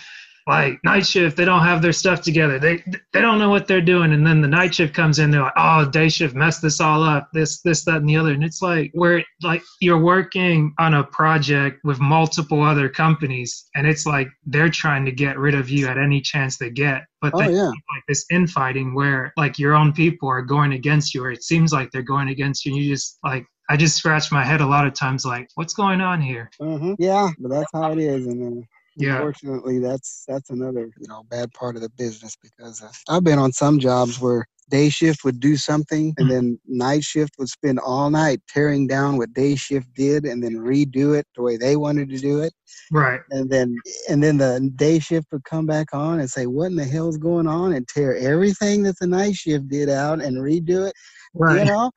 like 0.46 0.78
night 0.84 1.06
shift, 1.06 1.36
they 1.36 1.44
don't 1.44 1.62
have 1.64 1.82
their 1.82 1.92
stuff 1.92 2.22
together. 2.22 2.58
They 2.58 2.82
they 3.12 3.20
don't 3.20 3.38
know 3.38 3.50
what 3.50 3.66
they're 3.66 3.80
doing. 3.80 4.12
And 4.12 4.26
then 4.26 4.40
the 4.40 4.48
night 4.48 4.74
shift 4.74 4.94
comes 4.94 5.18
in, 5.18 5.30
they're 5.30 5.42
like, 5.42 5.52
oh, 5.56 5.88
day 5.90 6.08
shift 6.08 6.34
messed 6.36 6.62
this 6.62 6.80
all 6.80 7.02
up, 7.02 7.28
this, 7.32 7.60
this, 7.62 7.84
that, 7.84 7.96
and 7.96 8.08
the 8.08 8.16
other. 8.16 8.32
And 8.32 8.44
it's 8.44 8.62
like 8.62 8.90
where 8.94 9.24
like 9.42 9.62
you're 9.80 10.00
working 10.02 10.72
on 10.78 10.94
a 10.94 11.04
project 11.04 11.80
with 11.84 11.98
multiple 12.00 12.62
other 12.62 12.88
companies, 12.88 13.68
and 13.74 13.86
it's 13.86 14.06
like 14.06 14.28
they're 14.46 14.70
trying 14.70 15.04
to 15.04 15.12
get 15.12 15.38
rid 15.38 15.54
of 15.54 15.68
you 15.68 15.88
at 15.88 15.98
any 15.98 16.20
chance 16.20 16.56
they 16.58 16.70
get. 16.70 17.02
But 17.20 17.34
Oh 17.34 17.38
they 17.38 17.46
yeah. 17.48 17.70
like 17.70 18.04
this 18.08 18.24
infighting 18.30 18.94
where 18.94 19.32
like 19.36 19.58
your 19.58 19.74
own 19.74 19.92
people 19.92 20.28
are 20.28 20.42
going 20.42 20.72
against 20.72 21.14
you, 21.14 21.24
or 21.24 21.30
it 21.32 21.42
seems 21.42 21.72
like 21.72 21.90
they're 21.90 22.02
going 22.02 22.28
against 22.28 22.64
you. 22.64 22.72
And 22.72 22.82
you 22.82 22.88
just 22.94 23.18
like 23.24 23.46
I 23.68 23.76
just 23.76 23.96
scratch 23.96 24.30
my 24.30 24.44
head 24.44 24.60
a 24.60 24.66
lot 24.66 24.86
of 24.86 24.94
times, 24.94 25.24
like, 25.24 25.48
what's 25.56 25.74
going 25.74 26.00
on 26.00 26.20
here? 26.20 26.52
hmm 26.60 26.94
Yeah, 26.98 27.30
but 27.38 27.50
that's 27.50 27.70
how 27.72 27.92
it 27.92 27.98
is. 27.98 28.26
And 28.26 28.62
uh, 28.62 28.66
Yeah. 28.96 29.16
Unfortunately, 29.16 29.78
that's 29.78 30.24
that's 30.26 30.50
another 30.50 30.90
you 30.98 31.08
know 31.08 31.22
bad 31.28 31.52
part 31.52 31.76
of 31.76 31.82
the 31.82 31.90
business 31.90 32.36
because 32.36 32.82
I've 33.08 33.24
been 33.24 33.38
on 33.38 33.52
some 33.52 33.78
jobs 33.78 34.20
where 34.20 34.46
day 34.68 34.88
shift 34.88 35.24
would 35.24 35.40
do 35.40 35.56
something 35.56 36.14
and 36.18 36.26
hmm. 36.26 36.32
then 36.32 36.60
night 36.66 37.04
shift 37.04 37.34
would 37.38 37.48
spend 37.48 37.78
all 37.78 38.10
night 38.10 38.40
tearing 38.48 38.86
down 38.86 39.16
what 39.16 39.32
day 39.32 39.54
shift 39.54 39.92
did 39.94 40.24
and 40.24 40.42
then 40.42 40.54
redo 40.56 41.16
it 41.16 41.26
the 41.36 41.42
way 41.42 41.56
they 41.56 41.76
wanted 41.76 42.08
to 42.08 42.18
do 42.18 42.40
it 42.40 42.52
Right. 42.90 43.20
and 43.30 43.48
then 43.48 43.76
and 44.08 44.22
then 44.22 44.38
the 44.38 44.70
day 44.74 44.98
shift 44.98 45.28
would 45.32 45.44
come 45.44 45.66
back 45.66 45.88
on 45.92 46.20
and 46.20 46.28
say 46.28 46.46
what 46.46 46.66
in 46.66 46.76
the 46.76 46.84
hell's 46.84 47.16
going 47.16 47.46
on 47.46 47.74
and 47.74 47.86
tear 47.86 48.16
everything 48.16 48.82
that 48.84 48.98
the 48.98 49.06
night 49.06 49.34
shift 49.34 49.68
did 49.68 49.88
out 49.88 50.20
and 50.20 50.36
redo 50.38 50.88
it 50.88 50.94
Right. 51.34 51.60
you 51.60 51.64
know 51.64 51.90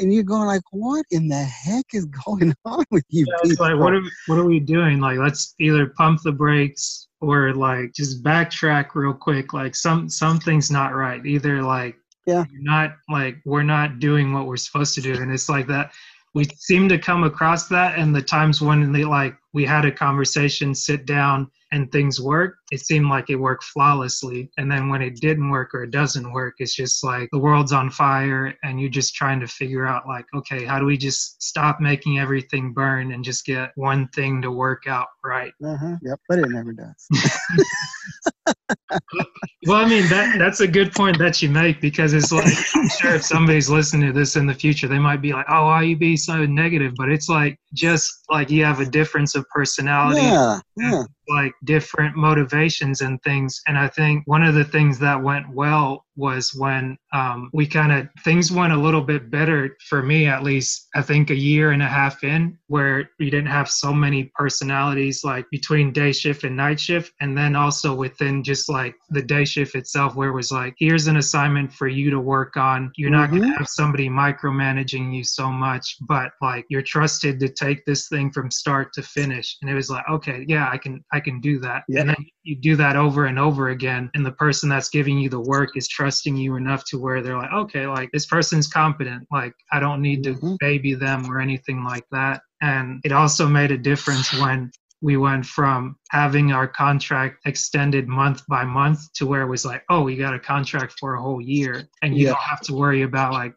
and 0.00 0.12
you're 0.12 0.22
going 0.22 0.46
like 0.46 0.62
what 0.70 1.04
in 1.10 1.28
the 1.28 1.42
heck 1.44 1.86
is 1.92 2.04
going 2.06 2.54
on 2.64 2.84
with 2.90 3.04
you 3.08 3.26
Yeah, 3.28 3.50
it's 3.50 3.60
like 3.60 3.78
what 3.78 3.92
are 3.94 4.00
we, 4.00 4.10
what 4.26 4.38
are 4.38 4.44
we 4.44 4.60
doing? 4.60 5.00
Like 5.00 5.18
let's 5.18 5.54
either 5.60 5.86
pump 5.86 6.20
the 6.22 6.32
brakes 6.32 7.08
or 7.20 7.54
like 7.54 7.92
just 7.94 8.22
backtrack 8.22 8.94
real 8.94 9.14
quick. 9.14 9.52
Like 9.52 9.74
some 9.74 10.08
something's 10.08 10.70
not 10.70 10.94
right. 10.94 11.24
Either 11.24 11.62
like 11.62 11.96
Yeah. 12.26 12.44
you're 12.52 12.62
not 12.62 12.96
like 13.08 13.36
we're 13.44 13.62
not 13.62 13.98
doing 13.98 14.32
what 14.32 14.46
we're 14.46 14.56
supposed 14.56 14.94
to 14.96 15.00
do, 15.00 15.14
and 15.14 15.32
it's 15.32 15.48
like 15.48 15.66
that. 15.68 15.92
We 16.34 16.44
seem 16.56 16.88
to 16.88 16.98
come 16.98 17.22
across 17.24 17.68
that, 17.68 17.96
and 17.98 18.14
the 18.14 18.20
times 18.22 18.60
when 18.60 18.90
they 18.92 19.04
like 19.04 19.36
we 19.54 19.64
had 19.64 19.84
a 19.84 19.92
conversation, 19.92 20.74
sit 20.74 21.06
down, 21.06 21.50
and 21.72 21.90
things 21.90 22.20
worked. 22.20 22.58
It 22.70 22.80
seemed 22.80 23.08
like 23.08 23.30
it 23.30 23.36
worked 23.36 23.64
flawlessly, 23.64 24.50
and 24.58 24.70
then 24.70 24.88
when 24.88 25.00
it 25.00 25.16
didn't 25.20 25.50
work 25.50 25.74
or 25.74 25.84
it 25.84 25.90
doesn't 25.90 26.32
work, 26.32 26.54
it's 26.58 26.74
just 26.74 27.02
like 27.02 27.28
the 27.32 27.38
world's 27.38 27.72
on 27.72 27.88
fire, 27.90 28.54
and 28.62 28.80
you're 28.80 28.90
just 28.90 29.14
trying 29.14 29.40
to 29.40 29.46
figure 29.46 29.86
out 29.86 30.06
like, 30.06 30.26
okay, 30.34 30.64
how 30.64 30.78
do 30.78 30.84
we 30.84 30.96
just 30.96 31.42
stop 31.42 31.80
making 31.80 32.18
everything 32.18 32.72
burn 32.72 33.12
and 33.12 33.24
just 33.24 33.46
get 33.46 33.70
one 33.76 34.08
thing 34.08 34.42
to 34.42 34.50
work 34.50 34.86
out 34.86 35.08
right? 35.24 35.52
uh-huh 35.64 35.96
yep 36.02 36.18
but 36.28 36.38
it 36.38 36.48
never 36.50 36.72
does 36.72 37.08
Well, 39.66 39.82
I 39.82 39.88
mean 39.88 40.06
that 40.08 40.36
that's 40.38 40.60
a 40.60 40.68
good 40.68 40.92
point 40.92 41.18
that 41.18 41.40
you 41.40 41.48
make 41.48 41.80
because 41.80 42.12
it's 42.12 42.30
like 42.30 42.52
I'm 42.74 42.88
sure 42.88 43.14
if 43.14 43.24
somebody's 43.24 43.70
listening 43.70 44.08
to 44.08 44.12
this 44.12 44.36
in 44.36 44.46
the 44.46 44.54
future, 44.54 44.86
they 44.86 44.98
might 44.98 45.22
be 45.22 45.32
like, 45.32 45.46
"Oh, 45.48 45.64
why 45.64 45.82
you 45.82 45.96
be 45.96 46.18
so 46.18 46.44
negative?" 46.44 46.92
But 46.96 47.08
it's 47.08 47.30
like 47.30 47.58
just 47.72 48.24
like 48.28 48.50
you 48.50 48.62
have 48.64 48.80
a 48.80 48.84
difference 48.84 49.34
of 49.34 49.43
personality, 49.52 50.20
yeah 50.20 50.60
mm. 50.78 50.90
yeah 50.92 51.04
like 51.28 51.52
different 51.64 52.16
motivations 52.16 53.00
and 53.00 53.22
things. 53.22 53.60
And 53.66 53.78
I 53.78 53.88
think 53.88 54.22
one 54.26 54.42
of 54.42 54.54
the 54.54 54.64
things 54.64 54.98
that 54.98 55.22
went 55.22 55.48
well 55.50 56.04
was 56.16 56.54
when 56.54 56.96
um, 57.12 57.50
we 57.52 57.66
kind 57.66 57.92
of 57.92 58.08
things 58.22 58.52
went 58.52 58.72
a 58.72 58.76
little 58.76 59.00
bit 59.00 59.30
better 59.30 59.76
for 59.88 60.02
me, 60.02 60.26
at 60.26 60.44
least. 60.44 60.88
I 60.94 61.02
think 61.02 61.30
a 61.30 61.34
year 61.34 61.72
and 61.72 61.82
a 61.82 61.88
half 61.88 62.22
in, 62.22 62.56
where 62.68 63.10
we 63.18 63.30
didn't 63.30 63.48
have 63.48 63.68
so 63.68 63.92
many 63.92 64.30
personalities 64.36 65.24
like 65.24 65.44
between 65.50 65.92
day 65.92 66.12
shift 66.12 66.44
and 66.44 66.56
night 66.56 66.78
shift, 66.78 67.12
and 67.20 67.36
then 67.36 67.56
also 67.56 67.94
within 67.94 68.44
just 68.44 68.68
like 68.68 68.94
the 69.10 69.22
day 69.22 69.44
shift 69.44 69.74
itself, 69.74 70.14
where 70.14 70.28
it 70.28 70.34
was 70.34 70.52
like, 70.52 70.74
here's 70.78 71.08
an 71.08 71.16
assignment 71.16 71.72
for 71.72 71.88
you 71.88 72.10
to 72.10 72.20
work 72.20 72.56
on. 72.56 72.92
You're 72.96 73.10
not 73.10 73.30
going 73.30 73.42
to 73.42 73.48
have 73.48 73.68
somebody 73.68 74.08
micromanaging 74.08 75.14
you 75.14 75.24
so 75.24 75.50
much, 75.50 75.96
but 76.02 76.32
like 76.40 76.64
you're 76.68 76.82
trusted 76.82 77.40
to 77.40 77.48
take 77.48 77.84
this 77.84 78.08
thing 78.08 78.30
from 78.30 78.50
start 78.50 78.92
to 78.94 79.02
finish. 79.02 79.56
And 79.62 79.70
it 79.70 79.74
was 79.74 79.90
like, 79.90 80.08
okay, 80.08 80.44
yeah, 80.48 80.68
I 80.70 80.78
can 80.78 81.04
I 81.14 81.20
can 81.20 81.40
do 81.40 81.60
that. 81.60 81.84
Yeah. 81.88 82.00
And 82.00 82.08
then 82.10 82.16
you 82.42 82.56
do 82.56 82.74
that 82.74 82.96
over 82.96 83.26
and 83.26 83.38
over 83.38 83.68
again, 83.68 84.10
and 84.14 84.26
the 84.26 84.32
person 84.32 84.68
that's 84.68 84.88
giving 84.88 85.16
you 85.16 85.28
the 85.28 85.38
work 85.40 85.76
is 85.76 85.86
trusting 85.86 86.36
you 86.36 86.56
enough 86.56 86.84
to 86.86 86.98
where 86.98 87.22
they're 87.22 87.38
like, 87.38 87.52
okay, 87.52 87.86
like 87.86 88.10
this 88.12 88.26
person's 88.26 88.66
competent. 88.66 89.24
Like 89.30 89.54
I 89.70 89.78
don't 89.78 90.02
need 90.02 90.24
to 90.24 90.34
Mhm. 90.34 90.58
baby 90.58 90.94
them 90.94 91.30
or 91.30 91.40
anything 91.40 91.84
like 91.84 92.04
that. 92.10 92.42
And 92.60 93.00
it 93.04 93.12
also 93.12 93.46
made 93.46 93.70
a 93.70 93.78
difference 93.78 94.32
when 94.32 94.72
we 95.02 95.16
went 95.16 95.46
from 95.46 95.96
having 96.10 96.50
our 96.50 96.66
contract 96.66 97.36
extended 97.46 98.08
month 98.08 98.42
by 98.48 98.64
month 98.64 99.12
to 99.12 99.26
where 99.26 99.42
it 99.42 99.48
was 99.48 99.64
like, 99.64 99.84
oh, 99.90 100.02
we 100.02 100.16
got 100.16 100.34
a 100.34 100.38
contract 100.40 100.94
for 100.98 101.14
a 101.14 101.22
whole 101.22 101.40
year, 101.40 101.86
and 102.02 102.16
you 102.16 102.24
Yeah. 102.24 102.30
don't 102.32 102.42
have 102.42 102.60
to 102.62 102.74
worry 102.74 103.02
about 103.02 103.32
like 103.34 103.56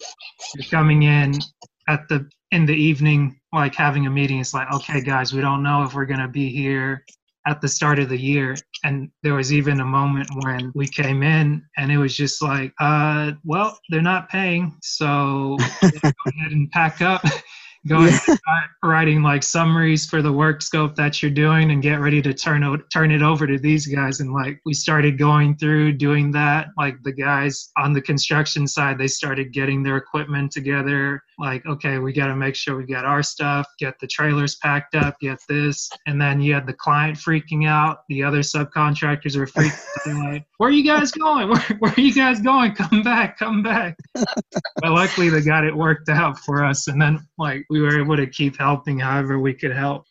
you're 0.53 0.69
coming 0.69 1.03
in 1.03 1.39
at 1.87 2.07
the 2.07 2.29
in 2.51 2.65
the 2.65 2.73
evening, 2.75 3.37
like 3.51 3.75
having 3.75 4.05
a 4.05 4.09
meeting. 4.09 4.39
It's 4.39 4.53
like, 4.53 4.71
okay, 4.73 5.01
guys, 5.01 5.33
we 5.33 5.41
don't 5.41 5.63
know 5.63 5.83
if 5.83 5.93
we're 5.95 6.05
gonna 6.05 6.29
be 6.29 6.49
here 6.49 7.03
at 7.47 7.61
the 7.61 7.67
start 7.67 7.97
of 7.97 8.09
the 8.09 8.19
year. 8.19 8.55
And 8.83 9.09
there 9.23 9.33
was 9.33 9.53
even 9.53 9.79
a 9.79 9.85
moment 9.85 10.29
when 10.43 10.71
we 10.75 10.87
came 10.87 11.23
in 11.23 11.63
and 11.77 11.91
it 11.91 11.97
was 11.97 12.15
just 12.15 12.41
like, 12.41 12.73
uh, 12.79 13.31
well, 13.43 13.79
they're 13.89 14.01
not 14.01 14.29
paying, 14.29 14.77
so 14.81 15.57
go 15.81 16.11
ahead 16.27 16.51
and 16.51 16.69
pack 16.71 17.01
up. 17.01 17.23
Go 17.87 17.97
ahead 18.03 18.21
and 18.27 18.37
start 18.37 18.69
writing 18.83 19.21
like 19.23 19.43
summaries 19.43 20.05
for 20.05 20.21
the 20.21 20.31
work 20.31 20.61
scope 20.61 20.95
that 20.95 21.21
you're 21.21 21.31
doing 21.31 21.71
and 21.71 21.81
get 21.81 21.99
ready 21.99 22.21
to 22.21 22.33
turn 22.33 22.63
o- 22.63 22.77
turn 22.93 23.11
it 23.11 23.21
over 23.21 23.47
to 23.47 23.57
these 23.57 23.87
guys. 23.87 24.19
And 24.19 24.33
like 24.33 24.59
we 24.65 24.73
started 24.73 25.17
going 25.17 25.57
through 25.57 25.93
doing 25.93 26.31
that. 26.31 26.67
Like 26.77 27.01
the 27.03 27.11
guys 27.11 27.71
on 27.77 27.93
the 27.93 28.01
construction 28.01 28.67
side, 28.67 28.97
they 28.97 29.07
started 29.07 29.53
getting 29.53 29.83
their 29.83 29.97
equipment 29.97 30.51
together. 30.51 31.21
Like, 31.39 31.65
okay, 31.67 31.99
we 31.99 32.13
got 32.13 32.27
to 32.27 32.35
make 32.35 32.55
sure 32.55 32.75
we 32.77 32.85
got 32.85 33.05
our 33.05 33.21
stuff, 33.21 33.67
get 33.77 33.99
the 33.99 34.07
trailers 34.07 34.55
packed 34.55 34.95
up, 34.95 35.19
get 35.19 35.39
this. 35.47 35.89
And 36.07 36.19
then 36.19 36.41
you 36.41 36.53
had 36.53 36.65
the 36.65 36.73
client 36.73 37.17
freaking 37.17 37.67
out. 37.67 37.99
The 38.09 38.23
other 38.23 38.39
subcontractors 38.39 39.35
are 39.35 39.45
freaking 39.47 39.71
out. 39.71 40.27
Like, 40.27 40.45
where 40.57 40.69
are 40.69 40.73
you 40.73 40.83
guys 40.83 41.11
going? 41.11 41.49
Where, 41.49 41.61
where 41.79 41.93
are 41.95 42.01
you 42.01 42.13
guys 42.13 42.41
going? 42.41 42.73
Come 42.73 43.01
back, 43.03 43.37
come 43.37 43.61
back. 43.61 43.97
but 44.13 44.91
luckily 44.91 45.29
they 45.29 45.41
got 45.41 45.63
it 45.63 45.75
worked 45.75 46.09
out 46.09 46.39
for 46.39 46.63
us. 46.63 46.87
And 46.87 47.01
then 47.01 47.25
like 47.37 47.65
we 47.69 47.76
were 47.81 47.99
able 47.99 48.17
to 48.17 48.27
keep 48.27 48.57
helping 48.57 48.99
however 48.99 49.39
we 49.39 49.53
could 49.53 49.73
help. 49.73 50.05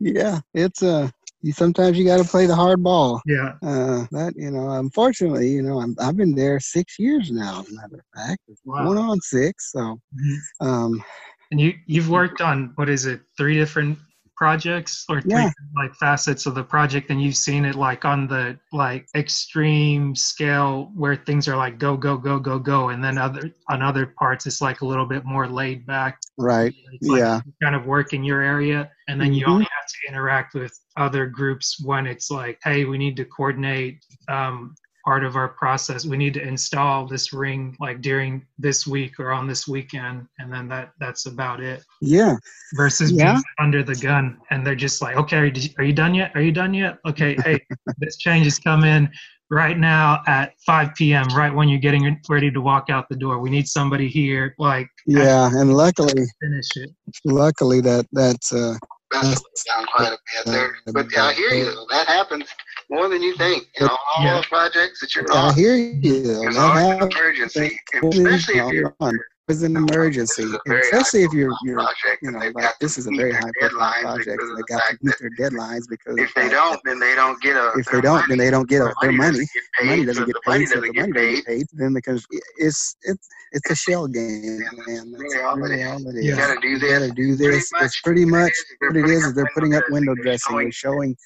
yeah 0.00 0.40
it's 0.54 0.82
uh 0.82 1.08
sometimes 1.52 1.96
you 1.96 2.04
got 2.04 2.18
to 2.18 2.28
play 2.28 2.46
the 2.46 2.54
hard 2.54 2.82
ball 2.82 3.20
Yeah. 3.24 3.52
uh 3.62 4.04
that 4.10 4.32
you 4.36 4.50
know 4.50 4.70
unfortunately 4.70 5.48
you 5.48 5.62
know 5.62 5.80
I'm, 5.80 5.94
i've 6.00 6.16
been 6.16 6.34
there 6.34 6.58
six 6.60 6.98
years 6.98 7.30
now 7.30 7.60
as 7.60 7.70
a 7.70 7.74
matter 7.74 7.96
of 8.02 8.20
fact 8.20 8.40
it's 8.48 8.60
Wow. 8.64 8.84
going 8.84 8.98
on 8.98 9.20
six 9.20 9.72
so 9.72 9.98
Mhm. 10.14 10.36
um 10.60 11.04
And 11.50 11.60
you 11.60 11.74
you've 11.86 12.10
worked 12.10 12.40
on 12.40 12.72
what 12.74 12.88
is 12.88 13.06
it, 13.06 13.20
three 13.36 13.54
different 13.56 13.98
projects 14.36 15.04
or 15.08 15.20
three 15.20 15.30
Yeah. 15.42 15.50
like 15.74 15.94
facets 15.94 16.46
of 16.46 16.54
the 16.54 16.62
project 16.62 17.10
and 17.10 17.20
you've 17.22 17.36
seen 17.36 17.64
it 17.64 17.74
like 17.74 18.04
on 18.04 18.26
the 18.26 18.58
like 18.72 19.06
extreme 19.16 20.14
scale 20.14 20.90
where 20.94 21.16
things 21.16 21.48
are 21.48 21.56
like 21.56 21.78
go 21.78 21.96
go 21.96 22.16
go 22.16 22.38
go 22.38 22.58
go 22.58 22.90
and 22.90 23.02
then 23.02 23.16
other 23.18 23.50
on 23.70 23.82
other 23.82 24.06
parts 24.18 24.46
it's 24.46 24.60
like 24.60 24.82
a 24.82 24.86
little 24.86 25.06
bit 25.06 25.24
more 25.24 25.48
laid 25.48 25.86
back 25.86 26.20
right 26.36 26.74
It's 26.92 27.08
like 27.08 27.20
Yeah. 27.20 27.40
you 27.46 27.52
kind 27.62 27.74
of 27.74 27.86
work 27.86 28.12
in 28.12 28.22
your 28.24 28.42
area 28.42 28.90
and 29.08 29.20
then 29.20 29.32
you 29.32 29.46
Mhm. 29.46 29.50
only 29.52 29.64
have 29.64 29.86
to 29.88 30.08
interact 30.08 30.54
with 30.54 30.78
other 30.96 31.26
groups 31.26 31.80
when 31.82 32.06
it's 32.06 32.30
like 32.30 32.58
hey 32.62 32.84
we 32.84 32.98
need 32.98 33.16
to 33.16 33.24
coordinate 33.24 34.04
um, 34.28 34.74
part 35.06 35.24
of 35.24 35.36
our 35.36 35.46
process. 35.48 36.04
We 36.04 36.16
need 36.16 36.34
to 36.34 36.42
install 36.42 37.06
this 37.06 37.32
ring 37.32 37.76
like 37.78 38.02
during 38.02 38.44
this 38.58 38.88
week 38.88 39.20
or 39.20 39.30
on 39.32 39.46
this 39.46 39.68
weekend 39.68 40.26
and 40.40 40.52
then 40.52 40.66
that 40.68 40.90
that's 40.98 41.26
about 41.26 41.60
it. 41.60 41.84
Yeah. 42.02 42.34
Versus 42.74 43.12
Yeah. 43.12 43.34
being 43.34 43.44
under 43.60 43.82
the 43.84 43.94
gun 43.94 44.38
and 44.50 44.66
they're 44.66 44.74
just 44.74 45.00
like 45.00 45.16
okay 45.16 45.38
are 45.38 45.44
you, 45.46 45.70
are 45.78 45.84
you 45.84 45.92
done 45.92 46.12
yet? 46.14 46.32
Are 46.34 46.42
you 46.42 46.50
done 46.50 46.74
yet? 46.74 46.98
Okay 47.06 47.36
hey 47.44 47.60
this 47.98 48.16
change 48.16 48.44
has 48.44 48.58
come 48.58 48.82
in 48.82 49.08
right 49.48 49.78
now 49.78 50.22
at 50.26 50.54
5 50.66 50.92
p.m 50.96 51.28
right 51.36 51.54
when 51.54 51.68
you're 51.68 51.78
getting 51.78 52.20
ready 52.28 52.50
to 52.50 52.60
walk 52.60 52.90
out 52.90 53.08
the 53.08 53.16
door. 53.16 53.38
We 53.38 53.48
need 53.48 53.68
somebody 53.68 54.08
here 54.08 54.56
like 54.58 54.88
yeah 55.06 55.46
and 55.52 55.72
luckily 55.72 56.24
finish 56.42 56.68
it. 56.74 56.90
luckily 57.24 57.80
that 57.82 58.06
that's 58.10 58.52
uh 58.52 58.74
That's 59.12 59.40
down 59.68 59.86
quite 59.94 60.12
a 60.14 60.18
bit 60.34 60.52
there. 60.52 60.74
But 60.92 61.06
yeah, 61.12 61.26
I 61.26 61.32
hear 61.32 61.50
you. 61.50 61.86
That 61.90 62.08
happens 62.08 62.44
more 62.90 63.08
than 63.08 63.22
you 63.22 63.36
think. 63.36 63.68
You 63.78 63.86
know, 63.86 63.96
all 64.16 64.24
Yeah. 64.24 64.40
the 64.40 64.46
projects 64.46 65.00
that 65.00 65.14
you're 65.14 65.30
on. 65.32 65.50
i 65.50 65.52
hear 65.54 65.74
you 65.76 66.22
there's 66.22 66.56
always 66.56 66.84
an 67.00 67.10
emergency, 67.10 67.78
especially 68.02 68.58
if 68.58 68.72
you're 68.72 68.94
on. 69.00 69.18
It's 69.48 69.62
an 69.62 69.76
emergency, 69.76 70.42
This 70.42 70.48
is 70.48 70.54
a 70.54 70.60
very 70.66 70.80
especially 70.80 71.22
if 71.22 71.32
you're 71.32 71.54
you're 71.62 71.76
project 71.76 72.18
you 72.22 72.32
know 72.32 72.38
like 72.40 72.74
this 72.80 72.98
is 72.98 73.06
a 73.06 73.12
very 73.12 73.32
high 73.32 73.48
profile 73.60 74.02
project, 74.02 74.42
and 74.42 74.58
they 74.58 74.62
got 74.68 74.82
to 74.88 74.98
meet 75.02 75.14
their 75.20 75.30
deadlines 75.38 75.82
because 75.88 76.18
if 76.18 76.34
they 76.34 76.48
don't, 76.48 76.80
then 76.84 76.98
they 76.98 77.14
don't 77.14 77.40
get 77.40 77.54
a. 77.54 77.70
if 77.76 77.86
their 77.86 78.00
they 78.00 78.00
don't, 78.00 78.14
money. 78.14 78.24
then 78.28 78.38
they 78.38 78.50
don't 78.50 78.68
get 78.68 78.82
a, 78.82 78.92
their 79.02 79.12
money. 79.12 79.38
money 79.84 80.04
doesn't 80.04 80.26
get 80.26 80.34
if 80.34 80.42
the 80.44 80.50
money 80.50 80.64
paid. 80.64 80.68
So 80.68 80.80
the 80.80 80.92
money 80.94 81.12
doesn't 81.14 81.36
get 81.36 81.46
paid, 81.46 81.66
then 81.74 81.94
because 81.94 82.26
it's 82.56 82.96
it's 83.02 83.28
it's 83.52 83.70
a 83.70 83.76
shell 83.76 84.08
game, 84.08 84.58
man. 84.88 85.12
Really 85.16 85.40
all 85.42 85.56
it 85.56 85.60
really 85.60 85.80
is. 85.80 85.92
all 85.92 86.08
it 86.08 86.24
You 86.24 86.34
gotta 86.34 86.60
do 86.60 86.78
this. 86.80 86.90
You 86.90 86.98
gotta 86.98 87.12
do 87.12 87.36
this. 87.36 87.70
It's 87.82 88.00
pretty 88.00 88.24
much 88.24 88.52
what 88.80 88.96
it 88.96 89.04
is. 89.04 89.26
is. 89.26 89.34
they're 89.34 89.50
putting 89.54 89.76
up 89.76 89.84
window 89.90 90.16
dressing. 90.16 90.56
They're 90.56 90.72
showing 90.72 91.16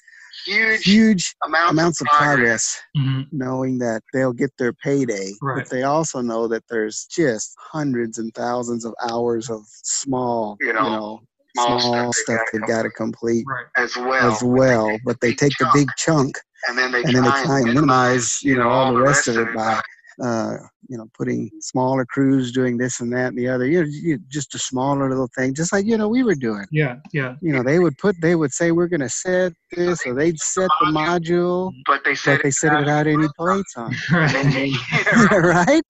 huge, 0.45 0.83
huge 0.83 1.35
amounts, 1.45 1.71
amounts 1.71 2.01
of 2.01 2.07
progress, 2.07 2.79
hmm 2.95 3.21
knowing 3.31 3.77
that 3.79 4.01
they'll 4.13 4.33
get 4.33 4.51
their 4.57 4.73
payday. 4.73 5.31
Right. 5.41 5.59
But 5.63 5.69
they 5.69 5.83
also 5.83 6.21
know 6.21 6.47
that 6.49 6.63
there's 6.69 7.05
just 7.05 7.53
hundreds 7.57 8.17
and 8.17 8.33
thousands 8.33 8.83
of 8.83 8.93
hours 9.09 9.49
of 9.49 9.61
small, 9.83 10.57
You 10.59 10.67
you 10.67 10.73
know, 10.73 10.89
know, 10.89 11.21
small 11.55 11.79
small, 11.79 12.13
stuff 12.13 12.25
stuff 12.37 12.47
they've 12.51 12.67
got 12.67 12.83
to 12.83 12.89
complete 12.89 13.45
right 13.47 13.65
as 13.77 13.95
well. 13.95 14.31
as 14.31 14.43
well. 14.43 14.97
But 15.05 15.21
they 15.21 15.29
big 15.29 15.37
take 15.37 15.57
the 15.59 15.69
big 15.73 15.87
chunk 15.97 16.37
and 16.67 16.77
then 16.77 16.91
they 16.91 17.03
and 17.03 17.15
then 17.15 17.23
they 17.23 17.29
try 17.29 17.43
try 17.45 17.59
and 17.59 17.73
minimize, 17.73 18.41
you 18.41 18.55
know, 18.55 18.69
all 18.69 18.93
the 18.93 18.99
rest 19.01 19.27
of 19.27 19.37
it 19.37 19.53
by, 19.55 19.81
uh, 20.23 20.57
you 20.91 20.97
know, 20.97 21.07
putting 21.17 21.49
smaller 21.61 22.05
crews 22.05 22.51
doing 22.51 22.77
this 22.77 22.99
and 22.99 23.11
that 23.13 23.27
and 23.27 23.37
the 23.37 23.47
other. 23.47 23.65
You 23.65 23.83
know, 23.83 23.89
you, 23.89 24.19
just 24.29 24.53
a 24.55 24.59
smaller 24.59 25.09
little 25.09 25.29
thing, 25.37 25.53
just 25.53 25.71
like 25.71 25.85
you 25.85 25.97
know 25.97 26.09
we 26.09 26.23
were 26.23 26.35
doing. 26.35 26.65
Yeah, 26.71 26.97
yeah. 27.13 27.35
You 27.41 27.53
know, 27.53 27.63
they 27.63 27.79
would 27.79 27.97
put, 27.97 28.19
they 28.21 28.35
would 28.35 28.51
say 28.51 28.71
we're 28.71 28.89
going 28.89 29.01
to 29.01 29.09
set 29.09 29.53
this, 29.71 30.05
or 30.05 30.13
they'd 30.13 30.37
set 30.39 30.69
the 30.81 30.87
module, 30.87 31.71
But 31.87 32.03
they 32.03 32.13
said 32.13 32.37
but 32.37 32.43
they 32.43 32.51
set 32.51 32.73
it 32.73 32.79
without 32.79 33.07
any 33.07 33.27
plates 33.37 33.73
on. 33.77 33.95
Right. 34.11 34.31
right? 35.31 35.83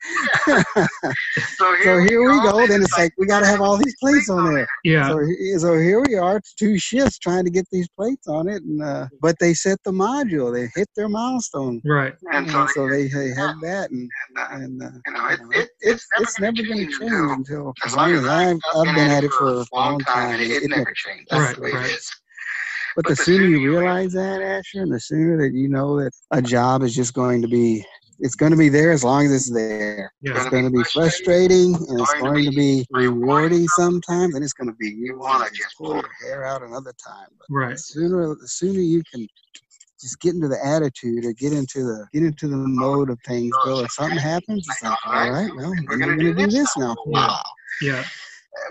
so 1.55 1.75
So 1.81 1.99
here 2.07 2.21
we 2.21 2.39
go. 2.43 2.67
Then 2.67 2.83
it's 2.83 2.97
like 2.97 3.11
we 3.17 3.25
got 3.25 3.39
to 3.39 3.47
have 3.47 3.61
all 3.61 3.77
these 3.77 3.95
plates 3.99 4.29
on 4.29 4.53
there. 4.53 4.67
Yeah. 4.83 5.07
So, 5.07 5.19
so 5.57 5.79
here 5.79 6.03
we 6.07 6.15
are, 6.15 6.39
two 6.59 6.77
shifts 6.77 7.17
trying 7.17 7.45
to 7.45 7.49
get 7.49 7.65
these 7.71 7.87
plates 7.97 8.27
on 8.27 8.47
it, 8.47 8.61
and 8.61 8.83
uh, 8.83 9.07
but 9.21 9.35
they 9.39 9.53
set 9.55 9.79
the 9.83 9.91
module, 9.91 10.53
they 10.53 10.69
hit 10.75 10.89
their 10.95 11.09
milestone, 11.09 11.81
Right. 11.85 12.13
And 12.31 12.45
you 12.45 12.51
so 12.51 12.67
so 12.67 12.89
they, 12.89 13.07
they 13.07 13.29
have 13.29 13.55
that, 13.61 13.89
and 13.89 14.09
And, 14.29 14.37
uh, 14.37 14.47
and 14.51 14.83
uh, 14.83 14.90
you 15.05 15.13
know, 15.13 15.27
it, 15.29 15.39
it, 15.53 15.69
it's 15.81 16.07
never 16.13 16.23
it's 16.23 16.39
never 16.39 16.57
gonna 16.57 16.67
change 16.75 16.99
change 16.99 17.11
until- 17.11 17.31
until 17.33 17.73
as 17.83 17.91
as 17.91 17.95
long 17.95 18.09
long 18.09 18.17
as 18.17 18.23
as 18.23 18.29
I've, 18.29 18.55
I've, 18.75 18.87
I've 18.87 18.95
been 18.95 19.11
at 19.11 19.23
it 19.23 19.31
for 19.33 19.61
a 19.61 19.65
long 19.73 19.99
time. 19.99 20.39
it, 20.39 20.49
it 20.51 20.63
it 20.63 20.69
never 20.69 20.79
never 20.81 20.93
changes. 20.93 21.27
Right, 21.31 21.39
That's 21.39 21.55
the 21.55 21.61
way 21.61 21.71
right. 21.73 21.85
it 21.89 21.93
is. 21.93 22.11
But 22.95 23.05
the 23.07 23.15
sooner 23.15 23.45
you 23.45 23.63
realize 23.65 24.11
that, 24.13 24.41
Asher, 24.41 24.81
and 24.81 24.91
the 24.93 24.99
sooner 24.99 25.37
that 25.37 25.53
you 25.55 25.69
know 25.69 25.97
that 25.99 26.11
a 26.31 26.41
job 26.41 26.83
is 26.83 26.93
just 26.93 27.13
going 27.13 27.41
to 27.41 27.47
be, 27.47 27.85
it's 28.19 28.35
going 28.35 28.51
to 28.51 28.57
be 28.57 28.67
there 28.67 28.91
as 28.91 29.01
long 29.03 29.25
as 29.25 29.31
it's 29.31 29.49
there. 29.49 30.11
Yeah. 30.21 30.35
It's 30.35 30.49
going 30.49 30.65
to 30.65 30.69
be 30.69 30.83
frustrating 30.83 31.73
and 31.75 32.01
it's 32.01 32.13
going 32.19 32.43
to 32.43 32.51
be 32.51 32.85
rewarding 32.91 33.65
sometimes, 33.69 34.35
and 34.35 34.43
it's 34.43 34.51
going 34.53 34.67
to 34.69 34.75
be 34.75 34.89
you 34.89 35.17
wanna 35.17 35.39
want 35.39 35.53
just 35.53 35.63
just 35.63 35.77
pull 35.77 35.95
your 35.95 36.09
hair 36.21 36.43
out 36.43 36.63
another 36.63 36.93
time. 37.01 37.27
But 37.39 37.47
Right. 37.49 37.71
the 37.71 37.77
sooner, 37.77 38.35
the 38.35 38.47
sooner 38.47 38.79
you 38.81 39.03
can 39.11 39.25
just 40.01 40.19
get 40.19 40.33
into 40.35 40.47
the 40.47 40.59
attitude 40.65 41.25
or 41.25 41.33
get 41.33 41.53
into 41.53 41.83
the 41.83 42.07
get 42.13 42.23
into 42.23 42.47
the 42.47 42.57
mode 42.57 43.09
of 43.09 43.19
things. 43.25 43.51
Go 43.63 43.79
if 43.83 43.91
something 43.91 44.17
happens, 44.17 44.67
it's 44.69 44.81
like, 44.83 44.97
all 45.05 45.13
right, 45.31 45.49
well, 45.55 45.69
We're 45.69 45.83
we're 45.87 45.97
gonna 45.97 46.15
going 46.15 46.17
to 46.19 46.23
do 46.25 46.33
do 46.33 46.45
this 46.45 46.53
this 46.53 46.77
now. 46.77 46.95
for 47.05 47.11
Yeah. 47.17 47.37
Yeah. 47.81 48.03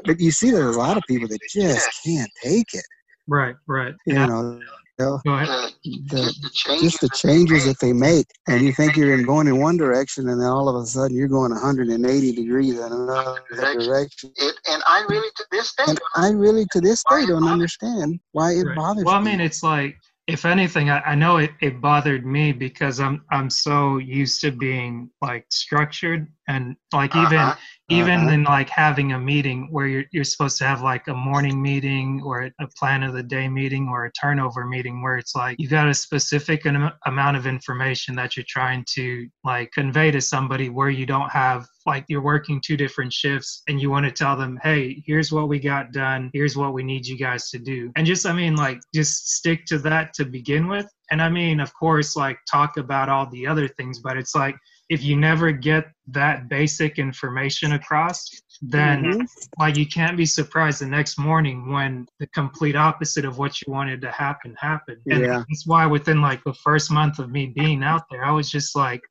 But 0.05 0.21
you 0.21 0.31
see, 0.31 0.51
there's 0.51 0.77
a 0.77 0.79
lot 0.79 0.97
of 0.97 1.03
people 1.09 1.29
that 1.29 1.38
just 1.51 1.88
can't 2.05 2.31
take 2.43 2.75
it. 2.75 2.85
Right. 3.27 3.57
Right. 3.66 3.95
You 4.07 4.14
Yeah. 4.14 4.27
know, 4.27 4.61
they'll- 4.99 5.21
Go 5.25 5.33
ahead. 5.35 5.49
The, 5.49 5.73
the, 6.11 6.16
just 6.23 6.43
the 6.43 6.51
changes, 6.51 6.83
just 6.83 7.01
the 7.01 7.09
that 7.09 7.21
they 7.23 7.29
changes 7.33 7.66
make. 7.66 7.79
that 7.79 7.87
they 7.87 7.93
make, 7.95 8.27
and 8.49 8.62
you 8.62 8.73
think 8.73 8.97
you're 8.97 9.14
in 9.14 9.25
going 9.25 9.47
in 9.47 9.59
one 9.59 9.77
direction, 9.79 10.29
and 10.29 10.38
then 10.40 10.49
all 10.49 10.69
of 10.69 10.77
a 10.83 10.87
sudden 10.87 11.16
you're 11.16 11.29
going 11.29 11.53
180 11.53 12.33
degrees 12.33 12.79
in 12.79 12.93
another 12.93 13.40
direction. 13.79 14.31
It, 14.37 14.55
and 14.69 14.83
I 14.87 15.05
really, 15.09 15.29
to 15.37 15.45
this 15.51 15.75
day, 15.75 15.85
And 15.88 15.99
I 16.16 16.31
really, 16.31 16.66
to 16.73 16.81
this 16.83 17.03
day, 17.11 17.25
don't 17.27 17.49
understand 17.49 18.21
why 18.33 18.53
it 18.53 18.64
Right. 18.66 18.77
bothers 18.77 19.05
Well, 19.05 19.14
I 19.14 19.21
me. 19.21 19.31
mean, 19.31 19.40
it's 19.40 19.62
like 19.62 19.97
if 20.31 20.45
anything, 20.45 20.90
I, 20.90 21.01
I 21.01 21.14
know 21.14 21.38
it, 21.38 21.51
it 21.61 21.81
bothered 21.81 22.25
me 22.25 22.53
because 22.53 23.01
I'm 23.01 23.25
I'm 23.31 23.51
so 23.51 23.99
used 23.99 24.40
to 24.43 24.51
being 24.53 25.11
like 25.21 25.47
structured 25.51 26.29
and 26.49 26.77
like 26.93 27.14
even 27.16 27.38
Uh-huh. 27.38 27.57
even 27.88 28.21
Uh-huh. 28.21 28.35
in 28.35 28.43
like 28.45 28.71
having 28.71 29.12
a 29.12 29.19
meeting 29.19 29.69
where 29.71 29.87
you're 29.87 30.05
you're 30.12 30.25
supposed 30.25 30.59
to 30.59 30.64
have 30.64 30.83
like 30.83 31.09
a 31.09 31.14
morning 31.14 31.61
meeting 31.61 32.23
or 32.25 32.51
a 32.61 32.69
plan 32.79 33.03
of 33.03 33.12
the 33.14 33.23
day 33.23 33.49
meeting 33.49 33.88
or 33.88 34.07
a 34.07 34.12
turnover 34.12 34.64
meeting 34.66 35.03
where 35.03 35.16
it's 35.16 35.35
like 35.35 35.57
you 35.59 35.69
got 35.69 35.88
a 35.88 35.95
specific 35.95 36.64
am- 36.66 36.93
amount 37.07 37.37
of 37.37 37.47
information 37.47 38.14
that 38.16 38.37
you're 38.37 38.47
trying 38.49 38.85
to 38.97 39.29
like 39.45 39.71
convey 39.73 40.11
to 40.11 40.21
somebody 40.21 40.69
where 40.69 40.90
you 40.90 41.07
don't 41.07 41.31
have 41.31 41.66
like 41.90 42.05
you're 42.09 42.22
working 42.35 42.61
two 42.61 42.76
different 42.76 43.12
shifts 43.12 43.62
and 43.68 43.81
you 43.83 43.90
want 43.90 44.07
to 44.07 44.12
tell 44.12 44.37
them 44.37 44.53
hey 44.62 45.03
here's 45.09 45.33
what 45.33 45.48
we 45.48 45.59
got 45.59 45.90
done 45.92 46.31
here's 46.33 46.57
what 46.57 46.72
we 46.72 46.83
need 46.85 47.05
you 47.05 47.18
guys 47.18 47.50
to 47.50 47.59
do 47.59 47.90
and 47.96 48.07
just 48.07 48.24
i 48.26 48.33
mean 48.33 48.55
like 48.55 48.79
just 48.94 49.14
stick 49.38 49.64
to 49.66 49.76
that 49.76 50.14
to 50.14 50.24
begin 50.24 50.68
with 50.68 50.88
and 51.11 51.20
i 51.20 51.29
mean 51.29 51.59
of 51.59 51.70
course 51.74 52.14
like 52.24 52.38
talk 52.48 52.76
about 52.76 53.09
all 53.09 53.26
the 53.31 53.44
other 53.44 53.66
things 53.66 53.98
but 53.98 54.16
it's 54.16 54.37
like 54.37 54.55
if 54.88 55.03
you 55.03 55.16
never 55.16 55.53
get 55.53 55.85
that 56.07 56.48
basic 56.48 56.92
information 57.07 57.72
across 57.72 58.18
then 58.62 58.98
Mhm. 59.05 59.26
like 59.59 59.76
you 59.76 59.87
can't 59.87 60.16
be 60.22 60.26
surprised 60.26 60.81
the 60.83 60.87
next 60.87 61.18
morning 61.18 61.59
when 61.74 62.07
the 62.20 62.26
complete 62.40 62.76
opposite 62.88 63.24
of 63.24 63.38
what 63.38 63.53
you 63.61 63.72
wanted 63.72 64.00
to 64.03 64.11
happen 64.24 64.55
happened 64.70 65.03
and 65.12 65.22
Yeah. 65.22 65.42
that's 65.48 65.66
why 65.66 65.87
within 65.96 66.20
like 66.29 66.42
the 66.44 66.55
first 66.66 66.90
month 67.00 67.18
of 67.18 67.31
me 67.37 67.46
being 67.61 67.83
out 67.83 68.05
there 68.11 68.24
i 68.24 68.31
was 68.40 68.48
just 68.59 68.76
like 68.87 69.03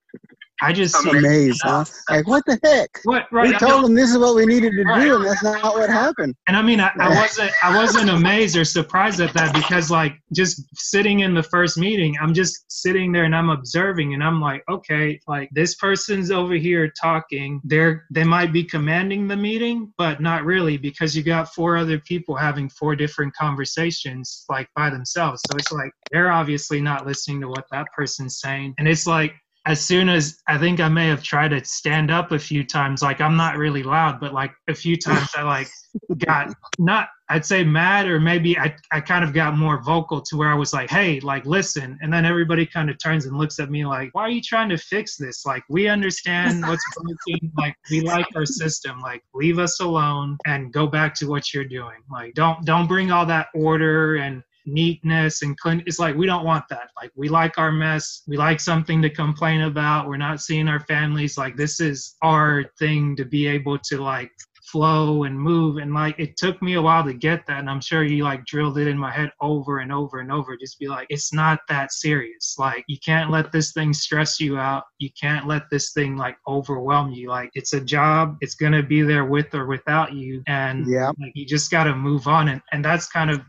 i 0.61 0.73
just 0.73 0.95
amazed, 1.05 1.61
huh? 1.63 1.85
Like, 2.09 2.27
what 2.27 2.43
the 2.45 2.59
heck? 2.63 2.89
what 3.03 3.31
right 3.31 3.49
We 3.49 3.55
I 3.55 3.57
told 3.57 3.85
them 3.85 3.93
this 3.93 4.11
is 4.11 4.17
what 4.17 4.35
we 4.35 4.45
needed 4.45 4.71
to 4.71 4.83
do, 4.83 5.15
and 5.15 5.25
that's 5.25 5.43
not 5.43 5.75
what 5.75 5.89
happened. 5.89 6.35
and 6.47 6.57
I 6.57 6.61
mean, 6.61 6.79
I, 6.79 6.91
I 6.99 7.09
wasn't, 7.15 7.51
I 7.63 7.75
wasn't 7.75 8.09
amazed 8.09 8.57
or 8.57 8.65
surprised 8.65 9.21
at 9.21 9.33
that 9.33 9.53
because, 9.53 9.89
like, 9.89 10.13
just 10.33 10.63
sitting 10.75 11.21
in 11.21 11.33
the 11.33 11.43
first 11.43 11.77
meeting, 11.77 12.17
I'm 12.21 12.33
just 12.33 12.71
sitting 12.71 13.11
there 13.11 13.23
and 13.23 13.35
I'm 13.35 13.49
observing, 13.49 14.13
and 14.13 14.23
I'm 14.23 14.41
like, 14.41 14.63
okay, 14.69 15.19
like 15.27 15.49
this 15.53 15.75
person's 15.75 16.31
over 16.31 16.55
here 16.55 16.91
talking. 16.99 17.61
They're, 17.63 18.05
they 18.11 18.23
might 18.23 18.51
be 18.51 18.63
commanding 18.63 19.27
the 19.27 19.37
meeting, 19.37 19.93
but 19.97 20.21
not 20.21 20.45
really 20.45 20.77
because 20.77 21.15
you 21.15 21.23
got 21.23 21.53
four 21.53 21.77
other 21.77 21.99
people 21.99 22.35
having 22.35 22.69
four 22.69 22.95
different 22.95 23.33
conversations, 23.35 24.45
like 24.49 24.69
by 24.75 24.89
themselves. 24.89 25.41
So 25.49 25.57
it's 25.57 25.71
like 25.71 25.91
they're 26.11 26.31
obviously 26.31 26.81
not 26.81 27.05
listening 27.05 27.41
to 27.41 27.47
what 27.47 27.65
that 27.71 27.87
person's 27.95 28.39
saying, 28.39 28.75
and 28.77 28.87
it's 28.87 29.07
like 29.07 29.33
as 29.69 29.85
soon 29.85 30.09
as 30.09 30.41
I 30.47 30.57
think 30.57 30.79
I 30.79 30.89
may 30.89 31.07
have 31.09 31.21
tried 31.21 31.49
to 31.49 31.63
stand 31.63 32.09
up 32.09 32.31
a 32.31 32.39
few 32.39 32.63
times, 32.63 33.03
like 33.03 33.21
I'm 33.21 33.37
not 33.37 33.55
really 33.55 33.83
loud, 33.83 34.19
but 34.19 34.33
like 34.33 34.51
a 34.67 34.73
few 34.73 34.97
times 34.97 35.29
I 35.37 35.43
like 35.43 35.69
got 36.17 36.51
not 36.79 37.09
I'd 37.29 37.45
say 37.45 37.63
mad 37.63 38.07
or 38.07 38.19
maybe 38.19 38.57
I, 38.57 38.75
I 38.91 38.99
kind 38.99 39.23
of 39.23 39.31
got 39.31 39.55
more 39.55 39.83
vocal 39.83 40.21
to 40.21 40.37
where 40.37 40.49
I 40.49 40.55
was 40.55 40.73
like, 40.73 40.89
hey, 40.89 41.19
like 41.19 41.45
listen. 41.45 41.99
And 42.01 42.11
then 42.11 42.25
everybody 42.25 42.65
kind 42.65 42.89
of 42.89 42.97
turns 42.97 43.27
and 43.27 43.37
looks 43.37 43.59
at 43.59 43.69
me 43.69 43.85
like, 43.85 44.09
why 44.13 44.23
are 44.23 44.31
you 44.31 44.41
trying 44.41 44.69
to 44.69 44.77
fix 44.79 45.15
this? 45.15 45.45
Like 45.45 45.63
we 45.69 45.87
understand 45.87 46.63
what's 46.67 46.83
broken. 46.95 47.51
Like 47.55 47.75
we 47.91 48.01
like 48.01 48.25
our 48.35 48.47
system. 48.47 48.99
Like 48.99 49.21
leave 49.35 49.59
us 49.59 49.79
alone 49.79 50.39
and 50.47 50.73
go 50.73 50.87
back 50.87 51.13
to 51.15 51.27
what 51.27 51.53
you're 51.53 51.63
doing. 51.63 52.01
Like 52.11 52.33
don't 52.33 52.65
don't 52.65 52.87
bring 52.87 53.11
all 53.11 53.27
that 53.27 53.49
order 53.53 54.15
and 54.15 54.41
neatness 54.65 55.41
and 55.41 55.57
clean 55.57 55.83
it's 55.85 55.99
like 55.99 56.15
we 56.15 56.25
don't 56.25 56.45
want 56.45 56.65
that. 56.69 56.89
Like 56.95 57.11
we 57.15 57.29
like 57.29 57.57
our 57.57 57.71
mess. 57.71 58.21
We 58.27 58.37
like 58.37 58.59
something 58.59 59.01
to 59.01 59.09
complain 59.09 59.61
about. 59.61 60.07
We're 60.07 60.17
not 60.17 60.41
seeing 60.41 60.67
our 60.67 60.79
families. 60.81 61.37
Like 61.37 61.55
this 61.55 61.79
is 61.79 62.15
our 62.21 62.65
thing 62.77 63.15
to 63.17 63.25
be 63.25 63.47
able 63.47 63.77
to 63.79 63.97
like 64.01 64.31
flow 64.71 65.23
and 65.23 65.39
move. 65.39 65.77
And 65.77 65.93
like 65.93 66.19
it 66.19 66.37
took 66.37 66.61
me 66.61 66.75
a 66.75 66.81
while 66.81 67.03
to 67.03 67.13
get 67.13 67.45
that. 67.47 67.59
And 67.59 67.69
i'm 67.69 67.81
sure 67.81 68.03
you 68.03 68.23
like 68.23 68.45
drilled 68.45 68.77
it 68.77 68.87
in 68.87 68.97
my 68.97 69.11
head 69.11 69.31
over 69.41 69.79
and 69.79 69.91
over 69.91 70.19
and 70.19 70.31
over. 70.31 70.55
Just 70.57 70.79
be 70.79 70.87
like 70.87 71.07
it's 71.09 71.33
not 71.33 71.59
that 71.69 71.91
serious. 71.91 72.55
Like 72.59 72.83
you 72.87 72.97
can't 73.03 73.31
let 73.31 73.51
this 73.51 73.71
thing 73.73 73.93
stress 73.93 74.39
you 74.39 74.57
out. 74.57 74.83
You 74.99 75.09
can't 75.19 75.47
let 75.47 75.63
this 75.71 75.91
thing 75.91 76.17
like 76.17 76.37
overwhelm 76.47 77.11
you. 77.11 77.29
Like 77.29 77.49
it's 77.53 77.73
a 77.73 77.81
job. 77.81 78.37
It's 78.41 78.55
going 78.55 78.73
to 78.73 78.83
be 78.83 79.01
there 79.01 79.25
with 79.25 79.53
or 79.55 79.65
without 79.65 80.13
you. 80.13 80.43
And 80.47 80.85
Yeah. 80.87 81.07
like 81.19 81.31
you 81.33 81.45
just 81.45 81.71
got 81.71 81.85
to 81.85 81.95
move 81.95 82.27
on. 82.27 82.49
And, 82.49 82.61
and 82.71 82.85
that's 82.85 83.07
kind 83.07 83.31
of 83.31 83.41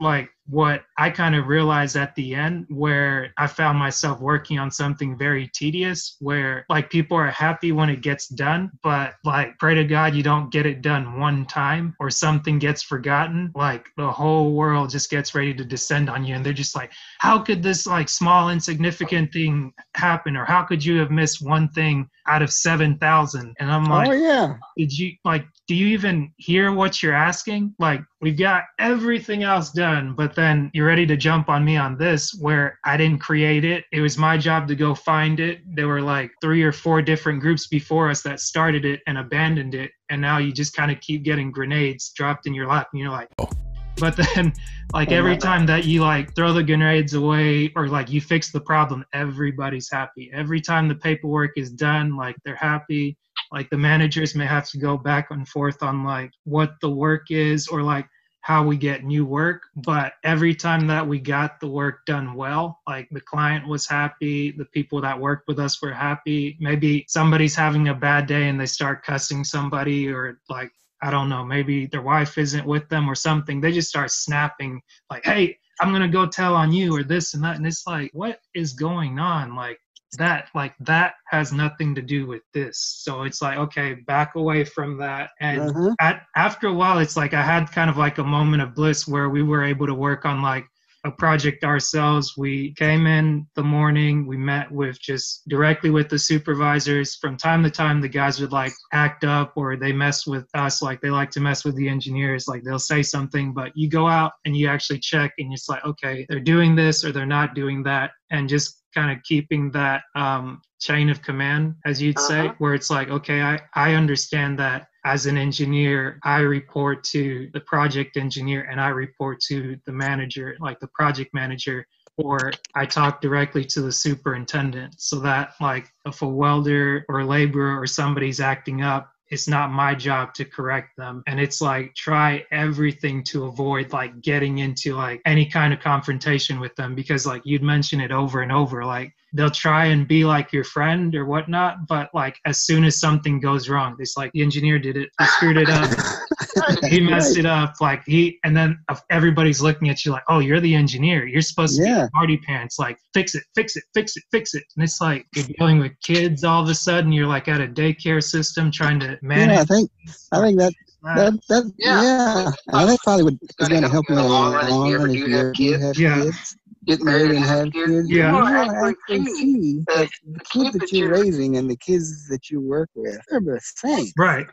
like 0.00 0.28
what 0.48 0.82
I 0.96 1.10
kind 1.10 1.34
of 1.34 1.46
realized 1.46 1.96
at 1.96 2.14
the 2.14 2.34
end 2.34 2.66
where 2.68 3.32
I 3.36 3.46
found 3.46 3.78
myself 3.78 4.20
working 4.20 4.58
on 4.58 4.70
something 4.70 5.16
very 5.16 5.48
tedious 5.48 6.16
where 6.20 6.64
like 6.68 6.90
people 6.90 7.16
are 7.16 7.30
happy 7.30 7.72
when 7.72 7.90
it 7.90 8.00
gets 8.00 8.28
done, 8.28 8.70
but 8.82 9.14
like 9.24 9.58
pray 9.58 9.74
to 9.74 9.84
God 9.84 10.14
you 10.14 10.22
don't 10.22 10.50
get 10.50 10.64
it 10.64 10.80
done 10.80 11.18
one 11.18 11.44
time 11.46 11.94
or 12.00 12.10
something 12.10 12.58
gets 12.58 12.82
forgotten, 12.82 13.52
like 13.54 13.88
the 13.96 14.10
whole 14.10 14.54
world 14.54 14.90
just 14.90 15.10
gets 15.10 15.34
ready 15.34 15.52
to 15.52 15.64
descend 15.64 16.08
on 16.08 16.24
you 16.24 16.34
and 16.34 16.44
they're 16.44 16.52
just 16.52 16.74
like, 16.74 16.92
how 17.18 17.38
could 17.38 17.62
this 17.62 17.86
like 17.86 18.08
small 18.08 18.50
insignificant 18.50 19.32
thing 19.32 19.72
happen 19.94 20.36
or 20.36 20.46
how 20.46 20.62
could 20.62 20.82
you 20.82 20.98
have 20.98 21.10
missed 21.10 21.44
one 21.44 21.68
thing 21.70 22.08
out 22.26 22.42
of 22.42 22.52
7,000? 22.52 23.54
And 23.58 23.70
I'm 23.70 23.86
oh, 23.90 23.94
like, 23.94 24.08
oh 24.08 24.12
yeah. 24.12 24.54
did 24.76 24.96
you 24.98 25.12
like 25.24 25.44
do 25.68 25.74
you 25.74 25.88
even 25.88 26.32
hear 26.38 26.72
what 26.72 27.02
you're 27.02 27.14
asking 27.14 27.74
like 27.78 28.00
we've 28.20 28.38
got 28.38 28.64
everything 28.78 29.42
else 29.42 29.70
done 29.70 30.14
but 30.14 30.34
then 30.38 30.70
you're 30.72 30.86
ready 30.86 31.04
to 31.04 31.16
jump 31.16 31.48
on 31.48 31.64
me 31.64 31.76
on 31.76 31.98
this 31.98 32.32
where 32.40 32.78
i 32.84 32.96
didn't 32.96 33.18
create 33.18 33.64
it. 33.64 33.84
It 33.92 34.00
was 34.00 34.16
my 34.16 34.38
job 34.38 34.68
to 34.68 34.76
go 34.76 34.94
find 34.94 35.40
it. 35.40 35.60
There 35.66 35.88
were 35.88 36.00
like 36.00 36.30
three 36.40 36.62
or 36.62 36.70
four 36.70 37.02
different 37.02 37.40
groups 37.40 37.66
before 37.66 38.08
us 38.08 38.22
that 38.22 38.38
started 38.38 38.84
it 38.84 39.00
and 39.08 39.18
abandoned 39.18 39.74
it. 39.74 39.90
And 40.10 40.20
now 40.20 40.38
you 40.38 40.52
just 40.52 40.76
kind 40.76 40.92
of 40.92 41.00
keep 41.00 41.24
getting 41.24 41.50
grenades 41.50 42.10
dropped 42.10 42.46
in 42.46 42.54
your 42.54 42.68
lap 42.68 42.88
and 42.92 43.00
you're 43.00 43.10
like 43.10 43.28
oh. 43.40 43.48
but 43.96 44.16
then 44.16 44.52
like 44.92 45.10
Oh, 45.10 45.16
every 45.16 45.32
my 45.32 45.38
time 45.38 45.66
that 45.66 45.84
you 45.84 46.02
like 46.02 46.34
throw 46.36 46.52
the 46.52 46.62
grenades 46.62 47.14
away 47.14 47.72
or 47.74 47.88
like 47.88 48.08
you 48.10 48.20
fix 48.20 48.52
the 48.52 48.60
problem 48.60 49.04
everybody's 49.12 49.90
happy. 49.90 50.30
Every 50.32 50.60
time 50.60 50.86
the 50.86 50.94
paperwork 50.94 51.52
is 51.56 51.70
done 51.70 52.16
like 52.16 52.36
they're 52.44 52.54
happy. 52.54 53.18
Like 53.50 53.70
the 53.70 53.78
managers 53.78 54.36
may 54.36 54.46
have 54.46 54.68
to 54.70 54.78
go 54.78 54.96
back 54.96 55.30
and 55.30 55.48
forth 55.48 55.82
on 55.82 56.04
like 56.04 56.30
what 56.44 56.74
the 56.80 56.90
work 56.90 57.30
is 57.30 57.66
or 57.66 57.82
like 57.82 58.06
how 58.48 58.64
we 58.64 58.78
get 58.78 59.04
new 59.04 59.26
work 59.26 59.64
but 59.76 60.14
every 60.24 60.54
time 60.54 60.86
that 60.86 61.06
we 61.06 61.18
got 61.18 61.60
the 61.60 61.68
work 61.68 62.06
done 62.06 62.32
well 62.32 62.80
like 62.88 63.06
the 63.10 63.20
client 63.20 63.68
was 63.68 63.86
happy 63.86 64.52
the 64.52 64.64
people 64.64 65.02
that 65.02 65.20
worked 65.20 65.46
with 65.46 65.58
us 65.58 65.82
were 65.82 65.92
happy 65.92 66.56
maybe 66.58 67.04
somebody's 67.08 67.54
having 67.54 67.88
a 67.88 67.94
bad 67.94 68.26
day 68.26 68.48
and 68.48 68.58
they 68.58 68.64
start 68.64 69.04
cussing 69.04 69.44
somebody 69.44 70.08
or 70.08 70.40
like 70.48 70.72
I 71.00 71.12
don't 71.12 71.28
know, 71.28 71.44
maybe 71.44 71.86
their 71.86 72.02
wife 72.02 72.38
isn't 72.38 72.66
with 72.66 72.88
them 72.88 73.08
or 73.08 73.14
something. 73.14 73.60
They 73.60 73.70
just 73.70 73.88
start 73.88 74.10
snapping, 74.10 74.82
like, 75.10 75.24
hey, 75.24 75.56
I'm 75.80 75.92
to 75.92 76.08
go 76.08 76.26
tell 76.26 76.56
on 76.56 76.72
you 76.72 76.96
or 76.96 77.04
this 77.04 77.34
and 77.34 77.44
that. 77.44 77.56
And 77.56 77.66
it's 77.66 77.86
like, 77.86 78.10
what 78.12 78.40
is 78.54 78.72
going 78.72 79.20
on? 79.20 79.54
Like, 79.54 79.78
that 80.16 80.48
like 80.54 80.74
that 80.80 81.14
has 81.28 81.52
nothing 81.52 81.94
to 81.94 82.02
do 82.02 82.26
with 82.26 82.42
this. 82.54 82.78
So 83.02 83.22
it's 83.22 83.42
like 83.42 83.58
okay 83.58 83.94
back 83.94 84.34
away 84.36 84.64
from 84.64 84.96
that. 84.98 85.30
And 85.40 85.60
Uh-huh. 85.60 85.94
at, 86.00 86.22
after 86.36 86.68
a 86.68 86.72
while 86.72 86.98
it's 86.98 87.16
like 87.16 87.34
i 87.34 87.42
had 87.42 87.70
kind 87.70 87.90
of 87.90 87.96
like 87.96 88.18
a 88.18 88.24
moment 88.24 88.62
of 88.62 88.74
bliss 88.74 89.06
where 89.06 89.28
we 89.28 89.42
were 89.42 89.64
able 89.64 89.86
to 89.86 89.94
work 89.94 90.24
on 90.24 90.42
like 90.42 90.66
a 91.04 91.10
project 91.12 91.62
ourselves. 91.62 92.36
We 92.36 92.74
came 92.74 93.06
in 93.06 93.46
the 93.54 93.62
morning 93.62 94.26
we 94.26 94.36
met 94.36 94.70
with 94.70 95.00
just 95.00 95.46
directly 95.48 95.90
with 95.90 96.08
the 96.08 96.18
supervisors. 96.18 97.14
From 97.16 97.36
time 97.36 97.62
to 97.62 97.70
time 97.70 98.00
the 98.00 98.08
guys 98.08 98.40
would 98.40 98.52
like 98.52 98.72
act 98.92 99.24
up 99.24 99.52
or 99.56 99.76
they 99.76 99.92
mess 99.92 100.26
with 100.26 100.46
us 100.54 100.82
like 100.82 101.00
they 101.00 101.10
like 101.10 101.30
to 101.32 101.40
mess 101.40 101.64
with 101.64 101.76
the 101.76 101.88
engineers 101.88 102.48
like 102.48 102.62
they'll 102.64 102.78
say 102.80 103.02
something 103.02 103.52
but 103.54 103.70
you 103.76 103.88
go 103.88 104.08
out 104.08 104.32
and 104.44 104.56
you 104.56 104.66
actually 104.68 104.98
check 104.98 105.32
and 105.38 105.52
it's 105.52 105.68
like 105.68 105.84
okay 105.84 106.26
they're 106.28 106.40
doing 106.40 106.74
this 106.74 107.04
or 107.04 107.12
they're 107.12 107.26
not 107.26 107.54
doing 107.54 107.82
that. 107.84 108.10
And 108.30 108.48
just 108.48 108.82
kind 108.98 109.16
of 109.16 109.22
keeping 109.22 109.70
that 109.70 110.00
um, 110.14 110.60
chain 110.80 111.08
of 111.10 111.22
command 111.22 111.74
as 111.84 112.00
you'd 112.02 112.18
say 112.30 112.40
Uh-huh. 112.46 112.54
where 112.58 112.74
it's 112.74 112.90
like 112.96 113.08
okay 113.10 113.40
I, 113.42 113.54
I 113.74 113.88
understand 113.94 114.58
that 114.58 114.80
as 115.04 115.26
an 115.26 115.36
engineer 115.36 116.18
i 116.24 116.38
report 116.58 116.98
to 117.14 117.22
the 117.54 117.60
project 117.72 118.16
engineer 118.16 118.62
and 118.70 118.80
i 118.80 118.88
report 118.88 119.36
to 119.50 119.58
the 119.86 119.92
manager 119.92 120.46
like 120.60 120.78
the 120.80 120.90
project 121.00 121.30
manager 121.42 121.78
or 122.16 122.38
i 122.74 122.84
talk 122.86 123.20
directly 123.20 123.64
to 123.74 123.80
the 123.86 123.92
superintendent 124.06 124.94
so 124.98 125.16
that 125.20 125.46
like 125.60 125.86
if 126.06 126.22
a 126.22 126.28
welder 126.42 127.04
or 127.08 127.24
laborer 127.24 127.74
or 127.80 127.86
somebody's 127.86 128.40
acting 128.40 128.82
up 128.82 129.04
it's 129.30 129.48
not 129.48 129.70
my 129.70 129.94
job 129.94 130.34
to 130.34 130.44
correct 130.44 130.96
them. 130.96 131.22
And 131.26 131.38
it's 131.38 131.60
like 131.60 131.94
try 131.94 132.44
everything 132.50 133.22
to 133.24 133.44
avoid 133.44 133.92
like 133.92 134.20
getting 134.20 134.58
into 134.58 134.94
like 134.94 135.20
any 135.26 135.46
kind 135.46 135.72
of 135.72 135.80
confrontation 135.80 136.60
with 136.60 136.74
them 136.76 136.94
because 136.94 137.26
like 137.26 137.42
you'd 137.44 137.62
mention 137.62 138.00
it 138.00 138.10
over 138.10 138.42
and 138.42 138.52
over 138.52 138.84
like 138.84 139.12
they'll 139.34 139.50
try 139.50 139.86
and 139.86 140.08
be 140.08 140.24
like 140.24 140.52
your 140.52 140.64
friend 140.64 141.14
or 141.14 141.26
whatnot 141.26 141.86
but 141.86 142.08
like 142.14 142.38
as 142.46 142.62
soon 142.62 142.84
as 142.84 142.98
something 142.98 143.40
goes 143.40 143.68
wrong 143.68 143.94
it's 143.98 144.16
like 144.16 144.32
the 144.32 144.42
engineer 144.42 144.78
did 144.78 144.96
it. 144.96 145.10
He 145.18 145.26
screwed 145.26 145.58
it 145.58 145.68
up 145.68 145.90
he 146.88 147.00
messed 147.00 147.36
it 147.36 147.46
up 147.46 147.74
like 147.80 148.02
he 148.06 148.38
and 148.44 148.56
then 148.56 148.78
everybody's 149.10 149.60
looking 149.60 149.88
at 149.88 150.04
you 150.04 150.12
like 150.12 150.22
oh 150.28 150.38
you're 150.38 150.60
the 150.60 150.74
engineer 150.74 151.26
you're 151.26 151.42
supposed 151.42 151.76
to 151.76 151.82
be 151.82 151.88
Yeah. 151.88 152.04
in 152.04 152.08
party 152.10 152.36
pants 152.38 152.78
like 152.78 152.98
fix 153.14 153.34
it 153.34 153.42
fix 153.54 153.76
it 153.76 153.84
fix 153.94 154.16
it 154.16 154.22
fix 154.30 154.54
it 154.54 154.64
and 154.76 154.84
it's 154.84 155.00
like 155.00 155.26
you're 155.34 155.46
dealing 155.58 155.78
with 155.78 155.92
kids 156.02 156.44
all 156.44 156.62
of 156.62 156.68
a 156.68 156.74
sudden 156.74 157.12
you're 157.12 157.26
like 157.26 157.48
at 157.48 157.60
a 157.60 157.66
daycare 157.66 158.22
system 158.22 158.70
trying 158.70 159.00
to 159.00 159.18
manage 159.22 159.56
Yeah, 159.56 159.60
I 159.62 159.64
think 159.64 159.90
I 160.32 160.40
think 160.40 160.58
that 160.58 160.72
that 161.02 161.38
that 161.48 161.72
Yeah. 161.78 162.02
yeah, 162.02 162.50
I 162.72 162.86
think 162.86 163.00
probably 163.02 163.24
would 163.24 163.38
is 163.42 163.48
gonna 163.58 163.70
going 163.70 163.82
to 163.82 163.88
help 163.88 164.06
help 164.08 164.08
you 164.08 164.14
you 164.16 164.20
in 164.20 164.26
the 164.26 164.32
long 164.32 164.52
in 164.52 164.56
run 164.56 164.64
the 164.66 164.70
if 164.70 164.76
long 164.76 164.88
you 164.88 164.94
ever 164.96 165.08
do 165.08 165.26
have 165.28 165.54
kids. 165.54 165.98
Yeah. 165.98 166.22
kids. 166.24 166.56
Get 166.88 167.02
married 167.02 167.32
and 167.32 167.44
have 167.44 167.70
kids. 167.72 168.08
Yeah. 168.08 168.30
you 168.32 168.38
You 168.38 168.42
want 168.44 168.70
to 168.70 168.76
actually 168.76 168.96
actually 169.10 169.24
see 169.26 169.34
see 169.34 169.84
that 169.88 169.96
that 169.96 170.08
the 170.32 170.40
kids 170.52 170.78
that 170.78 170.92
you're 170.92 171.10
raising 171.10 171.56
and 171.58 171.70
the 171.70 171.76
kids 171.76 172.26
that 172.28 172.50
you 172.50 172.60
work 172.60 172.88
with 172.94 173.20
are 173.30 173.40
the 173.40 173.60
same. 173.62 174.10
right 174.16 174.46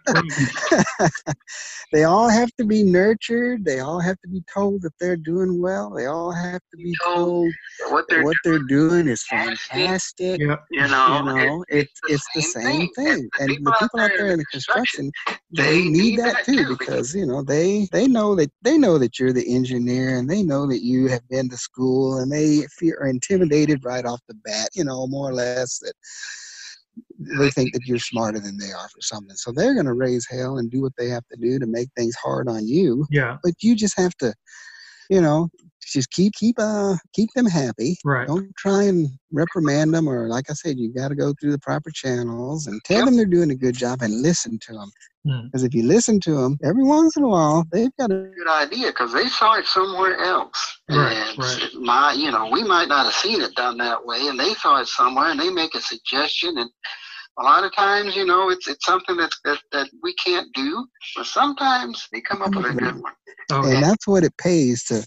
they 1.93 2.04
all 2.04 2.30
have 2.30 2.52
to 2.58 2.65
be 2.65 2.84
nurtured. 2.84 3.65
They 3.65 3.80
all 3.80 4.00
have 4.00 4.19
to 4.21 4.28
be 4.28 4.43
told 4.54 4.82
that 4.82 4.91
they're 5.00 5.15
doing 5.17 5.62
well. 5.62 5.91
They 5.91 6.06
all 6.06 6.32
have 6.32 6.60
to 6.71 6.78
be 6.78 6.93
told 7.04 7.54
what 7.89 8.06
that 8.10 8.15
they're 8.15 8.24
what 8.24 8.38
they're 8.43 8.60
doing 8.60 9.08
is 9.08 9.24
fantastic. 9.24 9.71
fantastic. 9.71 10.41
yeah 10.41 10.58
you 10.71 10.88
know, 10.88 11.17
You 11.17 11.24
know, 11.26 11.65
it- 11.69 11.80
it's 11.80 12.02
it's 12.10 12.28
the 12.36 12.41
same 12.41 12.89
thing. 12.95 13.30
And 13.39 13.52
And 13.52 13.65
the 13.65 13.74
people 13.80 14.00
out 14.02 14.12
there 14.17 14.28
in 14.32 14.39
the 14.39 14.45
construction, 14.45 15.12
they 15.52 15.63
they 15.63 15.82
need 15.84 15.91
need 15.91 16.19
that 16.19 16.34
that 16.36 16.45
too 16.45 16.58
too, 16.58 16.76
because 16.78 17.15
you 17.15 17.26
know 17.26 17.41
they 17.43 17.88
they 17.91 18.08
know 18.08 18.36
that 18.36 18.52
they 18.62 18.78
know 18.78 18.98
that 18.98 19.19
you're 19.19 19.34
the 19.34 19.54
engineer 19.54 20.17
and 20.17 20.30
they 20.30 20.43
know 20.43 20.67
that 20.67 20.84
you 20.84 21.08
have 21.08 21.28
been 21.30 21.50
to 21.50 21.58
school 21.58 22.19
and 22.26 22.32
they 22.32 22.66
fear 22.78 22.98
are 23.00 23.08
intimidated 23.08 23.86
right 23.86 24.06
off 24.06 24.20
the 24.28 24.34
bat. 24.44 24.70
You 24.74 24.84
know, 24.84 25.06
more 25.08 25.30
or 25.30 25.34
less 25.34 25.80
that 25.80 25.94
they 27.40 27.50
think 27.52 27.74
that 27.74 27.86
you're 27.86 28.00
smarter 28.00 28.40
than 28.40 28.58
they 28.58 28.72
are 28.72 28.90
for 28.90 29.02
something. 29.02 29.36
So 29.36 29.52
they're 29.52 29.74
going 29.74 29.86
to 29.86 29.94
raise 29.94 30.28
hell 30.30 30.58
and 30.58 30.72
do 30.72 30.82
what 30.82 30.94
they 30.98 31.08
have 31.10 31.24
to 31.32 31.38
do 31.40 31.60
to 31.60 31.68
make 31.68 31.90
things 31.96 32.16
hard 32.16 32.48
on 32.48 32.68
you. 32.68 33.06
yeah 33.10 33.38
But 33.44 33.54
you 33.62 33.76
just 33.76 33.98
have 33.98 34.16
to, 34.18 34.34
you 35.10 35.22
know, 35.22 35.50
just 35.82 36.10
keep 36.12 36.34
keep 36.34 36.56
uh 36.60 36.96
keep 37.13 37.30
them 37.36 37.46
happy. 37.46 37.98
right 38.04 38.28
Don't 38.28 38.56
try 38.58 38.84
and 38.84 39.08
reprimand 39.32 39.94
them, 39.94 40.08
or 40.08 40.28
like 40.28 40.50
I 40.50 40.54
said, 40.54 40.78
you 40.78 40.94
got 40.94 41.10
to 41.10 41.15
go 41.15 41.34
through 41.39 41.52
the 41.52 41.60
proper 41.60 41.91
channels 41.91 42.68
and 42.68 42.82
tell 42.84 42.98
Yep. 42.98 43.06
them 43.06 43.15
they're 43.18 43.26
doing 43.26 43.52
a 43.52 43.56
good 43.56 43.76
job 43.76 44.02
and 44.02 44.22
listen 44.22 44.58
to 44.60 44.74
them. 44.74 44.91
Because 45.56 45.63
if 45.63 45.74
you 45.74 45.84
listen 45.84 46.20
to 46.22 46.36
them, 46.36 46.58
every 46.63 46.84
once 46.84 47.18
in 47.18 47.24
a 47.24 47.28
while, 47.28 47.63
they've 47.72 47.96
got 47.98 48.12
a 48.12 48.30
good 48.38 48.48
idea 48.48 48.88
because 48.88 49.13
they 49.13 49.28
saw 49.28 49.58
it 49.58 49.65
somewhere 49.65 50.18
else. 50.20 50.80
Right, 50.89 51.15
and 51.15 51.38
right. 51.38 51.74
my, 51.76 52.13
you 52.13 52.30
know, 52.30 52.50
we 52.52 52.63
might 52.63 52.89
not 52.89 53.06
have 53.06 53.13
seen 53.13 53.41
it 53.41 53.56
done 53.56 53.78
that 53.78 54.06
way, 54.06 54.28
and 54.28 54.39
they 54.39 54.54
saw 54.54 54.82
it 54.82 54.88
somewhere, 54.88 55.30
and 55.32 55.39
they 55.39 55.50
make 55.50 55.74
a 55.74 55.82
suggestion, 55.82 56.58
and 56.58 56.70
a 57.38 57.43
lot 57.43 57.63
of 57.63 57.76
times, 57.76 58.15
you 58.15 58.26
know, 58.26 58.50
it's 58.50 58.67
it's 58.67 58.86
something 58.86 59.17
that 59.17 59.32
that, 59.43 59.60
that 59.71 59.89
we 60.02 60.13
can't 60.15 60.48
do, 60.54 60.86
but 61.15 61.26
sometimes 61.26 62.08
they 62.12 62.21
come 62.21 62.41
up 62.41 62.56
with 62.56 62.65
a 62.65 62.74
good 62.74 63.02
one. 63.02 63.13
oh 63.52 63.65
and 63.69 63.84
that's 63.84 64.08
what 64.08 64.24
it 64.24 64.36
pays 64.38 64.84
to 64.86 65.06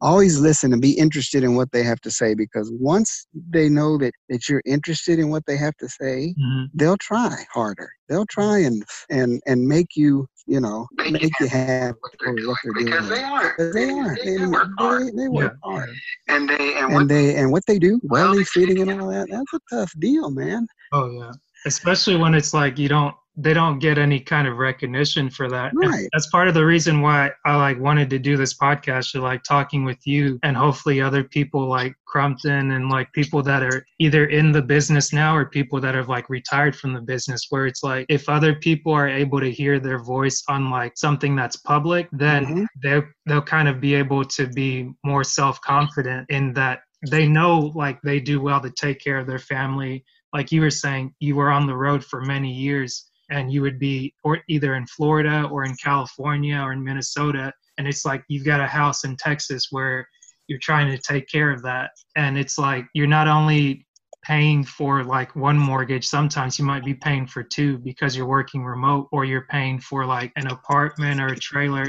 always 0.00 0.38
listen 0.38 0.72
and 0.72 0.80
be 0.80 0.92
interested 0.92 1.42
in 1.42 1.56
what 1.56 1.72
they 1.72 1.82
have 1.82 2.00
to 2.00 2.10
say 2.10 2.34
because 2.34 2.70
once 2.78 3.26
they 3.50 3.68
know 3.68 3.98
that, 3.98 4.12
that 4.28 4.48
you're 4.48 4.62
interested 4.64 5.18
in 5.18 5.28
what 5.28 5.44
they 5.46 5.56
have 5.56 5.76
to 5.76 5.88
say 5.88 6.34
mhm. 6.40 6.66
they'll 6.74 6.96
try 6.98 7.34
harder 7.52 7.90
they'll 8.08 8.26
try 8.26 8.58
and 8.58 8.84
and 9.10 9.40
and 9.46 9.66
make 9.66 9.96
you 9.96 10.26
you 10.48 10.60
know 10.60 10.86
Make 10.96 11.12
make 11.12 11.22
you 11.22 11.30
you 11.40 11.46
happy 11.48 11.98
What 12.00 12.12
they're 12.20 12.32
what 12.32 12.36
doing 12.36 12.56
they're 12.64 12.72
because 12.84 13.08
doing. 13.08 13.18
they 13.18 13.24
are, 13.24 13.54
Because 13.56 13.74
they 13.74 13.90
are. 13.90 14.16
They, 14.24 14.34
and 14.36 14.52
work 14.52 14.68
hard, 14.78 15.06
they, 15.06 15.10
they 15.22 15.28
work 15.28 15.52
Yeah. 15.64 15.70
hard. 15.70 15.90
And 16.28 16.48
they 16.48 16.74
and, 16.78 16.92
what 16.92 17.00
and 17.02 17.10
they 17.10 17.36
and 17.36 17.52
what 17.52 17.66
they 17.66 17.78
do 17.78 18.00
Well, 18.02 18.24
welding 18.24 18.40
they- 18.40 18.44
fitting 18.44 18.80
and 18.80 18.90
all 19.00 19.08
that 19.10 19.28
that's 19.30 19.52
a 19.54 19.60
tough 19.70 19.92
deal 19.98 20.30
man. 20.30 20.66
Oh 20.92 21.10
yeah, 21.10 21.32
especially 21.66 22.16
when 22.16 22.34
it's 22.34 22.52
like 22.54 22.78
you 22.78 22.88
don't 22.88 23.14
they 23.40 23.54
don't 23.54 23.78
get 23.78 23.98
any 23.98 24.18
kind 24.18 24.48
of 24.48 24.56
recognition 24.58 25.30
for 25.30 25.48
that. 25.48 25.72
And 25.72 25.90
Right. 25.90 26.08
That's 26.12 26.26
part 26.26 26.48
of 26.48 26.54
the 26.54 26.66
reason 26.66 27.00
why 27.00 27.30
I 27.46 27.54
like 27.54 27.78
wanted 27.78 28.10
to 28.10 28.18
do 28.18 28.36
this 28.36 28.52
podcast, 28.58 29.12
to 29.12 29.20
like 29.20 29.44
talking 29.44 29.84
with 29.84 30.04
you 30.06 30.40
and 30.42 30.56
hopefully 30.56 31.00
other 31.00 31.22
people 31.22 31.68
like 31.68 31.94
Crumpton 32.04 32.72
and 32.72 32.88
like 32.90 33.12
people 33.12 33.40
that 33.44 33.62
are 33.62 33.86
either 34.00 34.26
in 34.26 34.50
the 34.50 34.60
business 34.60 35.12
now 35.12 35.36
or 35.36 35.44
people 35.46 35.80
that 35.80 35.94
have 35.94 36.08
like 36.08 36.28
retired 36.28 36.74
from 36.74 36.92
the 36.92 37.00
business. 37.00 37.46
Where 37.50 37.66
it's 37.66 37.84
like 37.84 38.06
if 38.08 38.28
other 38.28 38.56
people 38.56 38.92
are 38.92 39.08
able 39.08 39.38
to 39.40 39.50
hear 39.50 39.78
their 39.78 40.00
voice 40.00 40.42
on 40.48 40.68
like 40.70 40.98
something 40.98 41.36
that's 41.36 41.56
public, 41.56 42.08
then 42.10 42.44
Mhm. 42.44 42.66
they 42.82 43.02
they'll 43.26 43.40
kind 43.40 43.68
of 43.68 43.80
be 43.80 43.94
able 43.94 44.24
to 44.24 44.48
be 44.48 44.90
more 45.04 45.22
self 45.22 45.60
confident 45.60 46.26
in 46.28 46.52
that 46.54 46.80
they 47.08 47.28
know 47.28 47.70
like 47.76 48.00
they 48.02 48.18
do 48.18 48.40
well 48.40 48.60
to 48.60 48.70
take 48.70 48.98
care 48.98 49.18
of 49.18 49.28
their 49.28 49.38
family 49.38 50.04
like 50.34 50.52
you 50.52 50.60
were 50.60 50.70
saying, 50.70 51.14
you 51.20 51.34
were 51.36 51.50
on 51.50 51.66
the 51.66 51.74
road 51.74 52.04
for 52.04 52.20
many 52.20 52.52
years 52.52 53.08
and 53.30 53.52
you 53.52 53.62
would 53.62 53.78
be 53.78 54.14
or 54.24 54.38
either 54.48 54.74
in 54.74 54.86
Florida 54.86 55.48
or 55.50 55.64
in 55.64 55.74
California 55.76 56.58
or 56.58 56.72
in 56.72 56.82
Minnesota. 56.82 57.52
And 57.76 57.86
it's 57.86 58.04
like 58.04 58.24
you've 58.28 58.44
got 58.44 58.60
a 58.60 58.66
house 58.66 59.04
in 59.04 59.16
Texas 59.16 59.68
where 59.70 60.08
you're 60.48 60.58
trying 60.58 60.90
to 60.90 60.98
take 60.98 61.28
care 61.28 61.50
of 61.50 61.62
that. 61.62 61.90
And 62.16 62.38
it's 62.38 62.58
like 62.58 62.86
you're 62.94 63.06
not 63.06 63.28
only 63.28 63.86
paying 64.24 64.64
for 64.64 65.04
like 65.04 65.36
one 65.36 65.58
mortgage, 65.58 66.06
sometimes 66.06 66.58
you 66.58 66.64
might 66.64 66.84
be 66.84 66.94
paying 66.94 67.26
for 67.26 67.42
two 67.42 67.78
because 67.78 68.16
you're 68.16 68.26
working 68.26 68.64
remote 68.64 69.08
or 69.12 69.24
you're 69.24 69.46
paying 69.48 69.78
for 69.78 70.04
like 70.04 70.32
an 70.36 70.48
apartment 70.48 71.20
or 71.20 71.28
a 71.28 71.36
trailer. 71.36 71.84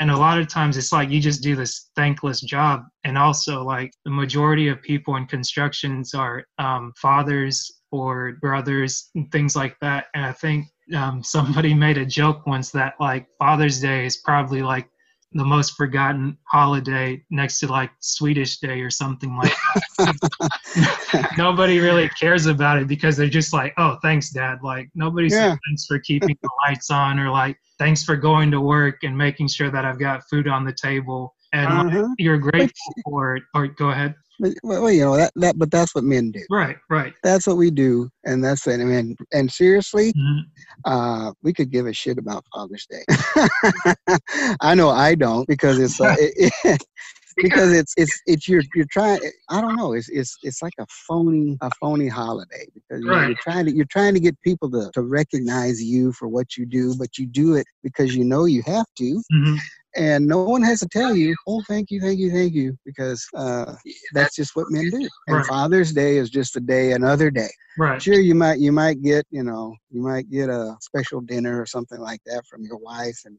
And 0.00 0.10
a 0.10 0.16
lot 0.16 0.38
of 0.38 0.48
times 0.48 0.76
it's 0.76 0.92
like 0.92 1.10
you 1.10 1.20
just 1.20 1.42
do 1.42 1.54
this 1.54 1.90
thankless 1.94 2.40
job. 2.40 2.84
And 3.04 3.18
also, 3.18 3.62
like 3.62 3.92
the 4.04 4.10
majority 4.10 4.68
of 4.68 4.80
people 4.82 5.16
in 5.16 5.26
constructions 5.26 6.14
are 6.14 6.44
um, 6.58 6.92
fathers 6.96 7.70
or 7.92 8.32
brothers 8.40 9.10
and 9.14 9.30
things 9.30 9.54
like 9.54 9.76
that. 9.80 10.06
And 10.14 10.24
I 10.24 10.32
think 10.32 10.68
um, 10.94 11.22
somebody 11.24 11.74
made 11.74 11.98
a 11.98 12.06
joke 12.06 12.46
once 12.46 12.70
that 12.70 12.94
like 13.00 13.26
Father's 13.38 13.80
Day 13.80 14.06
is 14.06 14.18
probably 14.18 14.62
like 14.62 14.88
the 15.32 15.44
most 15.44 15.76
forgotten 15.76 16.36
holiday 16.44 17.22
next 17.30 17.60
to 17.60 17.68
like 17.68 17.90
Swedish 18.00 18.58
Day 18.58 18.80
or 18.80 18.90
something 18.90 19.36
like 19.36 19.54
that. 19.98 21.30
nobody 21.38 21.78
really 21.78 22.08
cares 22.20 22.46
about 22.46 22.78
it 22.78 22.88
because 22.88 23.16
they're 23.16 23.28
just 23.28 23.52
like, 23.52 23.72
oh, 23.78 23.96
thanks, 24.02 24.30
Dad. 24.30 24.58
Like 24.62 24.88
nobody 24.94 25.28
Yeah. 25.28 25.52
says 25.52 25.58
thanks 25.66 25.86
for 25.86 26.00
keeping 26.00 26.36
the 26.42 26.48
lights 26.66 26.90
on 26.90 27.20
or 27.20 27.30
like 27.30 27.56
thanks 27.78 28.02
for 28.02 28.16
going 28.16 28.50
to 28.50 28.60
work 28.60 29.04
and 29.04 29.16
making 29.16 29.48
sure 29.48 29.70
that 29.70 29.84
I've 29.84 30.00
got 30.00 30.28
food 30.28 30.48
on 30.48 30.64
the 30.64 30.72
table. 30.72 31.34
And 31.52 31.70
Uh-huh. 31.70 32.08
you're 32.18 32.38
grateful 32.38 32.94
for 33.04 33.36
it. 33.36 33.42
Or 33.54 33.66
go 33.68 33.90
ahead. 33.90 34.14
But, 34.38 34.54
well, 34.62 34.90
you 34.90 35.02
know 35.02 35.16
that, 35.16 35.32
that 35.36 35.58
but 35.58 35.70
that's 35.70 35.94
what 35.94 36.02
men 36.04 36.30
do 36.30 36.40
Right, 36.48 36.76
right. 36.88 37.12
that's 37.22 37.46
what 37.46 37.58
we 37.58 37.70
do 37.70 38.08
and 38.24 38.42
that's 38.42 38.66
it 38.66 38.80
I 38.80 38.84
mean, 38.84 39.14
and 39.32 39.52
seriously 39.52 40.14
Mhm. 40.16 40.40
uh, 40.84 41.32
we 41.42 41.52
could 41.52 41.70
give 41.70 41.86
a 41.86 41.92
shit 41.92 42.18
about 42.18 42.44
Father's 42.54 42.86
Day. 42.86 43.04
I 44.60 44.74
know 44.74 44.90
I 44.90 45.14
don't 45.14 45.46
because 45.46 45.78
it's 45.78 46.00
uh, 46.00 46.14
it, 46.18 46.52
it, 46.64 46.82
because 47.36 47.72
it's 47.72 47.92
it's 47.96 48.20
it's 48.26 48.48
you're 48.48 48.62
you're 48.74 48.86
trying. 48.90 49.20
I 49.48 49.60
don't 49.60 49.76
know. 49.76 49.92
It's 49.92 50.08
it's 50.08 50.36
it's 50.42 50.62
like 50.62 50.72
a 50.78 50.86
phony 51.06 51.56
a 51.60 51.70
phony 51.80 52.08
holiday 52.08 52.66
because 52.74 53.04
you're, 53.04 53.18
Right. 53.18 53.26
you're 53.28 53.36
trying 53.42 53.66
to 53.66 53.74
you're 53.74 53.84
trying 53.86 54.14
to 54.14 54.20
get 54.20 54.40
people 54.42 54.70
to 54.70 54.90
to 54.94 55.02
recognize 55.02 55.82
you 55.82 56.12
for 56.12 56.28
what 56.28 56.56
you 56.56 56.66
do, 56.66 56.94
but 56.98 57.18
you 57.18 57.26
do 57.26 57.54
it 57.54 57.66
because 57.82 58.14
you 58.16 58.24
know 58.24 58.44
you 58.46 58.62
have 58.66 58.86
to, 58.98 59.22
Mhm. 59.32 59.58
And 59.96 60.26
no 60.26 60.44
one 60.44 60.62
has 60.62 60.80
to 60.80 60.88
tell 60.88 61.14
you, 61.14 61.34
oh, 61.46 61.62
thank 61.68 61.90
you, 61.90 62.00
thank 62.00 62.18
you, 62.18 62.30
thank 62.30 62.54
you, 62.54 62.76
because 62.84 63.26
uh, 63.34 63.74
that's 64.12 64.36
just 64.36 64.54
what 64.54 64.66
men 64.70 64.90
do. 64.90 65.08
And 65.26 65.36
Right. 65.36 65.46
Father's 65.46 65.92
Day 65.92 66.16
is 66.16 66.30
just 66.30 66.56
a 66.56 66.60
day, 66.60 66.92
another 66.92 67.30
day. 67.30 67.50
Right. 67.78 68.00
Sure, 68.00 68.18
you 68.20 68.34
might 68.34 68.58
you 68.58 68.72
might 68.72 69.02
get 69.02 69.26
you 69.30 69.42
know 69.42 69.74
you 69.90 70.02
might 70.02 70.30
get 70.30 70.48
a 70.48 70.76
special 70.80 71.20
dinner 71.20 71.60
or 71.60 71.66
something 71.66 72.00
like 72.00 72.20
that 72.26 72.46
from 72.46 72.62
your 72.62 72.76
wife, 72.76 73.20
and 73.24 73.38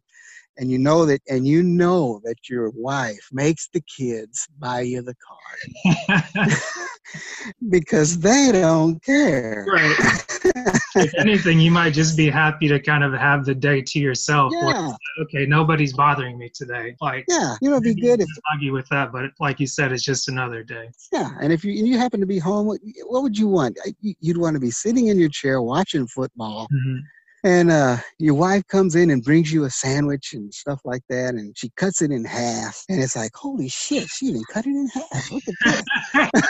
and 0.57 0.69
you 0.69 0.77
know 0.77 1.05
that 1.05 1.21
and 1.29 1.47
you 1.47 1.63
know 1.63 2.19
that 2.23 2.49
your 2.49 2.69
wife 2.71 3.27
makes 3.31 3.69
the 3.73 3.81
kids 3.81 4.47
buy 4.59 4.81
you 4.81 5.01
the 5.01 5.15
car 5.15 6.47
because 7.69 8.19
they 8.19 8.51
don't 8.51 9.03
care. 9.03 9.65
right. 9.71 10.27
If 10.95 11.13
anything, 11.17 11.59
you 11.61 11.71
might 11.71 11.93
just 11.93 12.17
be 12.17 12.29
happy 12.29 12.67
to 12.67 12.77
kind 12.77 13.01
of 13.03 13.13
have 13.13 13.45
the 13.45 13.55
day 13.55 13.81
to 13.81 13.99
yourself. 13.99 14.51
yeah, 14.61 14.91
okay, 15.21 15.45
nobody's 15.45 15.93
bothering 15.93 16.37
me 16.37 16.49
today. 16.53 16.95
Like, 16.99 17.23
yeah. 17.29 17.55
You 17.61 17.69
know, 17.69 17.77
it'd 17.77 17.95
be 17.95 18.01
good 18.01 18.19
if 18.19 18.27
argue 18.51 18.73
with 18.73 18.89
that, 18.89 19.13
but 19.13 19.31
like 19.39 19.61
you 19.61 19.67
said, 19.67 19.93
it's 19.93 20.03
just 20.03 20.27
another 20.27 20.63
day. 20.63 20.89
Yeah, 21.13 21.29
and 21.39 21.53
if 21.53 21.63
you 21.63 21.77
and 21.79 21.87
you 21.87 21.97
happen 21.97 22.19
to 22.19 22.25
be 22.25 22.39
home, 22.39 22.65
what, 22.67 22.81
what 23.05 23.23
would 23.23 23.37
you 23.37 23.47
want? 23.47 23.79
You- 24.01 24.15
You'd 24.19 24.37
want 24.37 24.55
to 24.55 24.59
be 24.59 24.71
sitting 24.71 25.07
in 25.07 25.17
your 25.17 25.29
chair 25.29 25.61
watching 25.61 26.05
football, 26.07 26.67
Mhm. 26.73 26.99
And 27.43 27.71
uh, 27.71 27.97
your 28.19 28.35
wife 28.35 28.65
comes 28.67 28.95
in 28.95 29.09
and 29.09 29.23
brings 29.23 29.51
you 29.51 29.63
a 29.63 29.69
sandwich 29.69 30.33
and 30.33 30.53
stuff 30.53 30.81
like 30.85 31.03
that, 31.09 31.35
and 31.35 31.57
she 31.57 31.71
cuts 31.77 32.01
it 32.01 32.11
in 32.11 32.25
half, 32.25 32.83
and 32.89 33.01
it's 33.01 33.15
like, 33.15 33.31
holy 33.35 33.69
shit, 33.69 34.07
she 34.09 34.27
even 34.27 34.43
cut 34.51 34.65
it 34.65 34.69
in 34.69 34.87
half. 34.87 36.31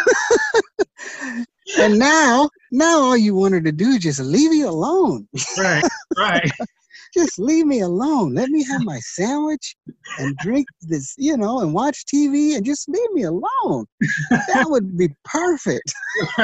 And 1.80 1.98
now, 1.98 2.50
now 2.72 3.00
all 3.00 3.18
you 3.18 3.36
want 3.36 3.54
her 3.54 3.62
to 3.62 3.72
do 3.72 3.90
is 3.90 4.00
just 4.00 4.20
leave 4.20 4.54
you 4.54 4.68
alone. 4.68 5.28
right, 5.58 5.84
right. 6.18 6.52
Just 7.14 7.40
leave 7.40 7.66
me 7.66 7.82
alone. 7.82 8.34
Let 8.34 8.50
me 8.50 8.64
have 8.66 8.82
my 8.82 9.00
sandwich 9.00 9.76
and 10.20 10.38
drink 10.38 10.68
this, 10.82 11.14
you 11.18 11.38
know, 11.38 11.60
and 11.60 11.74
watch 11.74 12.06
TV 12.06 12.56
and 12.56 12.66
just 12.66 12.88
leave 12.90 13.12
me 13.14 13.24
alone. 13.24 13.86
That 14.48 14.66
would 14.70 14.98
be 14.98 15.10
perfect. 15.26 15.94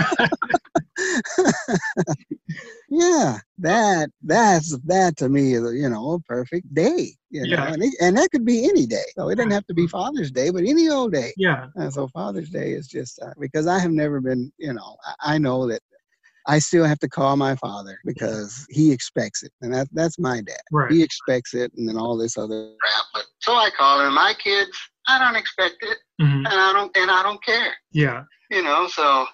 yeah, 2.89 3.37
that 3.59 4.09
that's 4.23 4.77
that 4.85 5.17
to 5.17 5.29
me 5.29 5.53
is 5.53 5.63
a, 5.65 5.75
you 5.75 5.89
know 5.89 6.13
a 6.13 6.19
perfect 6.21 6.73
day. 6.73 7.13
You 7.29 7.45
know, 7.47 7.57
Yeah. 7.57 7.73
and, 7.73 7.83
it, 7.83 7.93
and 8.01 8.17
that 8.17 8.31
could 8.31 8.45
be 8.45 8.63
any 8.69 8.85
day. 8.85 9.03
So 9.17 9.29
it 9.29 9.35
doesn't 9.35 9.51
have 9.51 9.67
to 9.67 9.73
be 9.73 9.87
Father's 9.87 10.31
Day, 10.31 10.49
but 10.49 10.63
any 10.63 10.89
old 10.89 11.11
day. 11.13 11.33
Yeah, 11.37 11.67
And 11.75 11.93
so 11.93 12.07
Father's 12.07 12.49
Day 12.49 12.71
is 12.71 12.87
just 12.87 13.21
uh, 13.21 13.33
because 13.39 13.67
I 13.67 13.79
have 13.79 13.91
never 13.91 14.21
been, 14.21 14.51
you 14.57 14.73
know, 14.73 14.95
I, 15.05 15.35
I 15.35 15.37
know 15.37 15.67
that 15.67 15.81
I 16.47 16.59
still 16.59 16.85
have 16.85 16.99
to 16.99 17.09
call 17.09 17.35
my 17.35 17.55
father 17.57 17.99
because 18.05 18.65
he 18.69 18.91
expects 18.91 19.43
it, 19.43 19.51
and 19.61 19.73
that 19.73 19.87
that's 19.91 20.17
my 20.17 20.41
dad. 20.41 20.61
right. 20.71 20.91
He 20.91 21.03
expects 21.03 21.53
it, 21.53 21.71
and 21.77 21.87
then 21.87 21.97
all 21.97 22.17
this 22.17 22.37
other. 22.37 22.73
crap. 22.81 23.03
But 23.13 23.25
so 23.39 23.53
I 23.55 23.69
call 23.77 23.99
him. 24.01 24.13
My 24.13 24.33
kids, 24.41 24.71
I 25.07 25.19
don't 25.19 25.35
expect 25.35 25.75
it, 25.81 25.97
Mhm. 26.21 26.37
and 26.45 26.47
I 26.47 26.71
don't, 26.73 26.95
and 26.95 27.11
I 27.11 27.21
don't 27.23 27.43
care. 27.43 27.75
Yeah, 27.91 28.23
You 28.49 28.61
know, 28.63 28.87
so 28.87 29.27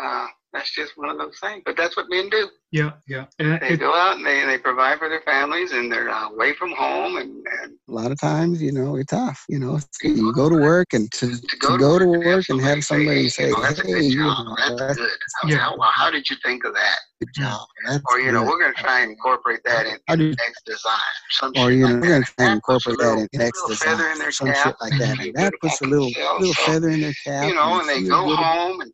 uh, 0.00 0.26
that's 0.58 0.74
just 0.74 0.92
one 0.96 1.08
of 1.08 1.18
those 1.18 1.38
things. 1.40 1.62
But 1.64 1.76
that's 1.76 1.96
what 1.96 2.06
men 2.10 2.28
do. 2.30 2.48
yeah, 2.72 2.92
yeah. 3.06 3.26
And 3.38 3.60
They 3.62 3.70
it- 3.70 3.80
go 3.80 3.94
out 3.94 4.16
and 4.16 4.26
they, 4.26 4.44
they 4.44 4.58
provide 4.58 4.98
for 4.98 5.08
their 5.08 5.22
families, 5.22 5.72
and 5.72 5.90
they're 5.90 6.10
uh, 6.10 6.30
away 6.30 6.52
from 6.54 6.72
home, 6.72 7.16
and, 7.16 7.30
and 7.62 7.72
A 7.88 7.92
lot 7.92 8.10
of 8.10 8.20
times, 8.20 8.60
you 8.60 8.72
know, 8.72 8.96
it's 8.96 9.10
tough. 9.10 9.44
You 9.48 9.58
know, 9.60 9.78
you 10.02 10.32
go 10.34 10.48
to 10.48 10.56
work 10.56 10.88
and 10.92 11.10
to, 11.12 11.30
to 11.40 11.46
to 11.70 11.78
go 11.78 11.98
to 11.98 12.06
work 12.06 12.44
and 12.48 12.60
have 12.60 12.84
somebody 12.84 13.28
say, 13.28 13.48
you 13.48 13.54
know, 13.54 13.62
that's 13.62 13.78
a 13.80 13.86
"Hey, 13.86 13.92
good 13.92 14.04
you 14.12 14.24
job. 14.24 14.46
know, 14.46 14.56
that's, 14.58 14.80
that's 14.80 14.96
good. 14.98 15.10
How, 15.42 15.48
Yeah. 15.48 15.56
how, 15.58 15.76
well, 15.76 15.90
how 15.94 16.10
did 16.10 16.28
you 16.28 16.36
think 16.44 16.64
of 16.64 16.74
that? 16.74 16.98
good 17.20 17.28
job." 17.34 17.60
That's 17.86 18.02
Or 18.10 18.20
you 18.20 18.30
know, 18.32 18.40
good. 18.42 18.48
we're 18.50 18.60
going 18.60 18.74
to 18.74 18.80
try 18.82 19.00
and 19.00 19.10
incorporate 19.12 19.60
that 19.64 19.86
in, 19.86 19.96
How 20.08 20.16
do 20.16 20.28
next 20.28 20.64
design. 20.66 20.98
Some 21.30 21.52
or 21.56 21.70
you 21.70 21.86
know, 21.86 21.94
like 21.94 22.02
we're 22.02 22.08
gonna 22.08 22.24
try 22.24 22.46
and 22.52 22.56
That 22.58 22.62
puts 22.66 22.86
a 22.86 22.90
incorporate 22.90 22.98
that 22.98 23.08
little- 23.14 23.28
in 23.32 23.38
next 23.38 23.62
little 23.62 23.76
feather 23.76 23.92
in 23.92 23.98
design, 24.10 24.18
their 24.18 24.32
some 24.32 24.48
cap, 24.48 24.56
shit 24.66 24.74
like 24.80 24.98
that. 24.98 25.20
And 25.24 25.34
that 25.34 25.52
puts 25.60 25.80
a 25.80 25.84
little 25.86 26.10
little 26.40 26.54
feather 26.66 26.90
in 26.90 27.00
their 27.00 27.14
cap. 27.24 27.46
you 27.48 27.54
know, 27.54 27.80
and 27.80 27.88
and 27.88 28.04
they 28.06 28.08
go 28.08 28.34
home 28.36 28.80
and 28.80 28.92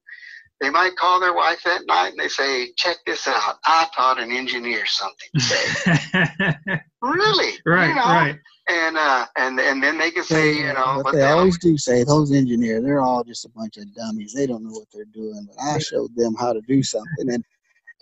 they 0.60 0.70
might 0.70 0.96
call 0.96 1.20
their 1.20 1.34
wife 1.34 1.62
that 1.64 1.86
night 1.86 2.10
and 2.10 2.18
they 2.18 2.28
say, 2.28 2.72
"Check 2.76 2.98
this 3.06 3.26
out. 3.26 3.58
I 3.64 3.88
taught 3.94 4.20
an 4.20 4.30
engineer 4.30 4.86
something 4.86 5.28
today." 5.38 6.80
really? 7.02 7.58
right, 7.66 7.88
You 7.88 7.94
know? 7.94 8.02
right. 8.02 8.38
And 8.68 8.96
uh, 8.96 9.26
and 9.36 9.60
and 9.60 9.82
then 9.82 9.98
they 9.98 10.10
can 10.10 10.24
say, 10.24 10.56
you 10.56 10.72
know, 10.72 10.94
but 10.96 11.04
what 11.04 11.12
they 11.14 11.20
the 11.20 11.28
always 11.28 11.58
do 11.58 11.76
say 11.76 12.02
those 12.02 12.32
engineers, 12.32 12.82
they're 12.82 13.02
all 13.02 13.22
just 13.22 13.44
a 13.44 13.50
bunch 13.50 13.76
of 13.76 13.92
dummies. 13.94 14.32
They 14.32 14.46
don't 14.46 14.64
know 14.64 14.72
what 14.72 14.88
they're 14.92 15.04
doing. 15.06 15.46
But 15.46 15.62
I 15.62 15.78
showed 15.78 16.16
them 16.16 16.34
how 16.34 16.54
to 16.54 16.62
do 16.62 16.82
something, 16.82 17.30
and 17.30 17.44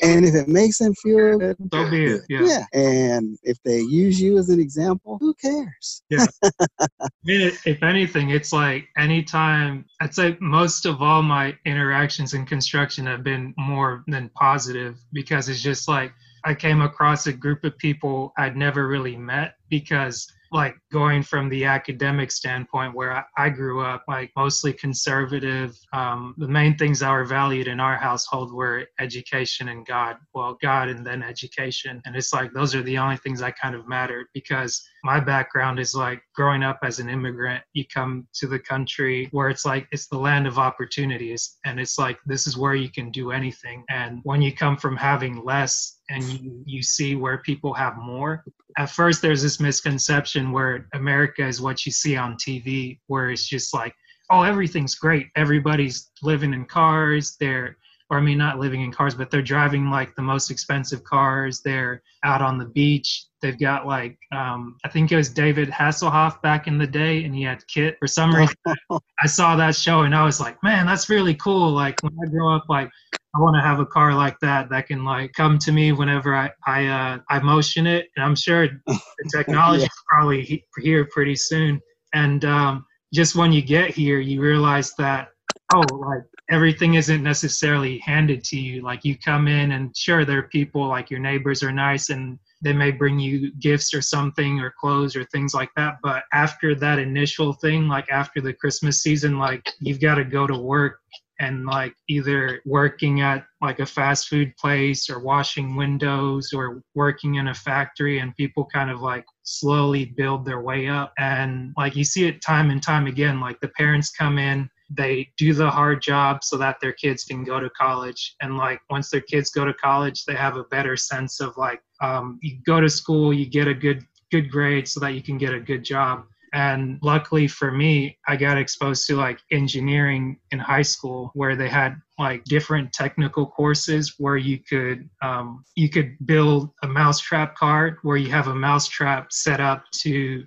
and 0.03 0.25
if 0.25 0.35
it 0.35 0.49
makes 0.49 0.79
them 0.79 0.95
feel 0.95 1.39
good, 1.39 1.57
So 1.73 1.91
be 1.91 2.05
it. 2.07 2.23
good. 2.29 2.49
Yeah. 2.49 2.65
And 2.73 3.39
if 3.43 3.59
they 3.65 3.81
use 3.81 4.21
you 4.21 4.39
as 4.39 4.49
an 4.49 4.61
example, 4.61 5.19
who 5.21 5.35
cares? 5.35 6.03
Yeah. 6.11 6.27
I 6.81 7.09
mean, 7.25 7.53
if 7.65 7.83
anything, 7.83 8.31
it's 8.31 8.53
like 8.53 8.89
anytime, 8.99 9.85
I'd 10.01 10.15
say 10.15 10.37
most 10.41 10.87
of 10.87 11.03
all 11.03 11.23
my 11.23 11.57
interactions 11.65 12.35
in 12.35 12.45
construction 12.47 13.07
have 13.07 13.23
been 13.23 13.55
more 13.57 14.05
than 14.09 14.29
positive 14.35 14.99
because 15.13 15.49
it's 15.49 15.63
just 15.63 15.89
like 15.89 16.13
I 16.45 16.55
came 16.55 16.83
across 16.83 17.27
a 17.29 17.33
group 17.33 17.63
of 17.65 17.79
people 17.79 18.33
I'd 18.37 18.57
never 18.57 18.89
really 18.89 19.17
met 19.17 19.55
because 19.71 20.27
like 20.53 20.77
going 20.93 21.23
from 21.23 21.49
the 21.49 21.65
academic 21.65 22.31
standpoint 22.31 22.95
where 22.95 23.13
I, 23.13 23.25
I 23.37 23.49
grew 23.49 23.83
up 23.83 24.05
like 24.09 24.31
mostly 24.37 24.73
conservative 24.73 25.77
um, 25.93 26.35
the 26.39 26.49
main 26.49 26.77
things 26.77 27.01
that 27.01 27.11
were 27.11 27.25
valued 27.25 27.69
in 27.69 27.81
our 27.81 27.97
household 27.97 28.53
were 28.53 28.87
education 28.99 29.69
and 29.69 29.87
god. 29.87 30.17
Well 30.35 30.59
god 30.61 30.89
and 30.89 31.07
then 31.07 31.23
education. 31.23 32.03
And 32.05 32.17
it's 32.17 32.33
like 32.33 32.53
those 32.53 32.75
are 32.75 32.83
the 32.83 32.99
only 32.99 33.17
things 33.17 33.41
that 33.41 33.59
kind 33.59 33.75
of 33.75 33.89
mattered 33.89 34.27
because 34.35 34.83
my 35.05 35.19
background 35.19 35.79
is 35.81 35.95
like 35.95 36.23
growing 36.35 36.63
up 36.63 36.79
as 36.83 36.99
an 36.99 37.09
immigrant 37.09 37.63
you 37.73 37.85
come 37.93 38.27
to 38.35 38.47
the 38.47 38.59
country 38.59 39.29
where 39.33 39.49
it's 39.49 39.65
like 39.65 39.87
it's 39.91 40.09
the 40.09 40.19
land 40.19 40.47
of 40.47 40.59
opportunities. 40.59 41.59
And 41.65 41.81
it's 41.81 41.99
like 41.99 42.19
this 42.27 42.47
is 42.47 42.57
where 42.57 42.75
you 42.75 42.91
can 42.91 43.11
do 43.11 43.31
anything. 43.31 43.85
And 43.91 44.21
when 44.25 44.43
you 44.43 44.55
come 44.55 44.77
from 44.77 44.97
having 44.97 45.45
less 45.45 46.01
and 46.13 46.25
you 46.25 46.63
you 46.67 46.83
see 46.83 47.15
where 47.15 47.39
people 47.39 47.73
have 47.73 47.97
more 47.97 48.45
at 48.79 48.91
first 48.91 49.23
there's 49.23 49.43
this 49.43 49.61
misconception 49.61 50.53
where 50.53 50.89
america 50.95 51.47
is 51.47 51.61
what 51.61 51.85
you 51.87 51.93
see 51.93 52.17
on 52.17 52.35
tv 52.35 52.99
where 53.07 53.31
it's 53.31 53.49
just 53.49 53.75
like 53.75 53.95
oh 54.31 54.43
everything's 54.43 54.95
great 54.95 55.27
everybody's 55.37 56.11
living 56.23 56.55
in 56.55 56.65
cars 56.65 57.37
they're 57.41 57.77
or 58.13 58.19
I 58.19 58.21
mean, 58.21 58.37
not 58.37 58.59
living 58.59 58.83
in 58.83 58.93
cars, 58.93 59.15
but 59.15 59.31
they're 59.31 59.41
driving 59.41 59.89
like 59.89 60.15
the 60.15 60.23
most 60.23 60.51
expensive 60.51 61.03
cars. 61.03 61.63
They're 61.63 62.03
out 62.25 62.43
on 62.43 62.59
the 62.59 62.67
beach. 62.67 63.25
They've 63.41 63.59
got 63.59 63.87
like, 63.87 64.19
um, 64.33 64.77
I 64.85 64.91
think 64.91 65.11
it 65.11 65.17
was 65.17 65.31
David 65.31 65.71
Hasselhoff 65.71 66.43
back 66.43 66.67
in 66.67 66.77
the 66.77 66.87
day, 66.87 67.25
and 67.25 67.35
he 67.35 67.43
had 67.43 67.67
Kit. 67.69 67.97
For 67.99 68.07
some 68.07 68.35
reason, 68.35 68.55
I 69.23 69.27
saw 69.27 69.57
that 69.57 69.75
show 69.75 70.03
and 70.03 70.15
I 70.15 70.27
was 70.27 70.41
like, 70.41 70.63
man, 70.63 70.85
that's 70.85 71.09
really 71.09 71.35
cool. 71.35 71.71
Like 71.71 72.03
when 72.03 72.13
I 72.23 72.29
grow 72.29 72.55
up, 72.55 72.67
like 72.69 72.91
I 73.35 73.41
want 73.41 73.57
to 73.57 73.63
have 73.63 73.81
a 73.81 73.87
car 73.87 74.15
like 74.15 74.39
that 74.41 74.69
that 74.71 74.87
can 74.89 75.05
like 75.05 75.33
come 75.33 75.59
to 75.61 75.73
me 75.73 75.93
whenever 75.93 76.35
I 76.37 76.51
I 76.67 76.87
uh, 76.87 77.19
I 77.31 77.41
motion 77.41 77.87
it. 77.87 78.09
And 78.17 78.25
I'm 78.25 78.37
sure 78.37 78.69
the 78.87 79.31
technology 79.35 79.83
Yeah. 79.83 79.87
is 79.87 80.03
probably 80.09 80.43
he- 80.43 80.65
here 80.79 81.07
pretty 81.11 81.37
soon. 81.37 81.81
And 82.13 82.45
um, 82.45 82.85
just 83.13 83.35
when 83.35 83.53
you 83.53 83.63
get 83.63 83.91
here, 83.91 84.19
you 84.21 84.41
realize 84.43 84.95
that 84.97 85.29
oh, 85.75 85.81
like 85.81 86.23
everything 86.51 86.95
isn't 86.95 87.23
necessarily 87.23 87.99
handed 87.99 88.45
to 88.45 88.59
you. 88.59 88.83
Like 88.83 89.05
you 89.05 89.17
come 89.19 89.49
in 89.49 89.73
and 89.73 89.97
sure 89.97 90.25
there 90.25 90.39
are 90.39 90.49
people 90.49 90.87
like 90.87 91.11
your 91.11 91.21
neighbors 91.21 91.63
are 91.63 91.73
nice 91.73 92.11
and 92.11 92.39
they 92.63 92.73
may 92.75 92.91
bring 92.91 93.19
you 93.19 93.51
gifts 93.57 93.95
or 93.95 94.03
something 94.03 94.61
or 94.61 94.75
clothes 94.79 95.17
or 95.17 95.25
things 95.27 95.55
like 95.55 95.71
that. 95.77 95.97
But 96.03 96.25
after 96.33 96.75
that 96.77 96.99
initial 96.99 97.55
thing, 97.55 97.89
like 97.89 98.11
after 98.11 98.41
the 98.41 98.53
Christmas 98.53 99.03
season, 99.03 99.39
like 99.39 99.67
you've 99.81 100.01
got 100.01 100.17
to 100.17 100.25
go 100.25 100.47
to 100.47 100.57
work 100.57 101.01
and 101.43 101.67
like 101.67 101.95
either 102.09 102.63
working 102.65 103.21
at 103.21 103.45
like 103.61 103.81
a 103.81 103.87
fast 103.87 104.29
food 104.29 104.57
place 104.57 105.11
or 105.11 105.19
washing 105.19 105.75
windows 105.75 106.53
or 106.55 106.83
working 106.95 107.35
in 107.35 107.49
a 107.49 107.55
factory 107.55 108.21
and 108.21 108.37
people 108.37 108.65
kind 108.73 108.91
of 108.91 109.03
like 109.03 109.27
slowly 109.43 110.05
build 110.05 110.45
their 110.45 110.61
way 110.61 110.87
up. 110.87 111.13
And 111.19 111.75
like 111.77 111.97
you 111.97 112.05
see 112.05 112.27
it 112.29 112.43
time 112.43 112.71
and 112.71 112.81
time 112.81 113.09
again 113.09 113.41
like 113.41 113.59
the 113.61 113.69
parents 113.69 114.11
come 114.11 114.39
in 114.39 114.71
they 114.95 115.27
do 115.39 115.55
the 115.55 115.71
hard 115.71 116.03
job 116.03 116.45
so 116.45 116.59
that 116.59 116.77
their 116.81 116.93
kids 116.93 117.25
can 117.25 117.45
go 117.45 117.59
to 117.59 117.71
college. 117.71 118.37
And 118.43 118.59
like 118.59 118.79
once 118.91 119.09
their 119.09 119.23
kids 119.23 119.51
go 119.51 119.65
to 119.65 119.75
college 119.75 120.25
they 120.25 120.35
have 120.35 120.57
a 120.57 120.65
better 120.65 120.97
sense 120.97 121.41
of 121.41 121.57
like 121.57 121.83
um, 122.01 122.39
you 122.41 122.59
go 122.65 122.81
to 122.81 122.89
school 122.89 123.35
you 123.35 123.47
get 123.47 123.67
a 123.67 123.75
good 123.75 124.05
good 124.31 124.51
grade 124.51 124.87
so 124.87 125.01
that 125.01 125.15
you 125.15 125.23
can 125.23 125.39
get 125.39 125.53
a 125.53 125.61
good 125.61 125.85
job 125.85 126.25
and 126.53 126.99
luckily 127.03 127.47
for 127.49 127.71
me 127.73 128.19
i 128.29 128.37
got 128.37 128.59
exposed 128.59 129.07
to 129.07 129.17
like 129.17 129.41
engineering 129.51 130.37
in 130.51 130.59
high 130.59 130.83
school 130.83 131.31
where 131.35 131.57
they 131.57 131.69
had 131.69 132.01
like 132.19 132.45
different 132.45 132.93
technical 132.93 133.47
courses 133.47 134.15
where 134.19 134.37
you 134.37 134.59
could 134.59 135.09
um, 135.23 135.65
you 135.75 135.89
could 135.89 136.15
build 136.25 136.71
a 136.83 136.87
mousetrap 136.87 137.57
card 137.57 137.97
where 138.03 138.17
you 138.17 138.31
have 138.31 138.49
a 138.49 138.55
mousetrap 138.55 139.33
set 139.33 139.61
up 139.61 139.85
to 139.93 140.45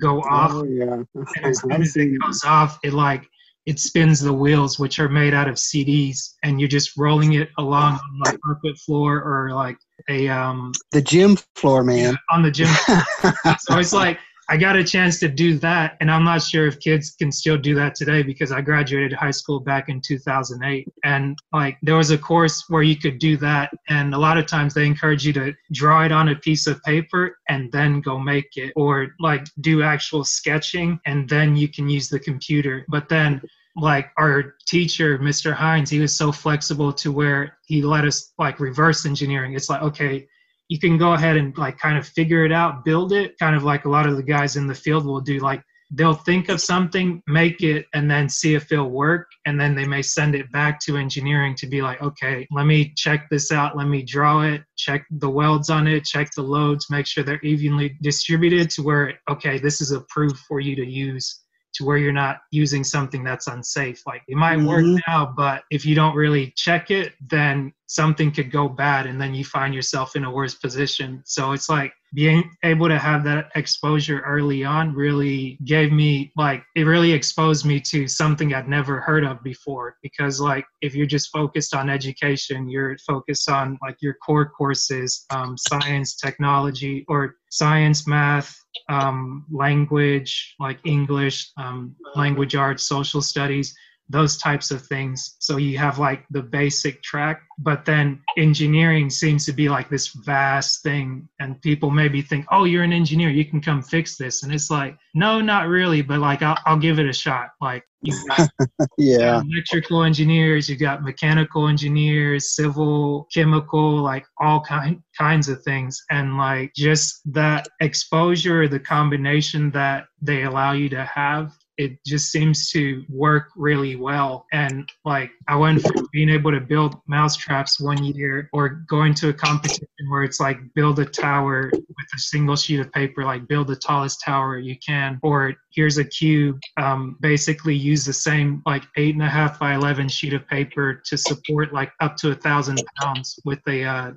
go 0.00 0.20
off 0.22 0.52
Oh 0.52 0.64
yeah. 0.64 1.02
and 1.14 1.26
as 1.46 1.60
soon 1.60 1.72
as 1.82 1.96
it 1.96 2.18
goes 2.20 2.44
off, 2.44 2.78
it 2.82 2.92
like 2.92 3.28
it 3.66 3.78
spins 3.78 4.20
the 4.20 4.32
wheels, 4.32 4.78
which 4.78 4.98
are 4.98 5.10
made 5.10 5.34
out 5.34 5.46
of 5.46 5.56
CDs, 5.56 6.34
and 6.42 6.58
you're 6.58 6.70
just 6.70 6.96
rolling 6.96 7.34
it 7.34 7.50
along 7.58 7.94
on 7.94 8.18
like 8.24 8.38
carpet 8.42 8.78
floor 8.78 9.22
or 9.22 9.52
like 9.52 9.76
a 10.08 10.28
um 10.28 10.72
the 10.92 11.02
gym 11.02 11.36
floor, 11.54 11.84
man. 11.84 12.16
on 12.30 12.42
the 12.42 12.50
gym. 12.50 12.68
so 13.58 13.78
it's 13.78 13.92
like 13.92 14.18
I 14.50 14.56
got 14.56 14.76
a 14.76 14.84
chance 14.84 15.20
to 15.20 15.28
do 15.28 15.58
that, 15.58 15.98
and 16.00 16.10
I'm 16.10 16.24
not 16.24 16.42
sure 16.42 16.66
if 16.66 16.80
kids 16.80 17.10
can 17.10 17.30
still 17.30 17.58
do 17.58 17.74
that 17.74 17.94
today 17.94 18.22
because 18.22 18.50
I 18.50 18.62
graduated 18.62 19.12
high 19.12 19.30
school 19.30 19.60
back 19.60 19.90
in 19.90 20.00
2008, 20.00 20.88
and 21.04 21.38
like 21.52 21.76
there 21.82 21.96
was 21.96 22.10
a 22.10 22.16
course 22.16 22.64
where 22.68 22.82
you 22.82 22.96
could 22.96 23.18
do 23.18 23.36
that, 23.38 23.70
and 23.90 24.14
a 24.14 24.18
lot 24.18 24.38
of 24.38 24.46
times 24.46 24.72
they 24.72 24.86
encourage 24.86 25.26
you 25.26 25.34
to 25.34 25.52
draw 25.72 26.02
it 26.04 26.12
on 26.12 26.30
a 26.30 26.36
piece 26.36 26.66
of 26.66 26.82
paper 26.82 27.38
and 27.50 27.70
then 27.72 28.00
go 28.00 28.18
make 28.18 28.56
it, 28.56 28.72
or 28.74 29.08
like 29.20 29.46
do 29.60 29.82
actual 29.82 30.24
sketching, 30.24 30.98
and 31.04 31.28
then 31.28 31.54
you 31.54 31.68
can 31.68 31.86
use 31.86 32.08
the 32.08 32.18
computer. 32.18 32.86
But 32.88 33.10
then 33.10 33.42
like 33.76 34.10
our 34.18 34.56
teacher 34.66 35.18
mr 35.20 35.54
hines 35.54 35.88
he 35.88 36.00
was 36.00 36.12
so 36.12 36.32
flexible 36.32 36.92
to 36.92 37.12
where 37.12 37.58
he 37.66 37.80
let 37.80 38.04
us 38.04 38.32
like 38.36 38.58
reverse 38.58 39.06
engineering 39.06 39.54
it's 39.54 39.70
like 39.70 39.82
okay 39.82 40.26
you 40.68 40.78
can 40.78 40.98
go 40.98 41.14
ahead 41.14 41.36
and 41.36 41.56
like 41.56 41.78
kind 41.78 41.98
of 41.98 42.06
figure 42.06 42.44
it 42.44 42.52
out, 42.52 42.84
build 42.84 43.12
it, 43.12 43.38
kind 43.38 43.56
of 43.56 43.64
like 43.64 43.84
a 43.84 43.88
lot 43.88 44.06
of 44.06 44.16
the 44.16 44.22
guys 44.22 44.56
in 44.56 44.66
the 44.66 44.74
field 44.74 45.06
will 45.06 45.20
do. 45.20 45.38
Like 45.38 45.62
they'll 45.90 46.12
think 46.12 46.50
of 46.50 46.60
something, 46.60 47.22
make 47.26 47.62
it, 47.62 47.86
and 47.94 48.10
then 48.10 48.28
see 48.28 48.54
if 48.54 48.70
it'll 48.70 48.90
work. 48.90 49.30
And 49.46 49.58
then 49.58 49.74
they 49.74 49.86
may 49.86 50.02
send 50.02 50.34
it 50.34 50.50
back 50.52 50.78
to 50.80 50.98
engineering 50.98 51.54
to 51.56 51.66
be 51.66 51.80
like, 51.80 52.02
okay, 52.02 52.46
let 52.50 52.66
me 52.66 52.92
check 52.96 53.28
this 53.30 53.50
out. 53.50 53.76
Let 53.76 53.88
me 53.88 54.02
draw 54.02 54.42
it, 54.42 54.62
check 54.76 55.06
the 55.10 55.30
welds 55.30 55.70
on 55.70 55.86
it, 55.86 56.04
check 56.04 56.30
the 56.36 56.42
loads, 56.42 56.90
make 56.90 57.06
sure 57.06 57.24
they're 57.24 57.40
evenly 57.40 57.96
distributed 58.02 58.68
to 58.70 58.82
where, 58.82 59.18
okay, 59.30 59.58
this 59.58 59.80
is 59.80 59.92
approved 59.92 60.38
for 60.40 60.60
you 60.60 60.76
to 60.76 60.86
use 60.86 61.44
to 61.74 61.84
where 61.84 61.98
you're 61.98 62.12
not 62.12 62.38
using 62.50 62.82
something 62.82 63.22
that's 63.22 63.46
unsafe. 63.46 64.02
Like 64.06 64.22
it 64.26 64.36
might 64.36 64.58
work 64.58 64.84
Mhm. 64.84 65.00
now, 65.06 65.26
but 65.36 65.64
if 65.70 65.84
you 65.84 65.94
don't 65.94 66.14
really 66.16 66.52
check 66.56 66.90
it, 66.90 67.14
then 67.20 67.72
something 67.86 68.30
could 68.32 68.50
go 68.50 68.68
bad 68.68 69.06
and 69.06 69.20
then 69.20 69.34
you 69.34 69.44
find 69.44 69.74
yourself 69.74 70.16
in 70.16 70.24
a 70.24 70.30
worse 70.30 70.54
position. 70.54 71.22
So 71.24 71.52
it's 71.52 71.68
like 71.68 71.92
being 72.14 72.50
able 72.64 72.88
to 72.88 72.98
have 72.98 73.24
that 73.24 73.50
exposure 73.54 74.20
early 74.20 74.64
on 74.64 74.94
really 74.94 75.58
gave 75.64 75.92
me 75.92 76.32
like 76.36 76.62
it 76.74 76.84
really 76.84 77.12
exposed 77.12 77.66
me 77.66 77.80
to 77.80 78.06
something 78.08 78.54
I'd 78.54 78.68
never 78.68 79.00
heard 79.00 79.24
of 79.24 79.42
before. 79.42 79.96
Because 80.02 80.40
like 80.40 80.64
if 80.80 80.94
you're 80.94 81.06
just 81.06 81.30
focused 81.30 81.74
on 81.74 81.90
education, 81.90 82.68
you're 82.68 82.96
focused 82.98 83.50
on 83.50 83.78
like 83.82 83.96
your 84.00 84.14
core 84.14 84.48
courses, 84.48 85.26
um, 85.30 85.56
science, 85.56 86.16
technology, 86.16 87.04
or 87.08 87.36
science, 87.50 88.06
math, 88.06 88.58
um, 88.88 89.44
language 89.50 90.54
like 90.58 90.78
English, 90.84 91.50
um, 91.56 91.94
language 92.14 92.54
arts, 92.54 92.84
social 92.84 93.20
studies, 93.20 93.74
those 94.08 94.38
types 94.38 94.70
of 94.70 94.82
things. 94.86 95.36
So 95.38 95.56
you 95.58 95.78
have 95.78 95.98
like 95.98 96.24
the 96.30 96.42
basic 96.42 97.02
track, 97.02 97.42
but 97.58 97.84
then 97.84 98.20
engineering 98.36 99.10
seems 99.10 99.44
to 99.46 99.52
be 99.52 99.68
like 99.68 99.88
this 99.88 100.08
vast 100.24 100.82
thing. 100.82 101.28
And 101.40 101.60
people 101.62 101.90
maybe 101.90 102.22
think, 102.22 102.46
oh, 102.50 102.64
you're 102.64 102.84
an 102.84 102.92
engineer, 102.92 103.30
you 103.30 103.44
can 103.44 103.60
come 103.60 103.82
fix 103.82 104.16
this. 104.16 104.42
And 104.42 104.52
it's 104.52 104.70
like, 104.70 104.96
no, 105.14 105.40
not 105.40 105.68
really, 105.68 106.02
but 106.02 106.20
like 106.20 106.42
I'll, 106.42 106.58
I'll 106.66 106.78
give 106.78 106.98
it 106.98 107.08
a 107.08 107.12
shot. 107.12 107.50
Like 107.60 107.84
you've 108.02 108.24
got 108.28 108.48
Yeah. 108.96 109.40
electrical 109.42 110.04
engineers, 110.04 110.68
you 110.68 110.76
got 110.76 111.02
mechanical 111.02 111.68
engineers, 111.68 112.54
civil, 112.54 113.26
chemical, 113.32 113.96
like 113.96 114.24
all 114.40 114.60
kind 114.60 115.02
kinds 115.18 115.48
of 115.48 115.62
things. 115.64 116.02
And 116.10 116.38
like 116.38 116.72
just 116.74 117.20
that 117.32 117.68
exposure, 117.80 118.68
the 118.68 118.80
combination 118.80 119.70
that 119.72 120.06
they 120.22 120.44
allow 120.44 120.72
you 120.72 120.88
to 120.90 121.04
have, 121.04 121.52
it 121.78 122.04
just 122.04 122.30
seems 122.32 122.70
to 122.70 123.04
work 123.08 123.50
really 123.56 123.94
well. 123.94 124.46
And 124.52 124.88
like 125.04 125.30
I 125.46 125.54
went 125.54 125.80
from 125.80 126.08
being 126.12 126.28
able 126.28 126.50
to 126.50 126.60
build 126.60 126.96
mousetraps 127.06 127.80
one 127.80 128.02
year 128.04 128.50
or 128.52 128.68
going 128.88 129.14
to 129.14 129.28
a 129.28 129.32
competition 129.32 129.86
where 130.08 130.24
it's 130.24 130.40
like 130.40 130.58
build 130.74 130.98
a 130.98 131.04
tower 131.04 131.70
with 131.72 132.06
a 132.14 132.18
single 132.18 132.56
sheet 132.56 132.80
of 132.80 132.92
paper, 132.92 133.24
like 133.24 133.46
build 133.46 133.68
the 133.68 133.76
tallest 133.76 134.20
tower 134.24 134.58
you 134.58 134.76
can, 134.84 135.20
or 135.22 135.54
here's 135.70 135.98
a 135.98 136.04
cube, 136.04 136.58
um, 136.76 137.16
basically 137.20 137.76
use 137.76 138.04
the 138.04 138.12
same 138.12 138.60
like 138.66 138.82
eight 138.96 139.14
and 139.14 139.22
a 139.22 139.28
half 139.28 139.60
by 139.60 139.74
11 139.74 140.08
sheet 140.08 140.32
of 140.32 140.46
paper 140.48 141.00
to 141.06 141.16
support 141.16 141.72
like 141.72 141.92
up 142.00 142.16
to 142.16 142.32
a 142.32 142.34
thousand 142.34 142.82
pounds 143.00 143.38
with 143.44 143.60
a, 143.68 143.84
uh, 143.84 144.10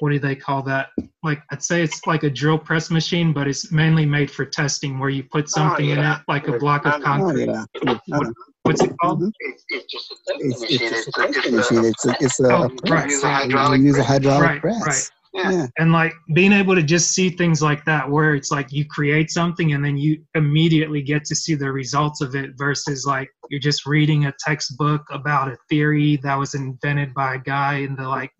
what 0.00 0.10
do 0.10 0.18
they 0.18 0.36
call 0.36 0.62
that? 0.62 0.88
Like 1.22 1.42
I'd 1.50 1.62
say 1.62 1.82
it's 1.82 2.06
like 2.06 2.22
a 2.22 2.30
drill 2.30 2.58
press 2.58 2.90
machine, 2.90 3.32
but 3.32 3.48
it's 3.48 3.72
mainly 3.72 4.06
made 4.06 4.30
for 4.30 4.44
testing 4.44 4.98
where 4.98 5.10
you 5.10 5.24
put 5.24 5.48
something 5.48 5.88
in 5.90 5.98
yeah. 5.98 6.18
it, 6.18 6.22
like 6.28 6.46
a 6.48 6.58
block 6.58 6.86
of 6.86 6.94
Oh, 6.94 6.96
Oh, 6.98 7.02
concrete. 7.02 7.46
yeah. 7.46 7.64
Uh, 8.12 8.20
What's 8.62 8.82
it 8.82 8.92
called? 9.00 9.22
mhm. 9.22 9.32
It's, 9.40 9.64
it's 9.70 9.92
just 9.92 10.10
a 10.12 10.14
It's, 10.38 10.60
testing 10.60 10.70
machine. 10.70 10.92
it's 10.92 11.06
It's, 11.06 11.18
a 11.18 11.20
a- 11.20 11.32
testing 11.32 11.54
it's 11.58 11.70
a- 11.70 11.74
machine. 11.74 11.84
It's 11.90 12.06
a, 12.06 12.16
it's 12.20 12.40
a, 12.40 12.44
Oh, 12.54 12.62
a 12.64 12.68
right. 12.68 12.78
press. 12.86 13.10
Use 13.10 13.24
a 13.24 13.26
You 13.26 13.32
hydraulic 13.32 13.80
use 13.80 13.94
a 13.94 13.96
press. 13.98 14.08
hydraulic 14.08 14.46
Right, 14.48 14.60
press. 14.60 14.86
right. 14.86 15.10
Yeah. 15.34 15.50
Yeah. 15.50 15.66
and 15.78 15.92
like 15.92 16.14
being 16.34 16.52
able 16.52 16.74
to 16.74 16.82
just 16.82 17.12
see 17.12 17.28
things 17.28 17.60
like 17.60 17.84
that 17.84 18.10
where 18.10 18.34
it's 18.34 18.50
like 18.50 18.72
you 18.72 18.86
create 18.86 19.30
something 19.30 19.74
and 19.74 19.84
then 19.84 19.96
you 19.98 20.22
immediately 20.34 21.02
get 21.02 21.22
to 21.26 21.34
see 21.36 21.54
the 21.54 21.70
results 21.70 22.22
of 22.22 22.34
it 22.34 22.52
versus 22.56 23.04
like 23.06 23.28
you're 23.50 23.60
just 23.60 23.84
reading 23.84 24.24
a 24.24 24.32
textbook 24.40 25.02
about 25.10 25.48
a 25.48 25.56
theory 25.68 26.16
that 26.22 26.34
was 26.34 26.54
invented 26.54 27.12
by 27.12 27.34
a 27.34 27.38
guy 27.38 27.74
in 27.74 27.94
the 27.94 28.08
like 28.08 28.32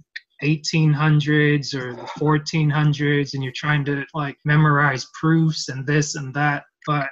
1800s 0.43 1.75
or 1.75 1.95
the 1.95 2.03
1400s 2.03 3.35
and 3.35 3.43
you're 3.43 3.53
trying 3.55 3.85
to 3.85 4.05
like 4.15 4.37
memorize 4.45 5.07
proofs 5.19 5.69
and 5.69 5.87
this 5.87 6.15
and 6.15 6.33
that. 6.35 6.65
But 6.87 7.09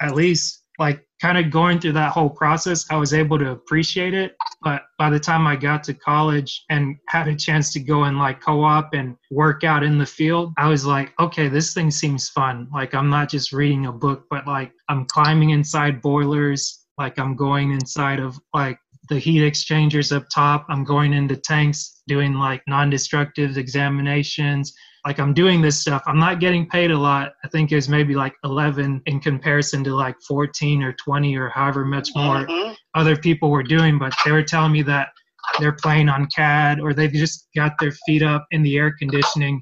at 0.00 0.14
least 0.14 0.64
like 0.78 1.06
kind 1.20 1.38
of 1.38 1.50
going 1.50 1.80
through 1.80 1.92
that 1.92 2.12
whole 2.12 2.28
process 2.28 2.84
i 2.90 2.96
was 2.96 3.14
able 3.14 3.38
to 3.38 3.50
appreciate 3.52 4.14
it. 4.14 4.36
But 4.62 4.82
by 4.98 5.10
the 5.10 5.20
time 5.20 5.46
I 5.46 5.56
got 5.56 5.84
to 5.84 5.94
college 5.94 6.64
and 6.70 6.96
had 7.08 7.28
a 7.28 7.36
chance 7.36 7.72
to 7.74 7.80
go 7.80 8.04
and 8.04 8.18
like 8.18 8.40
co-op 8.40 8.94
and 8.94 9.16
work 9.30 9.64
out 9.64 9.82
in 9.82 9.98
the 9.98 10.06
field, 10.06 10.52
I 10.58 10.68
was 10.68 10.84
like, 10.84 11.12
okay, 11.20 11.48
this 11.48 11.72
thing 11.72 11.90
seems 11.90 12.28
fun. 12.30 12.68
Like 12.72 12.94
I'm 12.94 13.08
not 13.08 13.28
just 13.28 13.52
reading 13.52 13.86
a 13.86 13.92
book, 13.92 14.24
but 14.30 14.46
like 14.46 14.72
I'm 14.88 15.04
climbing 15.06 15.50
inside 15.50 16.02
boilers, 16.02 16.86
like 16.98 17.18
I'm 17.18 17.36
going 17.36 17.72
inside 17.72 18.18
of 18.18 18.38
like 18.54 18.78
the 19.08 19.18
heat 19.18 19.44
exchangers 19.44 20.12
up 20.12 20.24
top. 20.34 20.66
I'm 20.68 20.84
going 20.84 21.12
into 21.12 21.36
tanks 21.36 22.02
doing 22.08 22.34
like 22.34 22.62
non-destructive 22.66 23.56
examinations. 23.56 24.72
Like 25.04 25.20
I'm 25.20 25.34
doing 25.34 25.60
this 25.60 25.80
stuff. 25.80 26.02
I'm 26.06 26.18
not 26.18 26.40
getting 26.40 26.68
paid 26.68 26.90
a 26.90 26.98
lot. 26.98 27.34
I 27.44 27.48
think 27.48 27.70
it 27.70 27.76
was 27.76 27.88
maybe 27.88 28.14
like 28.14 28.34
11 28.44 29.02
in 29.06 29.20
comparison 29.20 29.84
to 29.84 29.94
like 29.94 30.16
14 30.26 30.82
or 30.82 30.92
20 30.94 31.36
or 31.36 31.48
however 31.50 31.84
much 31.84 32.10
more 32.16 32.46
Mhm. 32.46 32.76
other 32.94 33.16
people 33.16 33.50
were 33.50 33.62
doing, 33.62 33.98
but 33.98 34.12
they 34.24 34.32
were 34.32 34.42
telling 34.42 34.72
me 34.72 34.82
that 34.82 35.10
they're 35.60 35.72
playing 35.72 36.08
on 36.08 36.26
CAD 36.34 36.80
or 36.80 36.92
they've 36.92 37.12
just 37.12 37.48
got 37.54 37.78
their 37.78 37.92
feet 38.04 38.22
up 38.22 38.46
in 38.50 38.62
the 38.62 38.76
air 38.76 38.90
conditioning. 38.98 39.60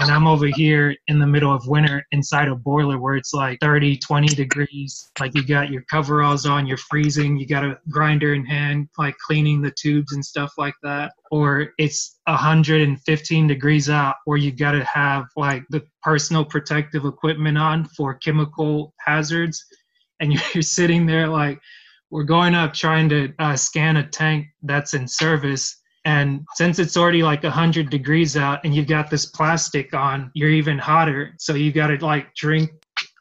And 0.00 0.12
I'm 0.12 0.28
over 0.28 0.46
here 0.46 0.94
in 1.08 1.18
the 1.18 1.26
middle 1.26 1.52
of 1.52 1.66
winter 1.66 2.06
inside 2.12 2.46
a 2.46 2.54
boiler 2.54 3.00
where 3.00 3.16
it's 3.16 3.34
like 3.34 3.58
30, 3.60 3.96
20 3.96 4.28
degrees. 4.28 5.10
Like 5.18 5.34
you 5.34 5.44
got 5.44 5.70
your 5.70 5.82
coveralls 5.90 6.46
on, 6.46 6.68
you're 6.68 6.76
freezing, 6.76 7.36
you 7.36 7.48
got 7.48 7.64
a 7.64 7.78
grinder 7.90 8.32
in 8.34 8.44
hand, 8.44 8.88
like 8.96 9.16
cleaning 9.18 9.60
the 9.60 9.72
tubes 9.72 10.12
and 10.12 10.24
stuff 10.24 10.52
like 10.56 10.76
that. 10.84 11.14
Or 11.32 11.72
it's 11.78 12.20
115 12.26 13.46
degrees 13.48 13.90
out 13.90 14.14
where 14.24 14.38
you 14.38 14.52
got 14.52 14.72
to 14.72 14.84
have 14.84 15.24
like 15.36 15.64
the 15.70 15.82
personal 16.02 16.44
protective 16.44 17.04
equipment 17.04 17.58
on 17.58 17.84
for 17.84 18.14
chemical 18.14 18.94
hazards. 19.00 19.64
And 20.20 20.32
you're 20.54 20.62
sitting 20.62 21.06
there 21.06 21.26
like, 21.26 21.60
we're 22.10 22.22
going 22.22 22.54
up 22.54 22.72
trying 22.72 23.08
to 23.08 23.34
uh, 23.40 23.56
scan 23.56 23.96
a 23.96 24.06
tank 24.06 24.46
that's 24.62 24.94
in 24.94 25.08
service 25.08 25.76
and 26.04 26.46
since 26.54 26.78
it's 26.78 26.96
already 26.96 27.22
like 27.22 27.42
100 27.42 27.90
degrees 27.90 28.36
out 28.36 28.60
and 28.64 28.74
you've 28.74 28.86
got 28.86 29.10
this 29.10 29.26
plastic 29.26 29.94
on 29.94 30.30
you're 30.34 30.50
even 30.50 30.78
hotter. 30.78 31.34
So 31.38 31.54
you 31.54 31.72
got 31.72 31.88
to 31.88 32.04
like 32.04 32.34
drink 32.34 32.70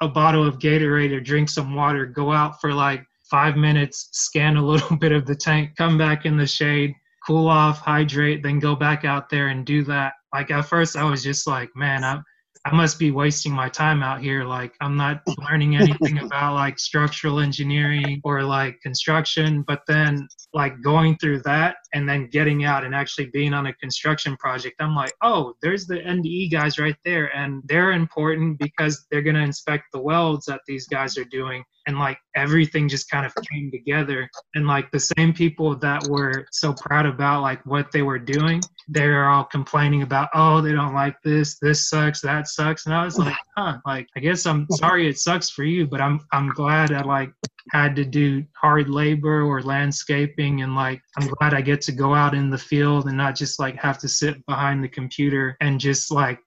a 0.02 0.08
bottle 0.08 0.46
of 0.46 0.60
gatorade 0.60 1.12
or 1.12 1.20
drink 1.20 1.50
some 1.50 1.76
water 1.76 2.06
go 2.06 2.32
out 2.32 2.62
for 2.62 2.74
like 2.74 3.04
five 3.30 3.58
minutes 3.58 4.10
scan 4.12 4.58
a 4.58 4.66
little 4.66 4.96
bit 5.02 5.12
of 5.12 5.26
the 5.26 5.36
tank 5.36 5.72
come 5.78 5.98
back 5.98 6.26
in 6.26 6.38
the 6.38 6.48
shade 6.48 6.94
cool 7.26 7.48
off 7.48 7.80
hydrate 7.80 8.42
then 8.42 8.60
go 8.60 8.76
back 8.76 9.06
out 9.06 9.30
there 9.30 9.48
and 9.48 9.66
do 9.66 9.84
that. 9.84 10.14
Like 10.34 10.52
at 10.52 10.66
first 10.66 10.96
i 10.96 11.04
was 11.04 11.24
just 11.24 11.48
like 11.48 11.70
man 11.76 12.04
i 12.04 12.20
I 12.68 12.76
must 12.76 13.00
be 13.00 13.12
wasting 13.12 13.54
my 13.54 13.70
time 13.70 14.04
out 14.04 14.20
here. 14.20 14.44
Like 14.44 14.74
I'm 14.82 14.98
not 14.98 15.22
learning 15.50 15.78
anything 15.78 16.20
about 16.26 16.56
like 16.56 16.78
structural 16.78 17.40
engineering 17.40 18.20
or 18.26 18.44
like 18.44 18.82
construction. 18.82 19.62
But 19.62 19.84
then 19.88 20.28
like 20.54 20.82
going 20.82 21.18
through 21.18 21.44
that 21.44 21.78
and 21.94 22.10
then 22.10 22.28
getting 22.30 22.66
out 22.66 22.84
and 22.84 22.94
actually 22.94 23.28
being 23.28 23.54
on 23.54 23.68
a 23.68 23.74
construction 23.76 24.36
project, 24.36 24.82
I'm 24.82 24.94
like, 24.98 25.14
oh, 25.22 25.54
there's 25.62 25.88
the 25.88 26.00
NDE 26.00 26.52
guys 26.52 26.78
right 26.78 26.98
there. 27.06 27.34
And 27.34 27.64
they're 27.68 27.94
important 27.94 28.60
because 28.60 29.08
they're 29.10 29.22
gonna 29.22 29.44
inspect 29.44 29.86
the 29.94 30.02
welds 30.02 30.46
that 30.48 30.60
these 30.68 30.88
guys 30.88 31.18
are 31.18 31.26
doing. 31.26 31.64
And 31.88 31.98
like 31.98 32.18
everything 32.36 32.88
just 32.90 33.10
kind 33.10 33.26
of 33.26 33.34
came 33.52 33.72
together. 33.72 34.30
And 34.56 34.68
like 34.68 34.92
the 34.92 35.00
same 35.00 35.34
people 35.34 35.76
that 35.78 36.08
were 36.08 36.46
so 36.52 36.74
proud 36.74 37.06
about 37.06 37.42
like 37.42 37.66
what 37.66 37.92
they 37.92 38.02
were 38.02 38.20
doing, 38.20 38.62
they're 38.88 39.30
all 39.30 39.46
complaining 39.46 40.04
about, 40.04 40.30
oh, 40.34 40.62
they 40.62 40.74
don't 40.74 40.94
like 40.94 41.16
this, 41.24 41.58
this 41.60 41.90
sucks, 41.90 42.22
that 42.22 42.48
sucks. 42.48 42.86
And 42.86 42.96
I 42.96 43.06
was 43.06 43.18
like, 43.18 43.36
huh, 43.58 43.78
like 43.86 44.08
I 44.16 44.20
guess 44.20 44.46
I'm 44.46 44.68
sorry 44.72 45.08
it 45.08 45.18
sucks 45.18 45.50
for 45.50 45.64
you, 45.64 45.88
but 45.88 46.02
I'm 46.02 46.20
I'm 46.32 46.50
glad 46.50 46.92
I 46.92 47.02
like 47.02 47.32
had 47.72 47.96
to 47.96 48.06
do 48.06 48.44
hard 48.56 48.90
labor 48.90 49.42
or 49.44 49.62
landscaping 49.62 50.62
and 50.62 50.76
like 50.76 51.02
I'm 51.18 51.28
glad 51.28 51.54
I 51.54 51.62
get 51.62 51.82
to 51.82 51.92
go 51.92 52.14
out 52.14 52.34
in 52.34 52.50
the 52.50 52.58
field 52.58 53.08
and 53.08 53.18
not 53.18 53.36
just 53.36 53.60
like 53.60 53.76
have 53.76 53.98
to 54.00 54.10
sit 54.10 54.46
behind 54.46 54.84
the 54.84 54.90
computer 54.90 55.58
and 55.62 55.80
just 55.80 56.12
like 56.12 56.40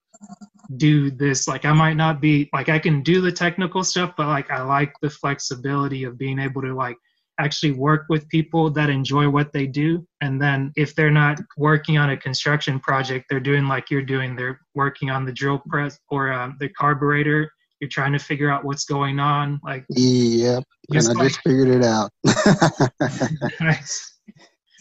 do 0.76 1.10
this. 1.10 1.48
Like 1.48 1.64
I 1.64 1.72
might 1.72 1.94
not 1.94 2.20
be 2.20 2.48
like 2.52 2.68
I 2.68 2.78
can 2.78 3.02
do 3.02 3.20
the 3.20 3.32
technical 3.32 3.82
stuff, 3.84 4.14
but 4.16 4.26
like 4.26 4.50
I 4.50 4.62
like 4.62 4.92
the 5.02 5.10
flexibility 5.10 6.04
of 6.04 6.18
being 6.18 6.38
able 6.38 6.62
to 6.62 6.74
like 6.74 6.96
actually 7.38 7.72
work 7.72 8.04
with 8.08 8.28
people 8.28 8.70
that 8.70 8.90
enjoy 8.90 9.28
what 9.28 9.52
they 9.52 9.66
do. 9.66 10.06
And 10.20 10.40
then 10.40 10.72
if 10.76 10.94
they're 10.94 11.10
not 11.10 11.40
working 11.56 11.96
on 11.96 12.10
a 12.10 12.16
construction 12.16 12.78
project, 12.80 13.26
they're 13.28 13.40
doing 13.40 13.66
like 13.66 13.90
you're 13.90 14.02
doing. 14.02 14.36
They're 14.36 14.60
working 14.74 15.10
on 15.10 15.24
the 15.24 15.32
drill 15.32 15.62
press 15.68 15.98
or 16.10 16.32
uh, 16.32 16.50
the 16.60 16.68
carburetor. 16.68 17.50
You're 17.80 17.88
trying 17.88 18.12
to 18.12 18.18
figure 18.18 18.50
out 18.50 18.64
what's 18.64 18.84
going 18.84 19.18
on. 19.18 19.58
Like 19.64 19.86
Yep. 19.88 20.64
And 20.90 21.06
I 21.06 21.12
like- 21.12 21.28
just 21.28 21.40
figured 21.40 21.68
it 21.68 21.82
out. 21.82 22.10
nice. 23.60 24.18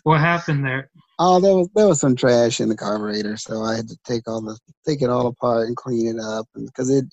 What 0.04 0.20
happened 0.20 0.66
there? 0.66 0.90
Oh, 1.20 1.40
there 1.40 1.54
was 1.56 1.70
there 1.76 1.88
was 1.88 2.00
some 2.00 2.16
trash 2.16 2.60
in 2.60 2.70
the 2.70 2.76
carburetor, 2.76 3.38
so 3.38 3.62
I 3.62 3.76
had 3.76 3.88
to 3.90 3.98
take 4.06 4.28
all 4.28 4.42
the 4.42 4.58
take 4.88 5.02
it 5.02 5.10
all 5.10 5.28
apart 5.28 5.68
and 5.68 5.76
clean 5.76 6.08
it 6.08 6.20
up, 6.20 6.48
and 6.56 6.66
because 6.66 6.90
it, 6.90 7.06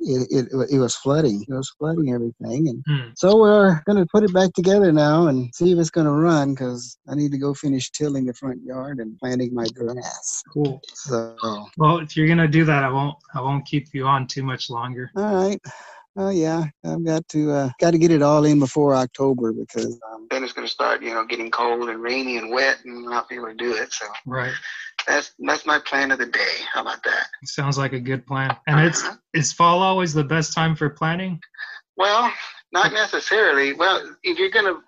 it 0.00 0.28
it 0.30 0.68
it 0.70 0.78
was 0.78 0.94
flooding, 0.96 1.44
it 1.48 1.52
was 1.52 1.70
flooding 1.78 2.12
everything, 2.12 2.68
and 2.68 2.84
Hmm. 2.86 3.10
so 3.14 3.38
we're 3.38 3.80
gonna 3.86 4.06
put 4.12 4.24
it 4.24 4.34
back 4.34 4.52
together 4.52 4.92
now 4.92 5.28
and 5.28 5.54
see 5.54 5.72
if 5.72 5.78
it's 5.78 5.90
gonna 5.90 6.12
run, 6.12 6.54
because 6.54 6.98
I 7.08 7.14
need 7.14 7.32
to 7.32 7.38
go 7.38 7.54
finish 7.54 7.90
tilling 7.90 8.26
the 8.26 8.34
front 8.34 8.62
yard 8.62 8.98
and 8.98 9.18
planting 9.18 9.54
my 9.54 9.66
grass. 9.74 10.42
Cool. 10.52 10.80
So, 10.94 11.36
Well, 11.76 11.98
if 11.98 12.16
you're 12.16 12.28
gonna 12.28 12.48
do 12.48 12.64
that, 12.64 12.84
I 12.84 12.90
won't. 12.90 13.16
I 13.34 13.40
won't 13.40 13.64
keep 13.66 13.94
you 13.94 14.06
on 14.06 14.26
too 14.26 14.42
much 14.42 14.68
longer. 14.70 15.10
right. 15.14 15.60
Oh 16.20 16.30
yeah, 16.30 16.64
I've 16.84 17.04
got 17.04 17.28
to 17.28 17.52
uh, 17.52 17.70
got 17.80 17.92
to 17.92 17.98
get 17.98 18.10
it 18.10 18.22
all 18.22 18.44
in 18.44 18.58
before 18.58 18.96
October 18.96 19.52
because 19.52 20.00
um, 20.12 20.26
Then 20.28 20.42
it's 20.42 20.52
going 20.52 20.66
to 20.66 20.72
start, 20.72 21.00
you 21.00 21.14
know, 21.14 21.24
getting 21.24 21.48
cold 21.48 21.88
and 21.88 22.02
rainy 22.02 22.38
and 22.38 22.50
wet, 22.50 22.78
and 22.84 23.04
not 23.04 23.28
be 23.28 23.36
able 23.36 23.46
to 23.46 23.54
do 23.54 23.72
it. 23.72 23.92
So 23.92 24.04
Right. 24.26 24.52
that's 25.06 25.30
that's 25.38 25.64
my 25.64 25.78
plan 25.78 26.10
of 26.10 26.18
the 26.18 26.26
day. 26.26 26.56
How 26.72 26.82
about 26.82 27.04
that? 27.04 27.28
Sounds 27.44 27.78
like 27.78 27.92
a 27.92 28.00
good 28.00 28.26
plan. 28.26 28.56
And 28.66 28.80
it's 28.80 29.04
Uh-huh. 29.04 29.16
is 29.32 29.52
fall 29.52 29.80
always 29.80 30.12
the 30.12 30.24
best 30.24 30.52
time 30.52 30.74
for 30.74 30.90
planning? 30.90 31.40
Well, 31.96 32.32
not 32.72 32.92
necessarily. 32.92 33.74
Well, 33.74 34.16
if 34.24 34.38
you're 34.38 34.50
going 34.50 34.66
to, 34.66 34.82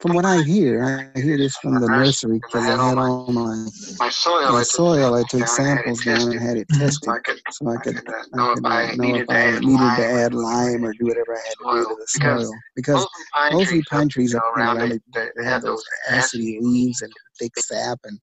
from 0.00 0.14
what 0.14 0.24
I 0.24 0.42
hear, 0.42 1.12
I 1.14 1.20
hear 1.20 1.36
this 1.36 1.56
from 1.56 1.78
the 1.78 1.86
nursery 1.86 2.38
because 2.38 2.64
I 2.64 2.70
had 2.88 2.98
all 2.98 3.26
my 3.32 3.68
my 3.98 4.08
soil, 4.08 4.52
my 4.52 4.60
I 4.60 4.62
took 4.62 4.64
soil. 4.64 5.14
I 5.14 5.22
samples 5.22 5.28
took 5.28 5.40
down 5.40 5.52
and 5.60 5.70
had 5.70 5.76
it 5.76 5.98
samples 6.00 6.04
down 6.04 6.32
and 6.32 6.40
tested. 6.40 6.40
had 6.40 6.56
it 6.56 6.68
tested, 6.68 7.04
So 7.04 7.10
I 7.10 7.18
could, 7.18 7.40
so 7.50 7.68
I 7.68 7.72
I 7.72 7.76
could, 7.76 7.96
could 7.96 8.14
uh, 8.14 8.22
know 8.32 8.54
could 8.54 8.58
if 8.58 8.64
I 8.64 8.94
know 8.96 9.04
needed 9.04 9.20
if 9.22 9.26
to 9.28 9.34
I 9.34 9.40
add 9.40 9.62
needed 9.62 9.78
to 9.78 9.84
lime 9.84 10.00
add 10.02 10.34
or 10.34 10.42
lime 10.42 10.84
or 10.84 10.92
do 10.94 11.06
whatever 11.06 11.36
I 11.36 11.40
had 11.46 11.54
to 11.58 11.72
do 11.72 11.84
to 11.84 11.96
the 12.00 12.06
soil. 12.06 12.52
Because 12.74 13.06
mostly 13.52 13.82
pine 13.82 13.82
trees, 13.82 13.86
pine 13.90 14.08
trees 14.08 14.32
you 14.32 14.38
know, 14.38 14.52
around 14.56 14.78
around 14.78 14.92
it, 14.92 15.02
it, 15.14 15.32
they, 15.36 15.44
have 15.44 15.62
those 15.62 15.84
acidy 16.10 16.58
leaves 16.60 17.02
and 17.02 17.12
thick 17.38 17.52
sap, 17.58 17.98
and 18.04 18.18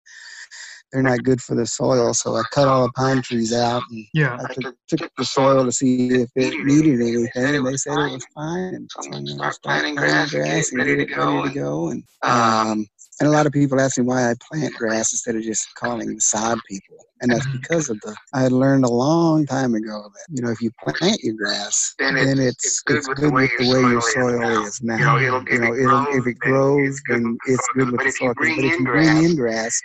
they're 0.92 1.04
not 1.04 1.24
good 1.24 1.42
for 1.42 1.56
the 1.56 1.66
soil. 1.66 2.14
So 2.14 2.36
I 2.36 2.44
cut 2.52 2.68
all 2.68 2.84
the 2.84 2.92
pine 2.94 3.22
trees 3.22 3.54
out 3.54 3.84
and 3.92 4.06
Yeah. 4.14 4.38
I 4.40 4.44
I 4.44 4.54
took, 4.54 4.64
took- 4.64 4.76
took 4.88 5.00
took 5.00 5.10
the 5.18 5.22
the 5.22 5.26
soil 5.26 5.54
soil 5.56 5.66
to 5.66 5.72
see 5.72 6.08
if 6.14 6.30
it 6.36 6.54
needed 6.66 6.66
needed 6.66 7.02
anything. 7.02 7.08
anything, 7.08 7.24
They 7.24 7.30
said 7.32 7.54
it 7.54 7.58
and 7.58 7.66
they 7.68 7.78
said 7.78 7.98
it 8.00 8.12
was 8.14 8.26
fine. 8.34 8.74
And 8.76 8.90
So 8.92 9.02
I'm 9.04 9.12
gonna 9.12 9.28
start 9.28 9.58
planting 9.64 9.96
planting 9.96 9.96
grass 9.96 10.34
and 10.34 10.44
get 10.46 10.54
grass 10.54 10.68
it 10.68 10.72
and 10.72 10.78
ready 10.80 10.96
to 10.96 11.06
go. 11.06 11.36
ready 11.38 11.50
to 11.50 11.56
go. 11.60 11.90
And 11.90 12.04
um, 12.24 12.32
um, 12.72 12.88
and 13.20 13.28
a 13.28 13.32
lot 13.32 13.48
of 13.48 13.52
people 13.52 13.80
ask 13.82 13.98
me 13.98 14.06
why 14.06 14.30
I 14.30 14.36
plant 14.52 14.76
grass 14.76 15.12
instead 15.12 15.36
of 15.36 15.42
just 15.42 15.68
calling 15.76 16.08
them 16.08 16.20
sod 16.20 16.60
people, 16.70 16.98
and 17.22 17.32
that's 17.32 17.48
Mhm. 17.48 17.52
because 17.62 17.90
of 17.90 18.00
the. 18.02 18.16
I 18.34 18.42
had 18.44 18.52
learned 18.52 18.86
a 18.86 18.90
long 18.92 19.46
time 19.48 19.74
ago 19.74 20.10
that 20.14 20.26
you 20.30 20.42
know 20.44 20.52
if 20.52 20.62
you 20.62 20.72
plant 20.88 21.20
your 21.24 21.34
grass, 21.34 21.96
Then 21.98 22.14
then 22.16 22.38
it's- 22.40 22.48
it's 22.48 22.66
it's 22.66 22.80
good 22.82 22.98
it's 22.98 23.08
with 23.08 23.18
the 23.18 23.22
good 23.24 23.34
way 23.34 23.42
with 23.44 23.52
your 23.52 23.62
the 23.66 23.72
way 23.74 23.82
your 23.90 24.02
soil 24.02 24.08
is 24.08 24.14
soil 24.14 24.40
now. 24.40 24.68
is 24.68 24.82
now. 24.84 24.98
you 24.98 25.06
know, 25.06 25.18
it'll, 25.18 25.42
if 25.48 25.52
You 25.54 25.60
know, 25.60 25.74
it 25.74 25.80
it'll 25.84 26.06
grows, 26.06 26.08
if 26.20 26.28
it 26.28 26.38
then 26.44 26.54
it's 26.86 27.00
good 27.02 27.24
then 27.24 27.24
with 27.34 27.40
the 27.46 27.52
it's 27.54 27.68
soil. 27.68 27.76
good 27.76 27.92
with 27.92 27.98
But 27.98 28.06
the 28.06 28.12
if 28.12 28.22
you 28.22 28.34
bring 28.36 28.56
But 28.56 28.66
if 28.66 28.74
in 28.74 28.80
you 28.80 28.86
bring 28.86 29.04
grass, 29.08 29.26
in 29.26 29.36
grass, 29.36 29.82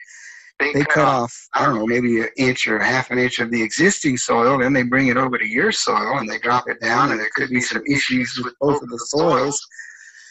they, 0.63 0.73
they 0.73 0.85
cut 0.85 1.05
off 1.05 1.49
I 1.55 1.65
don't 1.65 1.75
know 1.77 1.87
maybe 1.87 2.21
an 2.21 2.25
an 2.25 2.31
inch 2.37 2.67
or 2.67 2.79
half 2.79 3.11
an 3.11 3.19
inch 3.19 3.39
of 3.39 3.51
the 3.51 3.63
existing 3.63 4.17
soil, 4.17 4.59
then 4.59 4.73
they 4.73 4.83
bring 4.83 5.09
it 5.09 5.17
over 5.17 5.39
to 5.39 5.47
your 5.47 5.73
soil 5.73 6.19
and 6.19 6.29
they 6.29 6.39
drop 6.39 6.69
it 6.69 6.81
down, 6.81 7.11
and 7.11 7.21
there 7.21 7.31
could 7.35 7.51
be 7.51 7.61
some 7.61 7.83
issues 7.87 8.41
with 8.43 8.55
both 8.61 8.83
of 8.83 8.89
the 8.89 8.99
soils. 8.99 9.61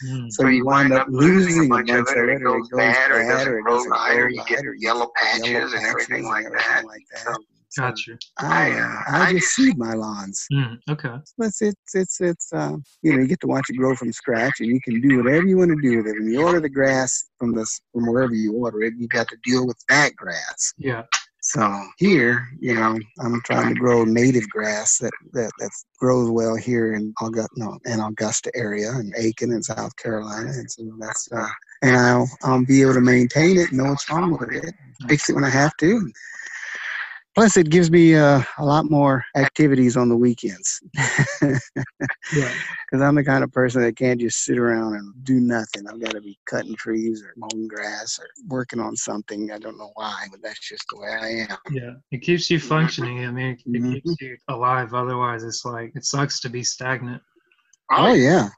Mm. 0.06 0.32
So 0.32 0.48
you 0.48 0.64
wind 0.64 0.92
up 0.92 1.06
losing 1.08 1.66
a 1.66 1.68
bunch 1.68 1.90
of 1.90 2.06
it, 2.08 2.18
or 2.18 2.30
it 2.30 2.42
goes 2.42 2.68
bad, 2.70 3.10
or 3.10 3.20
it 3.20 3.28
doesn't 3.28 3.46
doesn't 3.46 3.62
grow 3.62 3.84
grow 3.84 3.90
right, 3.90 4.18
or 4.18 4.28
you 4.28 4.42
get 4.48 4.64
or 4.64 4.74
you 4.74 4.80
yellow 4.80 5.06
get 5.06 5.14
patches 5.14 5.48
yellow 5.50 5.76
and 5.76 5.86
everything 5.86 6.24
like 6.24 6.44
that. 6.44 6.82
like 6.84 7.02
that. 7.12 7.20
So, 7.20 7.32
So 7.32 7.42
Gotcha. 7.78 8.18
I, 8.38 8.70
I, 8.70 8.80
uh, 8.80 9.02
I 9.08 9.32
just 9.32 9.54
seed 9.54 9.78
my 9.78 9.94
lawns. 9.94 10.44
Mm. 10.52 10.78
Okay. 10.90 11.14
It's 11.38 11.62
it's 11.62 11.94
it's 11.94 12.20
it's 12.20 12.52
uh, 12.52 12.76
you 13.02 13.12
know 13.12 13.20
you 13.20 13.26
get 13.26 13.40
to 13.40 13.46
watch 13.46 13.64
it 13.68 13.76
grow 13.76 13.94
from 13.94 14.12
scratch, 14.12 14.60
and 14.60 14.68
you 14.68 14.80
can 14.80 15.00
do 15.00 15.22
whatever 15.22 15.46
you 15.46 15.58
want 15.58 15.70
to 15.70 15.80
do 15.82 15.98
with 15.98 16.06
it. 16.06 16.18
When 16.18 16.30
you 16.30 16.42
order 16.42 16.60
the 16.60 16.68
grass 16.68 17.30
from 17.38 17.54
this 17.54 17.80
from 17.92 18.06
wherever 18.06 18.34
you 18.34 18.54
order 18.54 18.82
it, 18.82 18.94
you 18.96 19.08
got 19.08 19.28
to 19.28 19.36
deal 19.44 19.66
with 19.66 19.78
that 19.88 20.14
grass. 20.16 20.72
Yeah. 20.78 21.04
So 21.44 21.82
here, 21.98 22.46
you 22.60 22.76
know, 22.76 22.96
I'm 23.18 23.42
trying 23.42 23.74
to 23.74 23.80
grow 23.80 24.04
native 24.04 24.48
grass 24.48 24.98
that 24.98 25.10
that 25.32 25.50
that 25.58 25.70
grows 25.98 26.30
well 26.30 26.54
here 26.54 26.94
in 26.94 27.12
Augusta, 27.20 27.50
no, 27.56 27.78
in 27.84 27.98
Augusta 27.98 28.52
area 28.54 28.90
and 28.90 29.12
Aiken 29.16 29.50
in 29.50 29.60
South 29.60 29.94
Carolina, 29.96 30.50
and 30.50 30.70
so 30.70 30.84
that's 31.00 31.28
uh, 31.32 31.48
and 31.82 31.96
I'll 31.96 32.28
I'll 32.44 32.64
be 32.64 32.82
able 32.82 32.94
to 32.94 33.00
maintain 33.00 33.58
it, 33.58 33.72
know 33.72 33.86
what's 33.86 34.08
wrong 34.08 34.38
with 34.38 34.52
it, 34.52 34.72
fix 35.08 35.30
it 35.30 35.34
when 35.34 35.42
I 35.42 35.50
have 35.50 35.76
to. 35.78 36.12
Plus, 37.34 37.56
it 37.56 37.70
gives 37.70 37.90
me 37.90 38.14
uh, 38.14 38.42
a 38.58 38.64
lot 38.64 38.90
more 38.90 39.24
activities 39.36 39.96
on 39.96 40.08
the 40.10 40.16
weekends 40.16 40.80
Yeah. 41.42 42.52
because 42.90 43.00
I'm 43.00 43.14
the 43.14 43.24
kind 43.24 43.42
of 43.42 43.50
person 43.52 43.80
that 43.82 43.96
can't 43.96 44.20
just 44.20 44.44
sit 44.44 44.58
around 44.58 44.94
and 44.96 45.14
do 45.24 45.40
nothing. 45.40 45.86
I've 45.88 46.00
got 46.00 46.10
to 46.12 46.20
be 46.20 46.38
cutting 46.46 46.74
trees 46.76 47.22
or 47.22 47.32
mowing 47.36 47.68
grass 47.68 48.18
or 48.20 48.26
working 48.48 48.80
on 48.80 48.94
something. 48.96 49.50
I 49.50 49.58
don't 49.58 49.78
know 49.78 49.92
why, 49.94 50.26
but 50.30 50.42
that's 50.42 50.60
just 50.68 50.84
the 50.92 51.00
way 51.00 51.08
I 51.08 51.28
am. 51.50 51.58
Yeah. 51.70 51.92
It 52.10 52.18
keeps 52.18 52.50
you 52.50 52.60
functioning. 52.60 53.24
I 53.24 53.30
mean, 53.30 53.46
it, 53.52 53.62
it 53.66 53.82
Mhm. 53.82 53.92
keeps 54.02 54.20
you 54.20 54.36
alive. 54.48 54.92
Otherwise, 54.92 55.42
it's 55.42 55.64
like 55.64 55.92
it 55.94 56.04
sucks 56.04 56.38
to 56.40 56.50
be 56.50 56.62
stagnant. 56.62 57.22
Oh 57.90 58.12
yeah, 58.12 58.48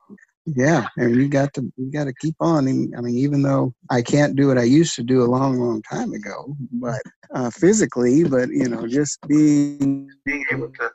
yeah. 0.46 0.86
And 0.96 1.16
you 1.16 1.28
got 1.28 1.52
to 1.54 1.72
you 1.76 1.90
got 1.90 2.04
to 2.04 2.14
keep 2.14 2.34
on. 2.40 2.68
I 2.68 3.00
mean, 3.00 3.16
even 3.16 3.42
though 3.42 3.72
I 3.90 4.02
can't 4.02 4.36
do 4.36 4.48
what 4.48 4.58
I 4.58 4.62
used 4.64 4.94
to 4.96 5.02
do 5.02 5.22
a 5.22 5.26
long, 5.26 5.58
long 5.58 5.82
time 5.82 6.12
ago, 6.12 6.54
but 6.72 7.00
uh, 7.34 7.50
physically, 7.50 8.24
but 8.24 8.48
you 8.50 8.68
know, 8.68 8.86
just 8.86 9.18
being 9.26 10.10
being 10.24 10.44
able 10.50 10.68
to 10.68 10.90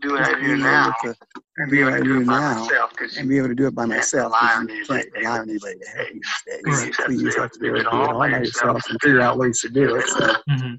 do 0.00 0.12
what 0.12 0.22
I 0.22 0.40
do 0.40 0.56
now 0.56 0.92
to 1.02 1.14
and 1.58 1.70
be 1.70 1.80
able 1.80 1.92
to 1.92 1.98
do 1.98 2.04
do 2.04 2.20
it 2.22 2.26
by 2.26 2.32
now 2.38 2.60
myself 2.60 2.90
because 2.90 3.16
and 3.16 3.28
be 3.28 3.36
able 3.38 3.48
to 3.48 3.54
do 3.54 3.66
it 3.66 3.74
by 3.74 3.84
myself. 3.84 4.32
rely 4.32 4.38
'cause 4.40 4.56
on 4.56 4.68
You 4.68 4.74
anybody 4.74 5.02
can't 5.02 5.14
rely 5.16 5.38
on 5.38 5.50
anybody 5.50 5.78
to 5.78 5.88
help 5.88 6.08
you 6.08 6.20
these 6.20 6.42
days. 6.46 6.62
Right. 6.64 6.94
So 6.94 7.10
you 7.10 7.30
have 7.30 7.50
to 7.52 7.58
be 7.58 7.66
able 7.68 7.78
to 7.78 7.84
do 7.84 7.96
it 8.00 8.08
all 8.08 8.18
by 8.18 8.30
by 8.30 8.38
yourself 8.38 8.64
yourself 8.74 8.82
and 8.90 9.00
figure 9.02 9.20
out 9.20 9.38
ways 9.38 9.60
to 9.60 9.68
do 9.68 9.94
it. 9.96 10.08
So, 10.08 10.34
hmm 10.48 10.74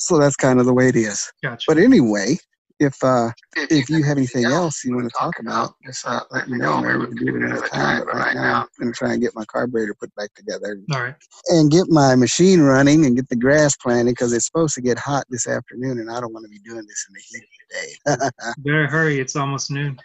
so 0.00 0.16
that's 0.18 0.36
kind 0.36 0.60
of 0.60 0.66
the 0.66 0.72
way 0.72 0.88
it 0.88 0.96
is. 0.96 1.30
Gotcha. 1.42 1.64
But 1.66 1.78
anyway, 1.78 2.38
if 2.80 2.96
uh, 3.02 3.30
if, 3.56 3.88
you 3.88 4.02
have 4.04 4.16
anything 4.16 4.44
else 4.44 4.84
you 4.84 4.94
want 4.94 5.10
to 5.10 5.18
talk 5.18 5.38
about, 5.40 5.74
just 5.84 6.06
uh, 6.06 6.20
let 6.30 6.48
me 6.48 6.58
know. 6.58 6.80
Maybe 6.80 6.98
we 6.98 7.06
can 7.06 7.16
do 7.16 7.36
it 7.36 7.42
another 7.42 7.66
time. 7.66 8.04
But 8.04 8.14
right 8.14 8.34
now, 8.34 8.66
I'm 8.80 8.92
to 8.92 8.96
try 8.96 9.12
and 9.12 9.22
get 9.22 9.34
my 9.34 9.44
carburetor 9.46 9.94
put 9.94 10.14
back 10.14 10.32
together 10.34 10.80
All 10.92 11.02
right. 11.02 11.14
and 11.48 11.70
get 11.70 11.88
my 11.88 12.14
machine 12.14 12.60
running 12.60 13.04
and 13.04 13.16
get 13.16 13.28
the 13.28 13.36
grass 13.36 13.76
planted 13.76 14.12
because 14.12 14.32
it's 14.32 14.46
supposed 14.46 14.74
to 14.76 14.80
get 14.80 14.98
hot 14.98 15.24
this 15.30 15.48
afternoon, 15.48 15.98
and 15.98 16.10
I 16.10 16.20
don't 16.20 16.32
want 16.32 16.44
to 16.44 16.50
be 16.50 16.60
doing 16.60 16.86
this 16.86 17.06
in 17.08 17.14
the 17.14 17.22
heat 17.28 18.16
of 18.16 18.18
the 18.18 18.26
day. 18.26 18.52
Better 18.58 18.86
hurry. 18.86 19.20
It's 19.20 19.36
almost 19.36 19.70
noon. 19.70 19.98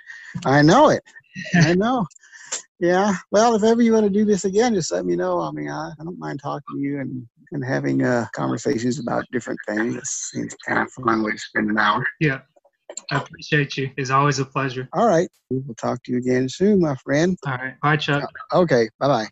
I 0.46 0.62
know 0.62 0.90
it. 0.90 1.04
I 1.56 1.74
know. 1.74 2.06
Yeah. 2.80 3.16
Well, 3.32 3.56
if 3.56 3.64
ever 3.64 3.82
you 3.82 3.94
want 3.94 4.06
to 4.06 4.10
do 4.10 4.26
this 4.26 4.46
again, 4.46 4.74
just 4.74 4.92
let 4.92 5.06
me 5.06 5.16
know. 5.16 5.40
I 5.40 5.52
mean, 5.52 5.70
I, 5.70 5.92
I 6.00 6.04
don't 6.04 6.20
mind 6.20 6.42
talking 6.42 6.76
to 6.76 6.80
you 6.80 7.00
and, 7.00 7.26
and 7.52 7.64
having 7.64 8.04
uh, 8.04 8.26
conversations 8.34 9.00
about 9.00 9.26
different 9.32 9.60
things. 9.68 9.96
It 9.96 10.06
seems 10.06 10.56
kind 10.68 10.80
of 10.80 10.92
fun 10.92 11.24
way 11.24 11.32
to 11.32 11.38
spend 11.38 11.70
an 11.70 11.78
hour. 11.78 12.06
Yeah. 12.20 12.42
I 13.12 13.18
appreciate 13.18 13.78
you. 13.78 13.92
It's 13.98 14.10
always 14.10 14.40
a 14.40 14.46
pleasure. 14.46 14.90
All 14.94 15.08
right. 15.08 15.30
We 15.50 15.60
will 15.60 15.76
talk 15.76 16.04
to 16.04 16.12
you 16.12 16.18
again 16.18 16.50
soon, 16.50 16.82
my 16.82 16.96
friend. 16.96 17.38
All 17.46 17.54
right. 17.54 17.80
Bye, 17.82 17.98
Chuck. 17.98 18.30
Okay. 18.54 18.90
Bye 19.00 19.08
bye. 19.08 19.28